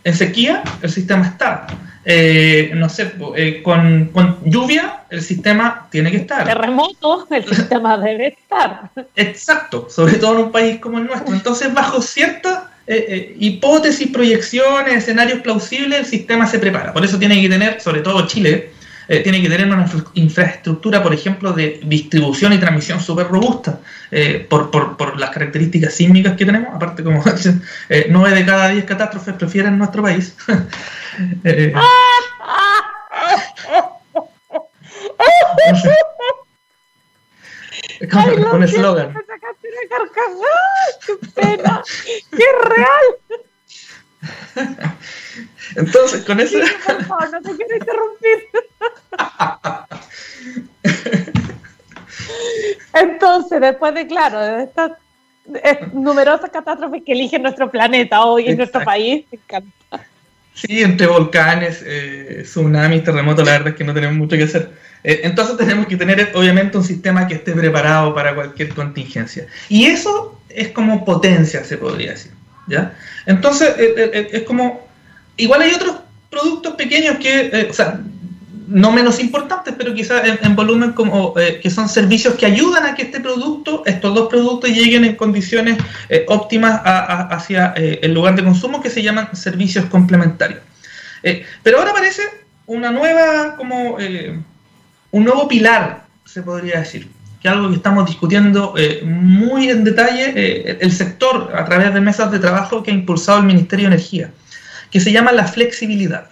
En 0.05 0.15
sequía, 0.15 0.63
el 0.83 0.91
sistema 0.91 1.27
está. 1.27 1.67
Eh, 2.05 2.73
no 2.75 2.89
sé, 2.89 3.13
eh, 3.37 3.63
con, 3.63 4.11
lluvia, 4.45 5.05
el 5.09 5.23
sistema 5.23 5.89
tiene 5.91 6.11
que 6.11 6.19
estar. 6.19 6.45
Terremoto, 6.45 7.27
el 7.31 7.45
sistema 7.45 7.97
debe 8.03 8.29
estar. 8.29 8.91
Exacto, 9.15 9.89
sobre 9.89 10.15
todo 10.15 10.39
en 10.39 10.45
un 10.47 10.53
país 10.53 10.81
como 10.81 10.99
el 10.99 11.07
nuestro. 11.07 11.35
Entonces, 11.35 11.73
bajo 11.73 12.03
ciertas 12.03 12.65
hipótesis, 13.39 14.09
proyecciones, 14.09 14.95
escenarios 14.95 15.41
plausibles, 15.41 16.01
el 16.01 16.07
sistema 16.07 16.47
se 16.47 16.59
prepara. 16.59 16.93
Por 16.93 17.05
eso 17.05 17.19
tiene 17.19 17.41
que 17.41 17.49
tener, 17.49 17.81
sobre 17.81 18.01
todo 18.01 18.27
Chile, 18.27 18.73
eh, 19.13 19.21
tiene 19.21 19.43
que 19.43 19.49
tener 19.51 19.67
una 19.67 19.85
infraestructura, 20.15 21.03
por 21.03 21.13
ejemplo, 21.13 21.53
de 21.53 21.81
distribución 21.85 22.55
y 22.55 22.59
transmisión 22.59 22.99
súper 22.99 23.29
robusta, 23.29 23.81
eh, 24.11 24.47
por, 24.49 24.71
por, 24.71 24.97
por, 24.97 25.21
las 25.21 25.29
características 25.29 25.93
sísmicas 25.93 26.35
que 26.35 26.47
tenemos. 26.47 26.75
Aparte, 26.75 27.05
como 27.05 27.23
dicen, 27.37 27.63
eh, 27.91 28.07
9 28.09 28.35
de 28.35 28.47
cada 28.47 28.71
10 28.71 28.87
catástrofes 28.87 29.35
prefieren 29.35 29.77
nuestro 29.77 30.03
país. 30.03 30.35
Eh, 31.45 31.75
es 38.01 38.09
como 38.11 38.29
Ay, 38.31 38.37
un 38.51 38.63
eslogan. 38.63 39.15
¡Qué 41.07 41.15
pena! 41.35 41.83
¡Qué 42.31 42.47
real! 42.65 43.07
Entonces, 45.77 46.25
con 46.25 46.41
eso. 46.41 46.59
por 46.87 47.05
favor, 47.05 47.31
no 47.33 47.41
te 47.43 47.57
quiero 47.57 47.77
interrumpir. 47.77 48.49
Entonces, 52.95 53.61
después 53.61 53.95
de, 53.95 54.07
claro, 54.07 54.41
de 54.41 54.65
estas 54.65 54.93
numerosas 55.93 56.51
catástrofes 56.51 57.03
que 57.05 57.13
eligen 57.13 57.43
nuestro 57.43 57.71
planeta 57.71 58.25
hoy 58.25 58.49
en 58.49 58.57
nuestro 58.57 58.83
país, 58.85 59.25
me 59.31 59.39
encanta. 59.39 60.07
Sí, 60.55 60.83
entre 60.83 61.07
volcanes, 61.07 61.83
eh, 61.85 62.43
tsunamis, 62.45 63.05
terremotos, 63.05 63.45
la 63.45 63.53
verdad 63.53 63.69
es 63.69 63.75
que 63.75 63.85
no 63.85 63.95
tenemos 63.95 64.17
mucho 64.17 64.37
que 64.37 64.43
hacer. 64.45 64.71
Eh, 65.03 65.23
entonces 65.25 65.57
tenemos 65.57 65.87
que 65.87 65.97
tener, 65.97 66.31
obviamente, 66.35 66.77
un 66.77 66.85
sistema 66.85 67.27
que 67.27 67.35
esté 67.35 67.53
preparado 67.53 68.15
para 68.15 68.35
cualquier 68.35 68.69
contingencia. 68.75 69.47
Y 69.69 69.87
eso 69.87 70.39
es 70.49 70.69
como 70.69 71.05
potencia, 71.05 71.65
se 71.65 71.79
podría 71.79 72.11
decir. 72.13 72.33
¿ya? 72.67 72.95
Entonces, 73.27 73.75
eh, 73.79 74.29
es 74.31 74.43
como 74.43 74.87
Igual 75.37 75.63
hay 75.63 75.73
otros 75.73 75.97
productos 76.31 76.75
pequeños 76.75 77.17
que, 77.19 77.69
o 77.71 77.73
sea, 77.73 78.01
no 78.73 78.91
menos 78.91 79.21
importantes, 79.21 79.75
pero 79.77 79.95
quizás 79.95 80.23
en, 80.41 80.57
volumen 80.57 80.93
como 80.93 81.35
eh, 81.39 81.61
que 81.63 81.71
son 81.71 81.89
servicios 81.89 82.35
que 82.35 82.47
ayudan 82.47 82.87
a 82.87 82.95
que 82.95 83.03
este 83.03 83.21
producto, 83.21 83.83
estos 83.87 84.15
dos 84.15 84.29
productos 84.29 84.71
lleguen 84.71 85.05
en 85.05 85.17
condiciones 85.17 85.79
eh, 86.09 86.25
óptimas 86.29 86.81
hacia 86.85 87.75
eh, 87.77 88.01
el 88.03 88.15
lugar 88.15 88.35
de 88.35 88.45
consumo 88.45 88.81
que 88.81 88.91
se 88.91 89.03
llaman 89.03 89.35
servicios 89.37 89.85
complementarios. 89.87 90.61
pero 91.63 91.79
ahora 91.79 91.91
aparece 91.91 92.23
una 92.67 92.91
nueva, 92.91 93.57
como 93.57 93.99
un 95.11 95.25
nuevo 95.25 95.49
pilar, 95.49 96.05
se 96.25 96.43
podría 96.43 96.81
decir, 96.81 97.09
que 97.41 97.49
es 97.49 97.55
algo 97.55 97.69
que 97.69 97.77
estamos 97.77 98.07
discutiendo 98.09 98.75
muy 99.05 99.69
en 99.69 99.85
detalle 99.85 100.79
el 100.81 100.93
sector 100.93 101.53
a 101.55 101.65
través 101.65 101.93
de 101.93 102.01
mesas 102.01 102.31
de 102.31 102.39
trabajo 102.39 102.83
que 102.83 102.91
ha 102.91 102.95
impulsado 102.95 103.41
el 103.41 103.45
Ministerio 103.45 103.89
de 103.89 103.95
Energía, 103.97 104.31
que 104.93 105.01
se 105.01 105.11
llama 105.11 105.33
la 105.33 105.47
flexibilidad. 105.47 106.29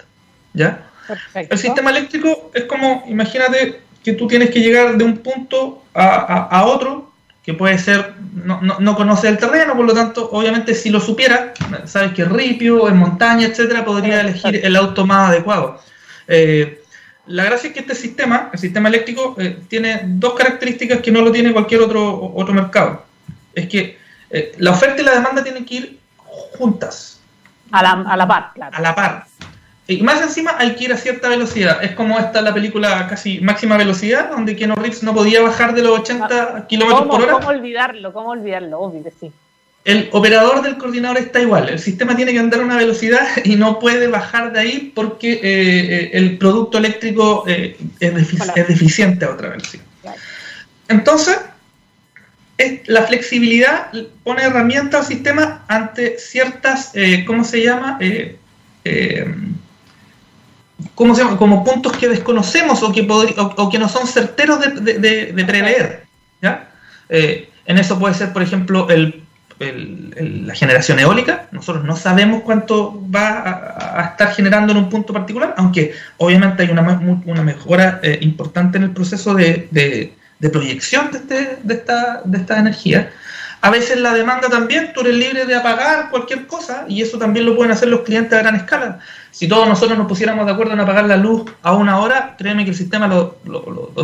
¿Ya? 0.52 0.86
El 1.34 1.58
sistema 1.58 1.90
eléctrico 1.90 2.52
es 2.54 2.64
como, 2.64 3.04
imagínate 3.08 3.80
que 4.04 4.12
tú 4.12 4.28
tienes 4.28 4.50
que 4.50 4.60
llegar 4.60 4.96
de 4.96 5.04
un 5.04 5.18
punto 5.18 5.82
a, 5.94 6.64
otro, 6.66 7.10
que 7.42 7.54
puede 7.54 7.78
ser, 7.78 8.14
no, 8.44 8.60
no, 8.60 8.96
conoce 8.96 9.28
el 9.28 9.38
terreno, 9.38 9.74
por 9.74 9.86
lo 9.86 9.94
tanto, 9.94 10.28
obviamente 10.30 10.74
si 10.74 10.90
lo 10.90 11.00
supiera, 11.00 11.52
sabes 11.86 12.12
que 12.12 12.22
es 12.22 12.28
ripio, 12.28 12.88
en 12.88 12.96
montaña, 12.96 13.46
etcétera, 13.46 13.84
podría 13.84 14.20
elegir 14.20 14.60
el 14.64 14.76
auto 14.76 15.04
más 15.06 15.30
adecuado. 15.30 15.80
Eh, 16.28 16.82
la 17.26 17.44
gracia 17.44 17.68
es 17.68 17.74
que 17.74 17.80
este 17.80 17.94
sistema, 17.94 18.50
el 18.52 18.58
sistema 18.58 18.88
eléctrico, 18.88 19.36
eh, 19.38 19.58
tiene 19.68 20.02
dos 20.04 20.34
características 20.34 21.00
que 21.00 21.10
no 21.10 21.22
lo 21.22 21.32
tiene 21.32 21.52
cualquier 21.52 21.80
otro, 21.80 22.32
otro 22.34 22.54
mercado. 22.54 23.04
Es 23.54 23.68
que 23.68 23.98
eh, 24.30 24.52
la 24.58 24.70
oferta 24.70 25.02
y 25.02 25.04
la 25.04 25.14
demanda 25.14 25.42
tienen 25.42 25.64
que 25.64 25.74
ir 25.74 25.98
juntas. 26.26 27.19
A 27.72 27.82
la, 27.82 27.90
a 27.90 28.16
la 28.16 28.28
par, 28.28 28.50
claro. 28.54 28.76
A 28.76 28.80
la 28.80 28.94
par. 28.94 29.26
Y 29.90 30.02
más 30.02 30.22
encima 30.22 30.54
hay 30.56 30.76
que 30.76 30.84
ir 30.84 30.92
a 30.92 30.96
cierta 30.96 31.28
velocidad. 31.28 31.82
Es 31.82 31.96
como 31.96 32.16
esta 32.16 32.40
la 32.42 32.54
película 32.54 33.08
casi 33.08 33.40
máxima 33.40 33.76
velocidad, 33.76 34.30
donde 34.30 34.54
Keanu 34.54 34.76
Reeves 34.76 35.02
no 35.02 35.12
podía 35.12 35.42
bajar 35.42 35.74
de 35.74 35.82
los 35.82 35.98
80 35.98 36.28
ah, 36.30 36.66
kilómetros 36.68 37.08
por 37.08 37.22
hora. 37.22 37.32
¿Cómo 37.32 37.48
olvidarlo? 37.48 38.12
¿Cómo 38.12 38.28
olvidarlo? 38.30 38.78
Obvio 38.78 39.02
que 39.02 39.10
sí. 39.10 39.32
El 39.84 40.08
operador 40.12 40.62
del 40.62 40.76
coordinador 40.76 41.18
está 41.18 41.40
igual. 41.40 41.70
El 41.70 41.80
sistema 41.80 42.14
tiene 42.14 42.32
que 42.32 42.38
andar 42.38 42.60
a 42.60 42.64
una 42.64 42.76
velocidad 42.76 43.26
y 43.44 43.56
no 43.56 43.80
puede 43.80 44.06
bajar 44.06 44.52
de 44.52 44.60
ahí 44.60 44.92
porque 44.94 45.32
eh, 45.32 45.40
eh, 45.42 46.10
el 46.12 46.38
producto 46.38 46.78
eléctrico 46.78 47.44
eh, 47.48 47.76
es, 47.98 48.14
deficiente 48.68 49.24
a 49.24 49.30
otra 49.30 49.48
velocidad. 49.48 49.84
Entonces, 50.86 51.40
la 52.86 53.02
flexibilidad 53.02 53.92
pone 54.24 54.42
herramientas 54.42 55.00
al 55.00 55.06
sistema 55.06 55.64
ante 55.68 56.18
ciertas, 56.18 56.92
¿cómo 57.26 57.44
se 57.44 57.62
llama? 57.62 57.98
¿cómo 60.94 61.14
se 61.14 61.22
llama? 61.22 61.36
como 61.36 61.64
puntos 61.64 61.96
que 61.96 62.08
desconocemos 62.08 62.82
o 62.82 62.92
que, 62.92 63.06
o, 63.10 63.70
que 63.70 63.78
no 63.78 63.88
son 63.88 64.06
certeros 64.06 64.60
de, 64.60 65.44
prever. 65.46 66.04
¿ya? 66.42 66.70
Eh, 67.08 67.48
en 67.66 67.78
eso 67.78 67.98
puede 67.98 68.14
ser, 68.14 68.32
por 68.32 68.42
ejemplo, 68.42 68.88
el, 68.90 69.22
la 69.58 70.54
generación 70.54 70.98
eólica. 70.98 71.48
Nosotros 71.52 71.84
no 71.84 71.96
sabemos 71.96 72.42
cuánto 72.42 73.02
va 73.14 73.98
a, 73.98 74.10
estar 74.10 74.32
generando 74.34 74.72
en 74.72 74.78
un 74.78 74.88
punto 74.88 75.12
particular, 75.12 75.54
aunque 75.56 75.92
obviamente 76.16 76.62
hay 76.62 76.70
una, 76.70 76.82
una 77.26 77.42
mejora 77.42 78.00
eh, 78.02 78.18
importante 78.22 78.78
en 78.78 78.84
el 78.84 78.90
proceso 78.90 79.34
de, 79.34 80.14
proyección 80.48 81.10
de, 81.10 81.18
este, 81.18 81.58
de, 81.62 81.74
esta, 81.74 82.22
de 82.24 82.38
esta 82.38 82.58
energía. 82.58 83.12
A 83.62 83.68
veces 83.68 83.98
la 83.98 84.14
demanda 84.14 84.48
también, 84.48 84.92
tú 84.94 85.02
eres 85.02 85.14
libre 85.14 85.44
de 85.44 85.54
apagar 85.54 86.08
cualquier 86.08 86.46
cosa 86.46 86.86
y 86.88 87.02
eso 87.02 87.18
también 87.18 87.44
lo 87.44 87.54
pueden 87.54 87.72
hacer 87.72 87.88
los 87.88 88.00
clientes 88.00 88.32
a 88.32 88.40
gran 88.40 88.56
escala. 88.56 89.00
Si 89.30 89.48
todos 89.48 89.68
nosotros 89.68 89.98
nos 89.98 90.08
pusiéramos 90.08 90.46
de 90.46 90.52
acuerdo 90.52 90.72
en 90.72 90.80
apagar 90.80 91.04
la 91.04 91.18
luz 91.18 91.50
a 91.62 91.74
una 91.74 91.98
hora, 91.98 92.36
créeme 92.38 92.64
que 92.64 92.70
el 92.70 92.76
sistema 92.76 93.06
lo, 93.06 93.36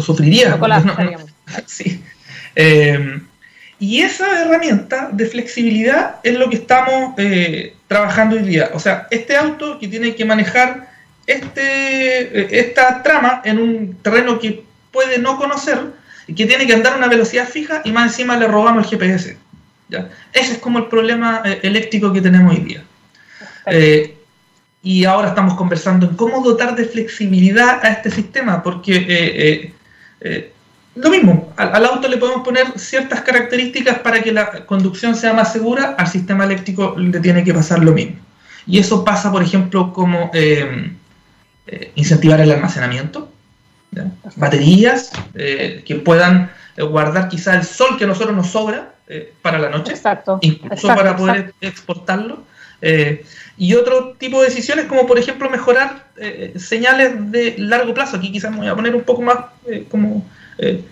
sufriría. 0.02 0.58
sí. 1.66 2.04
Eh, 2.54 3.20
y 3.78 4.00
esa 4.00 4.42
herramienta 4.42 5.10
de 5.12 5.26
flexibilidad 5.26 6.16
es 6.22 6.38
lo 6.38 6.48
que 6.48 6.56
estamos 6.56 7.14
eh, 7.18 7.76
trabajando 7.88 8.36
hoy 8.36 8.42
día. 8.42 8.70
O 8.74 8.80
sea, 8.80 9.06
este 9.10 9.36
auto 9.36 9.78
que 9.78 9.88
tiene 9.88 10.14
que 10.14 10.24
manejar 10.24 10.88
este, 11.26 12.40
eh, 12.40 12.48
esta 12.52 13.02
trama 13.02 13.42
en 13.44 13.58
un 13.58 13.96
terreno 14.02 14.38
que 14.38 14.64
puede 14.90 15.18
no 15.18 15.36
conocer 15.38 15.78
y 16.26 16.34
que 16.34 16.46
tiene 16.46 16.66
que 16.66 16.74
andar 16.74 16.94
a 16.94 16.96
una 16.96 17.08
velocidad 17.08 17.48
fija 17.48 17.82
y 17.84 17.92
más 17.92 18.12
encima 18.12 18.36
le 18.36 18.46
robamos 18.46 18.84
el 18.84 18.90
GPS. 18.90 19.36
Ese 20.32 20.52
es 20.52 20.58
como 20.58 20.78
el 20.78 20.86
problema 20.86 21.42
eléctrico 21.62 22.12
que 22.12 22.20
tenemos 22.20 22.56
hoy 22.56 22.62
día 22.62 22.84
y 24.86 25.04
ahora 25.04 25.30
estamos 25.30 25.54
conversando 25.54 26.06
en 26.06 26.14
cómo 26.14 26.44
dotar 26.44 26.76
de 26.76 26.84
flexibilidad 26.84 27.84
a 27.84 27.88
este 27.88 28.08
sistema, 28.08 28.62
porque 28.62 28.94
eh, 28.94 29.06
eh, 29.08 29.74
eh, 30.20 30.52
lo 30.94 31.10
mismo, 31.10 31.52
al, 31.56 31.84
auto 31.84 32.06
le 32.06 32.18
podemos 32.18 32.44
poner 32.44 32.78
ciertas 32.78 33.22
características 33.22 33.98
para 33.98 34.22
que 34.22 34.30
la 34.30 34.64
conducción 34.64 35.16
sea 35.16 35.32
más 35.32 35.52
segura, 35.52 35.96
al 35.98 36.06
sistema 36.06 36.44
eléctrico 36.44 36.94
le 36.96 37.18
tiene 37.18 37.42
que 37.42 37.52
pasar 37.52 37.82
lo 37.82 37.90
mismo. 37.90 38.14
Y 38.64 38.78
eso 38.78 39.04
pasa, 39.04 39.32
por 39.32 39.42
ejemplo, 39.42 39.92
como 39.92 40.30
incentivar 41.96 42.40
el 42.40 42.52
almacenamiento, 42.52 43.28
baterías 44.36 45.10
que 45.34 46.02
puedan 46.04 46.50
guardar 46.76 47.28
quizá 47.28 47.54
el 47.56 47.64
sol 47.64 47.96
que 47.96 48.04
a 48.04 48.06
nosotros 48.06 48.36
nos 48.36 48.48
sobra 48.48 48.92
para 49.42 49.58
la 49.58 49.70
noche, 49.70 49.92
exacto, 49.92 50.38
incluso 50.42 50.88
para 50.88 51.16
poder 51.16 51.54
exportarlo. 51.60 52.44
Y 53.58 53.74
otro 53.74 54.14
tipo 54.18 54.40
de 54.40 54.48
decisiones, 54.48 54.84
como 54.84 55.06
por 55.06 55.18
ejemplo 55.18 55.48
mejorar 55.48 56.06
eh, 56.18 56.54
señales 56.58 57.30
de 57.30 57.54
largo 57.58 57.94
plazo. 57.94 58.16
Aquí 58.16 58.30
quizás 58.30 58.50
me 58.50 58.58
voy 58.58 58.68
a 58.68 58.74
poner 58.74 58.94
un 58.94 59.02
poco 59.02 59.22
más 59.22 59.36
eh, 59.66 59.86
como 59.90 60.26
eh, 60.58 60.82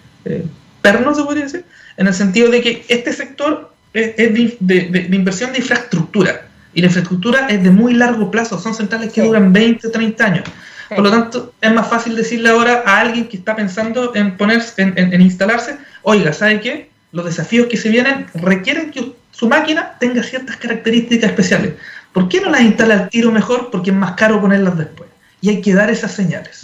perno, 0.81 1.15
se 1.15 1.23
podría 1.23 1.45
decir, 1.45 1.65
en 1.99 2.07
el 2.07 2.15
sentido 2.15 2.51
de 2.51 2.63
que 2.63 2.85
este 2.89 3.13
sector 3.13 3.73
es, 3.93 4.17
de, 4.17 5.09
inversión 5.13 5.53
de 5.53 5.59
infraestructura. 5.59 6.49
Y 6.73 6.81
la 6.81 6.87
infraestructura 6.87 7.49
es 7.49 7.63
de 7.63 7.71
muy 7.71 7.95
largo 7.95 8.31
plazo, 8.31 8.59
son 8.59 8.75
centrales 8.75 9.13
que 9.13 9.23
duran 9.23 9.53
20, 9.53 9.91
30 9.91 10.25
años. 10.25 10.45
Por 10.89 11.01
lo 11.01 11.11
tanto, 11.11 11.53
es 11.61 11.73
más 11.73 11.89
fácil 11.89 12.15
decirle 12.17 12.51
ahora 12.51 12.83
a 12.87 13.01
alguien 13.01 13.29
que 13.29 13.37
está 13.37 13.57
pensando 13.57 14.15
en 14.15 14.37
ponerse, 14.37 14.83
en, 14.83 15.21
instalarse, 15.21 15.79
oiga, 16.03 16.33
¿sabe 16.33 16.61
qué? 16.61 16.91
Los 17.13 17.25
desafíos 17.25 17.69
que 17.69 17.77
se 17.77 17.89
vienen 17.89 18.27
requieren 18.35 18.91
que 18.91 19.13
su 19.31 19.49
máquina 19.49 19.97
tenga 19.99 20.23
ciertas 20.23 20.57
características 20.57 21.31
especiales. 21.31 21.75
¿Por 22.13 22.29
qué 22.29 22.41
no 22.41 22.51
las 22.51 22.63
instala 22.63 22.95
al 22.95 23.09
tiro 23.09 23.33
mejor? 23.33 23.71
Porque 23.71 23.91
es 23.91 23.97
más 23.97 24.13
caro 24.13 24.41
ponerlas 24.41 24.79
después. 24.79 25.11
Y 25.41 25.51
hay 25.51 25.61
que 25.61 25.75
dar 25.75 25.91
esas 25.91 26.13
señales. 26.13 26.63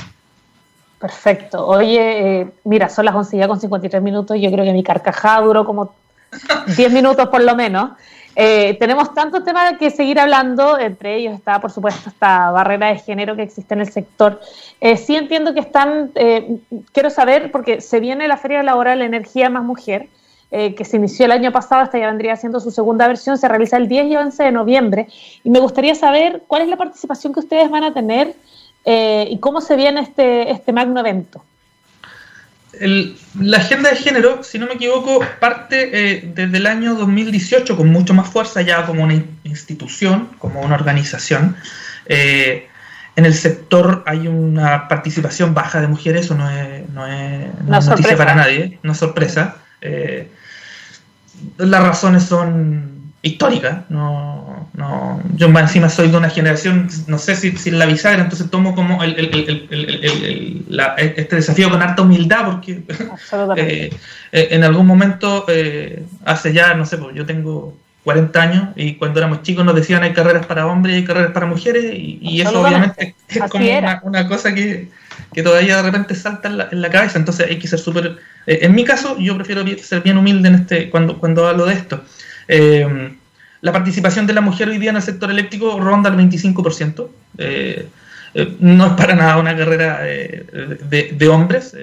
Perfecto. 1.00 1.66
Oye, 1.66 2.40
eh, 2.40 2.48
mira, 2.64 2.88
son 2.88 3.06
las 3.06 3.14
11 3.14 3.38
ya 3.38 3.48
con 3.48 3.58
53 3.58 4.02
minutos. 4.02 4.36
Yo 4.40 4.50
creo 4.52 4.64
que 4.64 4.72
mi 4.72 4.82
carcajada 4.82 5.40
duró 5.40 5.64
como 5.64 5.94
10 6.76 6.92
minutos 6.92 7.28
por 7.28 7.42
lo 7.42 7.56
menos. 7.56 7.92
Eh, 8.36 8.76
tenemos 8.78 9.12
tantos 9.12 9.44
temas 9.44 9.76
que 9.78 9.90
seguir 9.90 10.18
hablando, 10.20 10.78
entre 10.78 11.16
ellos 11.16 11.34
está, 11.34 11.60
por 11.60 11.70
supuesto, 11.70 12.08
esta 12.08 12.50
barrera 12.50 12.88
de 12.88 12.98
género 12.98 13.36
que 13.36 13.42
existe 13.42 13.74
en 13.74 13.80
el 13.80 13.90
sector. 13.90 14.40
Eh, 14.80 14.96
sí 14.96 15.16
entiendo 15.16 15.52
que 15.52 15.60
están, 15.60 16.12
quiero 16.92 17.10
saber, 17.10 17.50
porque 17.50 17.80
se 17.80 18.00
viene 18.00 18.28
la 18.28 18.36
Feria 18.36 18.62
Laboral 18.62 19.02
Energía 19.02 19.50
Más 19.50 19.64
Mujer, 19.64 20.08
eh, 20.52 20.74
que 20.74 20.84
se 20.84 20.96
inició 20.96 21.26
el 21.26 21.32
año 21.32 21.52
pasado, 21.52 21.84
esta 21.84 21.96
ya 21.96 22.08
vendría 22.08 22.34
siendo 22.34 22.58
su 22.58 22.72
segunda 22.72 23.06
versión, 23.06 23.38
se 23.38 23.46
realiza 23.46 23.76
el 23.76 23.86
10 23.86 24.06
y 24.06 24.16
11 24.16 24.42
de 24.42 24.52
noviembre. 24.52 25.06
Y 25.44 25.50
me 25.50 25.60
gustaría 25.60 25.94
saber 25.94 26.42
cuál 26.48 26.62
es 26.62 26.68
la 26.68 26.76
participación 26.76 27.32
que 27.32 27.38
ustedes 27.38 27.70
van 27.70 27.84
a 27.84 27.94
tener 27.94 28.34
eh, 28.84 29.28
y 29.30 29.38
cómo 29.38 29.60
se 29.60 29.76
viene 29.76 30.00
este, 30.00 30.50
este 30.50 30.72
magno 30.72 30.98
evento. 30.98 31.44
La 32.78 33.56
agenda 33.56 33.90
de 33.90 33.96
género, 33.96 34.42
si 34.42 34.58
no 34.58 34.66
me 34.66 34.74
equivoco, 34.74 35.20
parte 35.40 35.90
eh, 35.92 36.32
desde 36.34 36.56
el 36.56 36.66
año 36.66 36.94
2018 36.94 37.76
con 37.76 37.88
mucho 37.88 38.14
más 38.14 38.28
fuerza 38.28 38.62
ya 38.62 38.86
como 38.86 39.04
una 39.04 39.22
institución, 39.44 40.28
como 40.38 40.60
una 40.60 40.76
organización. 40.76 41.56
en 42.06 43.24
el 43.26 43.34
sector 43.34 44.04
hay 44.06 44.28
una 44.28 44.88
participación 44.88 45.52
baja 45.52 45.80
de 45.80 45.88
mujeres, 45.88 46.26
eso 46.26 46.34
no 46.34 46.48
es, 46.48 46.88
no 46.90 47.06
es, 47.06 47.86
noticia 47.86 48.16
para 48.16 48.34
nadie, 48.34 48.78
no 48.82 48.92
es 48.92 48.98
sorpresa 48.98 49.56
las 51.58 51.82
razones 51.82 52.24
son 52.24 52.99
históricas. 53.22 53.84
No, 53.90 54.68
no, 54.74 55.22
yo 55.36 55.46
encima 55.48 55.88
soy 55.88 56.08
de 56.08 56.16
una 56.16 56.30
generación, 56.30 56.88
no 57.06 57.18
sé 57.18 57.36
si, 57.36 57.56
si 57.56 57.70
la 57.70 57.86
bisagra, 57.86 58.22
entonces 58.22 58.50
tomo 58.50 58.74
como 58.74 59.02
el, 59.02 59.14
este 60.96 61.36
desafío 61.36 61.70
con 61.70 61.82
harta 61.82 62.02
humildad, 62.02 62.46
porque 62.46 62.82
eh, 63.56 63.90
eh, 64.32 64.48
en 64.50 64.64
algún 64.64 64.86
momento, 64.86 65.44
eh, 65.48 66.04
hace 66.24 66.52
ya, 66.52 66.74
no 66.74 66.86
sé, 66.86 66.96
pues 66.98 67.14
yo 67.14 67.26
tengo 67.26 67.76
40 68.04 68.42
años 68.42 68.68
y 68.76 68.94
cuando 68.94 69.20
éramos 69.20 69.42
chicos 69.42 69.64
nos 69.64 69.74
decían 69.74 70.02
hay 70.02 70.12
carreras 70.12 70.46
para 70.46 70.66
hombres 70.66 70.94
y 70.94 70.98
hay 70.98 71.04
carreras 71.04 71.32
para 71.32 71.46
mujeres 71.46 71.92
y, 71.94 72.40
eso 72.40 72.62
obviamente 72.62 73.14
es 73.28 73.42
como 73.50 73.64
una, 74.04 74.26
cosa 74.26 74.54
que, 74.54 74.88
todavía 75.44 75.76
de 75.76 75.82
repente 75.82 76.14
salta 76.14 76.48
en 76.48 76.80
la, 76.80 76.90
cabeza, 76.90 77.18
entonces 77.18 77.46
hay 77.48 77.58
que 77.58 77.68
ser 77.68 77.78
súper... 77.78 78.16
Eh, 78.46 78.60
en 78.62 78.74
mi 78.74 78.84
caso 78.84 79.18
yo 79.18 79.34
prefiero 79.36 79.64
ser 79.78 80.02
bien 80.02 80.16
humilde 80.16 80.48
en 80.48 80.54
este 80.54 80.88
cuando, 80.88 81.18
cuando 81.18 81.46
hablo 81.46 81.66
de 81.66 81.74
esto. 81.74 82.02
Eh, 82.52 83.14
la 83.60 83.72
participación 83.72 84.26
de 84.26 84.32
la 84.32 84.40
mujer 84.40 84.68
hoy 84.68 84.78
día 84.78 84.90
en 84.90 84.96
el 84.96 85.02
sector 85.02 85.30
eléctrico 85.30 85.78
ronda 85.78 86.10
el 86.10 86.16
25%. 86.16 87.08
Eh, 87.38 87.88
no 88.58 88.86
es 88.86 88.92
para 88.92 89.14
nada 89.14 89.36
una 89.38 89.56
carrera 89.56 90.00
de, 90.00 91.14
de, 91.16 91.28
hombres. 91.28 91.76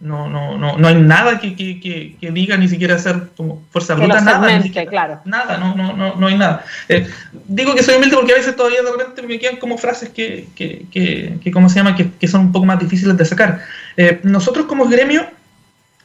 No, 0.00 0.28
no, 0.28 0.56
no, 0.56 0.76
no 0.78 0.88
hay 0.88 0.94
nada 0.96 1.40
que, 1.40 1.56
que, 1.56 2.16
que, 2.20 2.30
diga 2.30 2.56
ni 2.56 2.68
siquiera 2.68 2.98
ser 2.98 3.30
como 3.36 3.62
fuerza 3.70 3.94
bruta, 3.94 4.20
nada. 4.20 4.62
claro. 4.88 5.20
Nada, 5.24 5.56
no, 5.56 5.74
no, 5.74 5.94
no, 5.94 6.14
no 6.14 6.26
hay 6.26 6.36
nada. 6.36 6.64
digo 7.48 7.74
que 7.74 7.82
soy 7.82 7.96
humilde 7.96 8.16
porque 8.16 8.32
a 8.32 8.36
veces 8.36 8.54
todavía 8.54 8.82
de 8.82 8.92
repente 8.92 9.22
me 9.22 9.38
quedan 9.38 9.56
como 9.56 9.78
frases 9.78 10.10
que, 10.10 10.46
que, 10.54 10.86
que, 10.90 11.50
¿cómo 11.50 11.68
se 11.68 11.76
llama? 11.76 11.96
Que, 11.96 12.28
son 12.28 12.42
un 12.42 12.52
poco 12.52 12.66
más 12.66 12.78
difíciles 12.78 13.16
de 13.16 13.24
sacar. 13.24 13.62
nosotros 14.22 14.66
como 14.66 14.86
gremio 14.86 15.26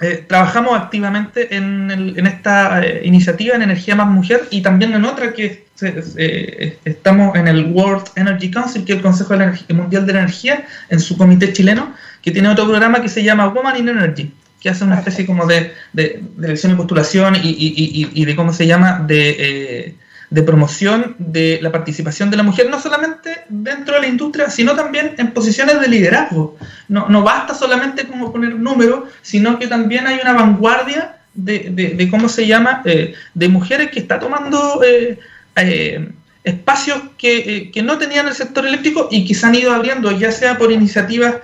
eh, 0.01 0.23
trabajamos 0.27 0.79
activamente 0.79 1.53
en, 1.53 1.91
en 1.91 2.25
esta 2.25 2.81
eh, 2.81 3.01
iniciativa 3.03 3.55
en 3.55 3.63
Energía 3.63 3.95
Más 3.95 4.07
Mujer 4.07 4.47
y 4.49 4.61
también 4.61 4.93
en 4.93 5.03
otra 5.03 5.33
que 5.33 5.65
eh, 5.81 6.77
estamos 6.85 7.35
en 7.35 7.49
el 7.49 7.65
World 7.73 8.05
Energy 8.15 8.49
Council, 8.49 8.85
que 8.85 8.93
es 8.93 8.97
el 8.97 9.03
Consejo 9.03 9.33
Mundial 9.73 10.05
de 10.05 10.13
la 10.13 10.19
Energía, 10.19 10.65
en 10.89 11.01
su 11.01 11.17
comité 11.17 11.51
chileno, 11.51 11.93
que 12.21 12.31
tiene 12.31 12.47
otro 12.47 12.65
programa 12.65 13.01
que 13.01 13.09
se 13.09 13.23
llama 13.23 13.47
Woman 13.49 13.75
in 13.75 13.89
Energy, 13.89 14.33
que 14.61 14.69
hace 14.69 14.85
una 14.85 14.99
especie 14.99 15.25
como 15.25 15.45
de, 15.45 15.73
de, 15.91 16.23
de 16.37 16.47
elección 16.47 16.71
y 16.71 16.75
postulación 16.75 17.35
y, 17.35 17.49
y, 17.49 18.09
y, 18.13 18.25
de 18.25 18.35
cómo 18.37 18.53
se 18.53 18.67
llama, 18.67 19.03
de 19.05 19.95
de 20.29 20.43
promoción 20.43 21.15
de 21.17 21.59
la 21.61 21.71
participación 21.71 22.29
de 22.29 22.37
la 22.37 22.43
mujer, 22.43 22.69
no 22.69 22.79
solamente 22.79 23.41
dentro 23.49 23.95
de 23.95 24.01
la 24.01 24.07
industria, 24.07 24.49
sino 24.49 24.75
también 24.75 25.15
en 25.17 25.31
posiciones 25.31 25.81
de 25.81 25.87
liderazgo. 25.87 26.55
No, 26.87 27.09
no 27.09 27.23
basta 27.23 27.55
solamente 27.55 28.07
como 28.07 28.31
poner 28.31 28.55
números, 28.55 29.09
sino 29.21 29.57
que 29.57 29.67
también 29.67 30.05
hay 30.05 30.19
una 30.21 30.33
vanguardia 30.33 31.15
de, 31.33 31.93
de, 31.95 32.09
cómo 32.09 32.29
se 32.29 32.45
llama, 32.45 32.81
eh, 32.85 33.13
de 33.33 33.47
mujeres 33.47 33.91
que 33.91 33.99
está 33.99 34.19
tomando 34.19 34.81
eh, 34.83 35.17
eh, 35.55 36.09
espacios 36.43 36.99
que, 37.17 37.71
que, 37.73 37.81
no 37.81 37.97
tenían 37.97 38.27
el 38.27 38.33
sector 38.33 38.65
eléctrico 38.65 39.07
y 39.11 39.25
que 39.25 39.33
se 39.33 39.45
han 39.45 39.55
ido 39.55 39.73
abriendo, 39.73 40.11
ya 40.11 40.31
sea 40.31 40.57
por 40.57 40.71
iniciativas, 40.71 41.35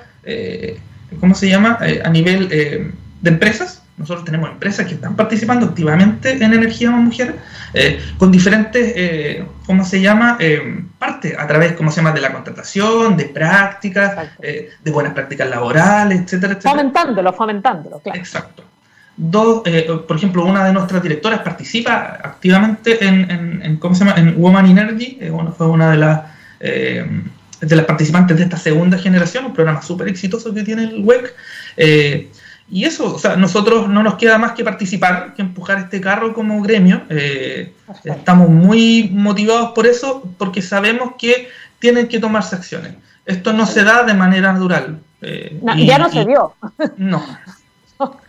¿cómo 1.20 1.36
se 1.36 1.50
llama?, 1.50 1.78
a 2.04 2.10
nivel 2.10 2.50
de 2.50 3.30
empresas, 3.30 3.84
nosotros 3.98 4.26
tenemos 4.26 4.50
empresas 4.50 4.86
que 4.86 4.96
están 4.96 5.16
participando 5.16 5.68
activamente 5.68 6.32
en 6.32 6.54
Energía 6.54 6.92
Más 6.92 7.02
Mujer 7.02 7.36
eh, 7.74 8.00
con 8.18 8.30
diferentes, 8.30 8.94
eh, 8.96 9.46
¿cómo 9.66 9.86
se 9.86 10.02
llama?, 10.02 10.36
eh, 10.40 10.84
partes, 11.00 11.34
a 11.38 11.48
través, 11.48 11.74
¿cómo 11.74 11.92
se 11.92 11.98
llama?, 11.98 12.12
de 12.12 12.20
la 12.20 12.34
contratación, 12.34 13.16
de 13.16 13.26
prácticas, 13.26 14.30
eh, 14.42 14.72
de 14.84 14.92
buenas 14.92 15.14
prácticas 15.14 15.50
laborales, 15.50 16.20
etcétera, 16.20 16.54
etcétera. 16.54 16.72
Fomentándolo, 16.72 17.34
fomentándolo, 17.34 18.00
claro. 18.00 18.20
Exacto. 18.20 18.64
Dos, 19.18 19.64
por 20.06 20.18
ejemplo, 20.18 20.44
una 20.44 20.66
de 20.66 20.74
nuestras 20.74 21.02
directoras 21.02 21.40
participa 21.40 22.20
activamente 22.22 23.02
en, 23.06 23.62
en, 23.64 23.78
¿cómo 23.78 23.96
se 23.96 24.04
llama?, 24.04 24.20
en 24.20 24.36
Woman 24.36 24.66
Energy, 24.66 25.20
bueno, 25.32 25.54
fue 25.54 25.68
una 25.68 25.92
de 25.92 25.98
las 25.98 26.22
de 26.60 27.76
las 27.76 27.86
participantes 27.86 28.36
de 28.36 28.44
esta 28.44 28.58
segunda 28.58 28.98
generación, 28.98 29.46
un 29.46 29.54
programa 29.54 29.82
súper 29.82 30.10
exitoso 30.10 30.54
que 30.54 30.64
tiene 30.64 30.84
el 30.84 31.02
WEC. 31.06 31.34
Y 32.70 32.86
eso, 32.86 33.16
o 33.16 33.20
sea, 33.20 33.36
nosotros 33.36 33.88
no 33.90 34.02
nos 34.02 34.16
queda 34.16 34.38
más 34.38 34.54
que 34.54 34.64
participar, 34.64 35.34
que 35.36 35.44
empujar 35.44 35.78
este 35.80 36.02
carro 36.02 36.34
como 36.34 36.62
gremio. 36.62 37.04
Eh, 37.10 37.74
estamos 38.04 38.50
muy 38.50 39.10
motivados 39.14 39.72
por 39.72 39.86
eso, 39.86 40.24
porque 40.38 40.62
sabemos 40.62 41.14
que 41.20 41.50
tienen 41.78 42.08
que 42.08 42.20
tomarse 42.20 42.56
acciones. 42.56 42.96
Esto 43.26 43.54
no 43.54 43.66
se 43.68 43.84
da 43.84 44.04
de 44.04 44.16
manera 44.16 44.52
natural. 44.52 45.00
Eh, 45.22 45.60
y, 45.76 45.86
ya 45.86 45.98
no 46.00 46.10
se 46.10 46.26
dio. 46.26 46.54
No. 46.98 47.24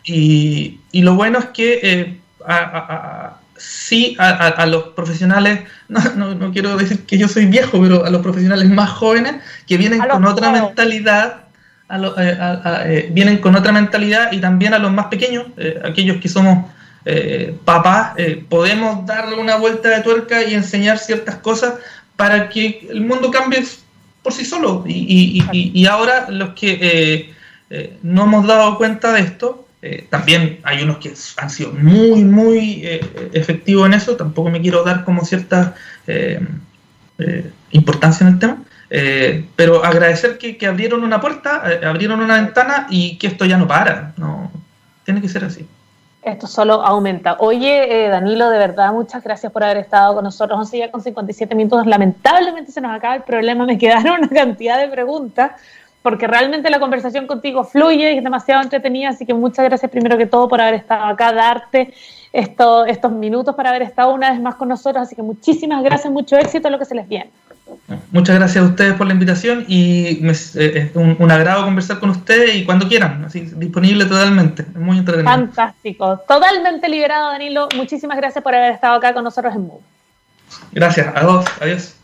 Y, 0.05 0.81
y, 0.93 1.03
lo 1.03 1.17
bueno 1.17 1.41
es 1.41 1.47
que 1.47 1.81
eh, 1.83 2.21
a, 2.47 3.39
sí 3.57 4.17
a, 4.19 4.65
los 4.67 4.89
profesionales, 4.89 5.61
no, 5.89 6.35
no, 6.35 6.53
quiero 6.53 6.77
decir 6.77 7.05
que 7.05 7.19
yo 7.19 7.27
soy 7.27 7.47
viejo, 7.47 7.81
pero 7.81 8.05
a 8.05 8.11
los 8.11 8.23
profesionales 8.23 8.69
más 8.69 8.91
jóvenes 8.91 9.37
que 9.67 9.77
vienen 9.77 10.01
con 10.01 10.25
otra 10.25 10.53
mentalidad 10.53 11.46
eh, 11.89 12.39
eh, 12.85 13.09
vienen 13.13 13.39
con 13.39 13.55
otra 13.55 13.71
mentalidad 13.71 14.33
y 14.33 14.41
también 14.41 14.75
a 14.75 14.79
los 14.79 14.93
más 14.93 15.07
pequeños, 15.07 15.47
eh, 15.57 15.81
aquellos 15.85 16.21
que 16.21 16.29
somos 16.29 16.71
papás, 17.65 18.15
podemos 18.49 19.07
darle 19.07 19.37
una 19.37 19.55
vuelta 19.55 19.91
de 19.91 20.03
tuerca 20.03 20.43
y 20.43 20.55
enseñar 20.55 20.99
ciertas 20.99 21.37
cosas 21.37 21.75
para 22.17 22.49
que 22.49 22.89
el 22.91 23.01
mundo 23.01 23.31
cambie 23.31 23.65
por 24.25 24.33
sí 24.33 24.45
solo. 24.45 24.83
Y, 24.89 25.41
y 25.53 25.87
ahora 25.87 26.29
los 26.31 26.55
que 26.55 27.33
no 28.03 28.25
hemos 28.25 28.45
dado 28.49 28.77
cuenta 28.77 29.13
de 29.13 29.21
esto, 29.21 29.69
también 30.11 30.59
hay 30.65 30.83
unos 30.83 30.97
que 30.97 31.15
han 31.37 31.49
sido 31.49 31.71
muy, 31.75 32.25
muy 32.25 32.83
efectivos 33.33 33.87
en 33.87 33.95
eso, 33.95 34.17
tampoco 34.17 34.51
me 34.51 34.61
quiero 34.61 34.83
dar 34.83 35.05
como 35.05 35.25
cierta 35.25 35.77
importancia 37.71 38.27
en 38.27 38.33
el 38.33 38.39
tema, 38.41 38.65
eh, 38.91 39.45
pero 39.57 39.85
agradecer 39.85 40.39
que, 40.39 40.67
abrieron 40.67 41.03
una 41.03 41.21
puerta, 41.21 41.63
eh, 41.67 41.87
abrieron 41.87 42.21
una 42.21 42.37
ventana 42.37 42.87
y 42.91 43.19
que 43.19 43.27
esto 43.27 43.45
ya 43.45 43.57
no 43.57 43.67
para. 43.67 44.13
No, 44.17 44.51
tiene 45.05 45.21
que 45.21 45.29
ser 45.29 45.45
así. 45.45 45.67
Esto 46.23 46.49
solo 46.49 46.83
aumenta. 46.83 47.37
Oye, 47.39 48.07
eh, 48.07 48.09
Danilo, 48.09 48.51
de 48.51 48.59
verdad, 48.59 48.93
muchas 48.93 49.23
gracias 49.23 49.53
por 49.53 49.63
haber 49.63 49.77
estado 49.77 50.15
con 50.15 50.25
nosotros. 50.25 50.59
11 50.59 50.79
ya 50.79 50.91
con 50.91 51.01
57 51.01 51.55
minutos. 51.55 51.87
Lamentablemente 51.87 52.73
se 52.73 52.81
nos 52.81 52.93
acaba 52.93 53.15
el 53.15 53.23
problema. 53.23 53.65
Me 53.65 53.79
quedaron 53.79 54.19
una 54.19 54.29
cantidad 54.29 54.79
de 54.79 54.89
preguntas 54.89 55.53
porque 56.03 56.27
realmente 56.27 56.71
la 56.71 56.79
conversación 56.79 57.27
contigo 57.27 57.65
fluye 57.65 58.13
y 58.13 58.19
es 58.19 58.25
demasiado 58.25 58.63
entretenida. 58.63 59.11
Así 59.11 59.25
que 59.25 59.35
muchas 59.35 59.65
gracias 59.67 59.91
primero 59.91 60.19
que 60.19 60.27
todo 60.27 60.49
por 60.49 60.61
haber 60.61 60.75
estado 60.75 61.05
acá, 61.05 61.33
darte 61.33 61.95
estos, 62.33 63.13
minutos 63.13 63.55
para 63.55 63.71
haber 63.71 63.83
estado 63.83 64.13
una 64.13 64.31
vez 64.31 64.41
más 64.41 64.57
con 64.57 64.69
nosotros. 64.69 65.03
Así 65.03 65.15
que 65.15 65.23
muchísimas 65.23 65.83
gracias, 65.83 66.13
mucho 66.13 66.37
éxito 66.37 66.69
en 66.69 66.73
lo 66.73 66.79
que 66.79 66.85
se 66.85 66.95
les 66.95 67.09
viene. 67.09 67.31
Muchas 68.11 68.37
gracias 68.37 68.65
a 68.65 68.69
ustedes 68.69 68.95
por 68.95 69.07
la 69.07 69.13
invitación 69.13 69.65
y 69.69 70.27
es 70.29 70.57
un, 70.95 71.31
agrado 71.31 71.65
conversar 71.65 72.01
con 72.01 72.11
ustedes 72.11 72.57
y 72.57 72.65
cuando 72.65 72.89
quieran, 72.89 73.25
así 73.25 73.41
disponible 73.41 74.05
totalmente, 74.05 74.65
muy 74.75 74.99
entretenido. 74.99 75.31
Fantástico, 75.31 76.19
totalmente 76.29 76.89
liberado 76.89 77.31
Danilo, 77.31 77.69
muchísimas 77.77 78.17
gracias 78.17 78.43
por 78.43 78.55
haber 78.55 78.73
estado 78.73 78.97
acá 78.97 79.13
con 79.15 79.25
nosotros 79.25 79.55
en 79.55 79.67
Move. 79.67 79.83
Gracias, 80.73 81.09
a 81.09 81.21
todos, 81.21 81.47
adiós. 81.61 81.95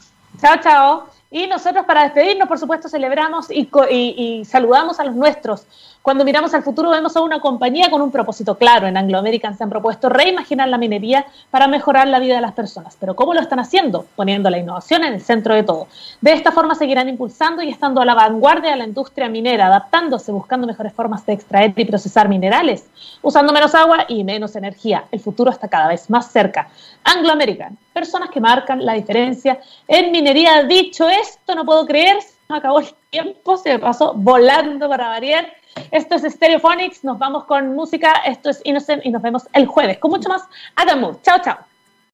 Chao, 0.40 0.56
chao. 0.62 1.06
Y 1.30 1.46
nosotros 1.46 1.86
para 1.86 2.02
despedirnos, 2.02 2.46
por 2.46 2.58
supuesto, 2.58 2.88
celebramos 2.88 3.50
y, 3.50 3.68
y 3.90 4.44
saludamos 4.44 5.00
a 5.00 5.04
los 5.04 5.14
nuestros 5.14 5.66
cuando 6.02 6.24
miramos 6.24 6.52
al 6.52 6.64
futuro 6.64 6.90
vemos 6.90 7.16
a 7.16 7.20
una 7.20 7.40
compañía 7.40 7.88
con 7.88 8.02
un 8.02 8.10
propósito 8.10 8.58
claro. 8.58 8.88
En 8.88 8.96
Anglo 8.96 9.18
American 9.18 9.56
se 9.56 9.62
han 9.62 9.70
propuesto 9.70 10.08
reimaginar 10.08 10.68
la 10.68 10.76
minería 10.76 11.26
para 11.50 11.68
mejorar 11.68 12.08
la 12.08 12.18
vida 12.18 12.34
de 12.34 12.40
las 12.40 12.52
personas. 12.52 12.96
Pero 12.98 13.14
¿cómo 13.14 13.34
lo 13.34 13.40
están 13.40 13.60
haciendo? 13.60 14.06
Poniendo 14.16 14.50
la 14.50 14.58
innovación 14.58 15.04
en 15.04 15.14
el 15.14 15.20
centro 15.20 15.54
de 15.54 15.62
todo. 15.62 15.86
De 16.20 16.32
esta 16.32 16.50
forma 16.50 16.74
seguirán 16.74 17.08
impulsando 17.08 17.62
y 17.62 17.70
estando 17.70 18.00
a 18.00 18.04
la 18.04 18.14
vanguardia 18.14 18.72
de 18.72 18.78
la 18.78 18.84
industria 18.84 19.28
minera, 19.28 19.66
adaptándose, 19.66 20.32
buscando 20.32 20.66
mejores 20.66 20.92
formas 20.92 21.24
de 21.24 21.34
extraer 21.34 21.72
y 21.76 21.84
procesar 21.84 22.28
minerales, 22.28 22.84
usando 23.22 23.52
menos 23.52 23.72
agua 23.74 24.04
y 24.08 24.24
menos 24.24 24.56
energía. 24.56 25.04
El 25.12 25.20
futuro 25.20 25.52
está 25.52 25.68
cada 25.68 25.86
vez 25.86 26.10
más 26.10 26.32
cerca. 26.32 26.68
Anglo 27.04 27.32
American, 27.32 27.78
personas 27.92 28.30
que 28.30 28.40
marcan 28.40 28.84
la 28.84 28.94
diferencia 28.94 29.60
en 29.86 30.10
minería. 30.10 30.64
Dicho 30.64 31.08
esto, 31.08 31.54
no 31.54 31.64
puedo 31.64 31.86
creer, 31.86 32.20
se 32.20 32.36
acabó 32.48 32.80
el 32.80 32.88
tiempo, 33.10 33.56
se 33.56 33.70
me 33.70 33.78
pasó 33.78 34.14
volando 34.14 34.88
para 34.88 35.08
variar. 35.08 35.61
Esto 35.90 36.16
es 36.16 36.22
Stereophonics, 36.22 37.04
nos 37.04 37.18
vamos 37.18 37.44
con 37.44 37.74
música, 37.74 38.12
esto 38.26 38.50
es 38.50 38.60
Innocent 38.64 39.04
y 39.04 39.10
nos 39.10 39.22
vemos 39.22 39.48
el 39.52 39.66
jueves 39.66 39.98
con 39.98 40.10
mucho 40.10 40.28
más 40.28 40.42
Adam 40.76 41.16
Chao, 41.22 41.38
chao. 41.42 41.71